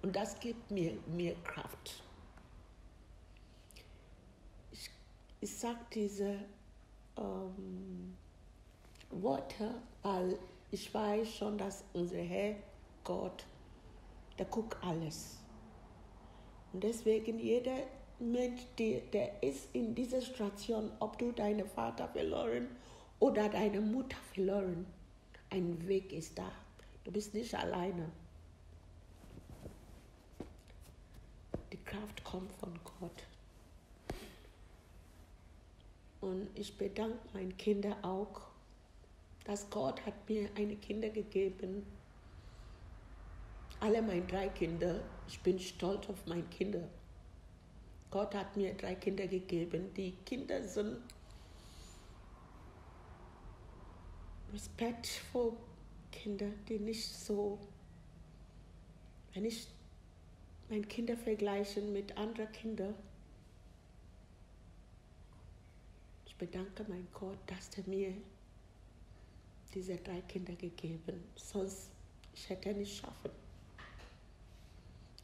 Und 0.02 0.16
das 0.16 0.38
gibt 0.40 0.70
mir 0.70 0.96
mehr 1.06 1.34
Kraft. 1.44 2.02
Ich, 4.72 4.88
ich 5.40 5.58
sage 5.58 5.80
diese 5.92 6.38
ähm, 7.18 8.16
Worte, 9.10 9.74
weil 10.02 10.38
ich 10.70 10.92
weiß 10.94 11.36
schon, 11.36 11.58
dass 11.58 11.84
unser 11.92 12.18
Herr 12.18 12.56
Gott, 13.04 13.44
der 14.38 14.46
guckt 14.46 14.76
alles. 14.82 15.38
Und 16.72 16.84
deswegen 16.84 17.38
jeder 17.38 17.82
Mensch, 18.20 18.62
der, 18.78 19.00
der 19.12 19.42
ist 19.42 19.68
in 19.74 19.94
dieser 19.94 20.20
Situation, 20.20 20.90
ob 21.00 21.18
du 21.18 21.32
deinen 21.32 21.66
Vater 21.66 22.08
verloren 22.08 22.68
oder 23.20 23.48
deine 23.48 23.80
Mutter 23.80 24.16
verloren, 24.32 24.86
ein 25.50 25.86
Weg 25.86 26.12
ist 26.12 26.38
da. 26.38 26.50
Du 27.04 27.12
bist 27.12 27.34
nicht 27.34 27.54
alleine. 27.54 28.10
Die 31.72 31.76
Kraft 31.84 32.24
kommt 32.24 32.52
von 32.54 32.72
Gott. 32.82 33.22
Und 36.20 36.48
ich 36.54 36.76
bedanke 36.76 37.18
meinen 37.32 37.56
Kindern 37.56 38.02
auch, 38.02 38.42
dass 39.44 39.68
Gott 39.70 40.04
hat 40.04 40.28
mir 40.28 40.48
eine 40.56 40.76
Kinder 40.76 41.08
gegeben. 41.08 41.86
Alle 43.80 44.02
meine 44.02 44.26
drei 44.26 44.48
Kinder, 44.48 45.00
ich 45.26 45.40
bin 45.40 45.58
stolz 45.58 46.08
auf 46.08 46.26
meine 46.26 46.42
Kinder. 46.44 46.86
Gott 48.10 48.34
hat 48.34 48.56
mir 48.56 48.74
drei 48.74 48.94
Kinder 48.94 49.26
gegeben. 49.26 49.94
Die 49.94 50.12
Kinder 50.26 50.62
sind 50.62 50.98
respektvoll 54.52 55.56
Kinder, 56.10 56.48
die 56.68 56.78
nicht 56.78 57.08
so, 57.08 57.58
wenn 59.34 59.44
ich 59.44 59.68
meine 60.68 60.86
Kinder 60.86 61.16
vergleiche 61.16 61.80
mit 61.82 62.16
anderen 62.16 62.50
Kindern, 62.52 62.94
ich 66.26 66.36
bedanke 66.36 66.84
mein 66.88 67.06
Gott, 67.12 67.38
dass 67.46 67.70
er 67.76 67.88
mir 67.88 68.14
diese 69.74 69.96
drei 69.96 70.20
Kinder 70.22 70.54
gegeben, 70.54 71.22
sonst 71.36 71.90
ich 72.34 72.48
hätte 72.48 72.72
nicht 72.72 72.96
schaffen. 72.96 73.30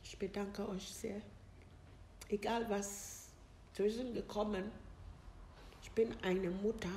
Ich 0.03 0.17
bedanke 0.19 0.69
euch 0.69 0.89
sehr. 0.89 1.21
Egal 2.29 2.69
was 2.69 3.29
zwischengekommen, 3.75 4.71
ich 5.83 5.91
bin 5.93 6.15
eine 6.23 6.51
Mutter. 6.51 6.91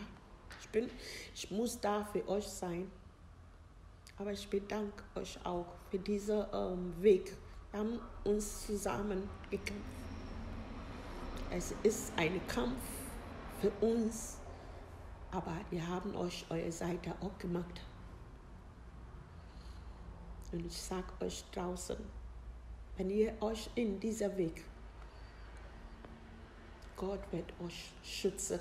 Bin, 0.72 0.90
ich 1.34 1.50
muss 1.52 1.80
da 1.80 2.04
für 2.06 2.28
euch 2.28 2.48
sein. 2.48 2.92
Aber 4.18 4.32
ich 4.32 4.50
bedanke 4.50 5.04
euch 5.16 5.38
auch 5.46 5.66
für 5.90 6.00
diesen 6.00 6.46
ähm, 6.54 6.94
Weg. 7.02 7.36
Wir 7.72 7.80
haben 7.80 8.00
uns 8.24 8.66
zusammen 8.66 9.30
gekämpft. 9.50 9.84
Es 11.52 11.74
ist 11.84 12.12
ein 12.18 12.40
Kampf 12.48 12.82
für 13.62 13.72
uns 13.84 14.40
aber 15.32 15.54
wir 15.70 15.88
haben 15.88 16.16
euch 16.16 16.46
eure 16.50 16.72
Seite 16.72 17.14
auch 17.22 17.38
gemacht. 17.38 17.82
Und 20.52 20.66
ich 20.66 20.82
sage 20.82 21.06
euch 21.20 21.44
draußen, 21.52 21.98
wenn 22.98 23.10
ihr 23.12 23.40
euch 23.42 23.70
in 23.76 24.00
dieser 24.00 24.36
Weg, 24.36 24.64
Gott 26.96 27.20
wird 27.32 27.54
euch 27.64 27.92
schützen. 28.04 28.60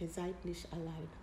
Ihr 0.00 0.08
seid 0.08 0.44
nicht 0.46 0.66
alleine. 0.72 1.19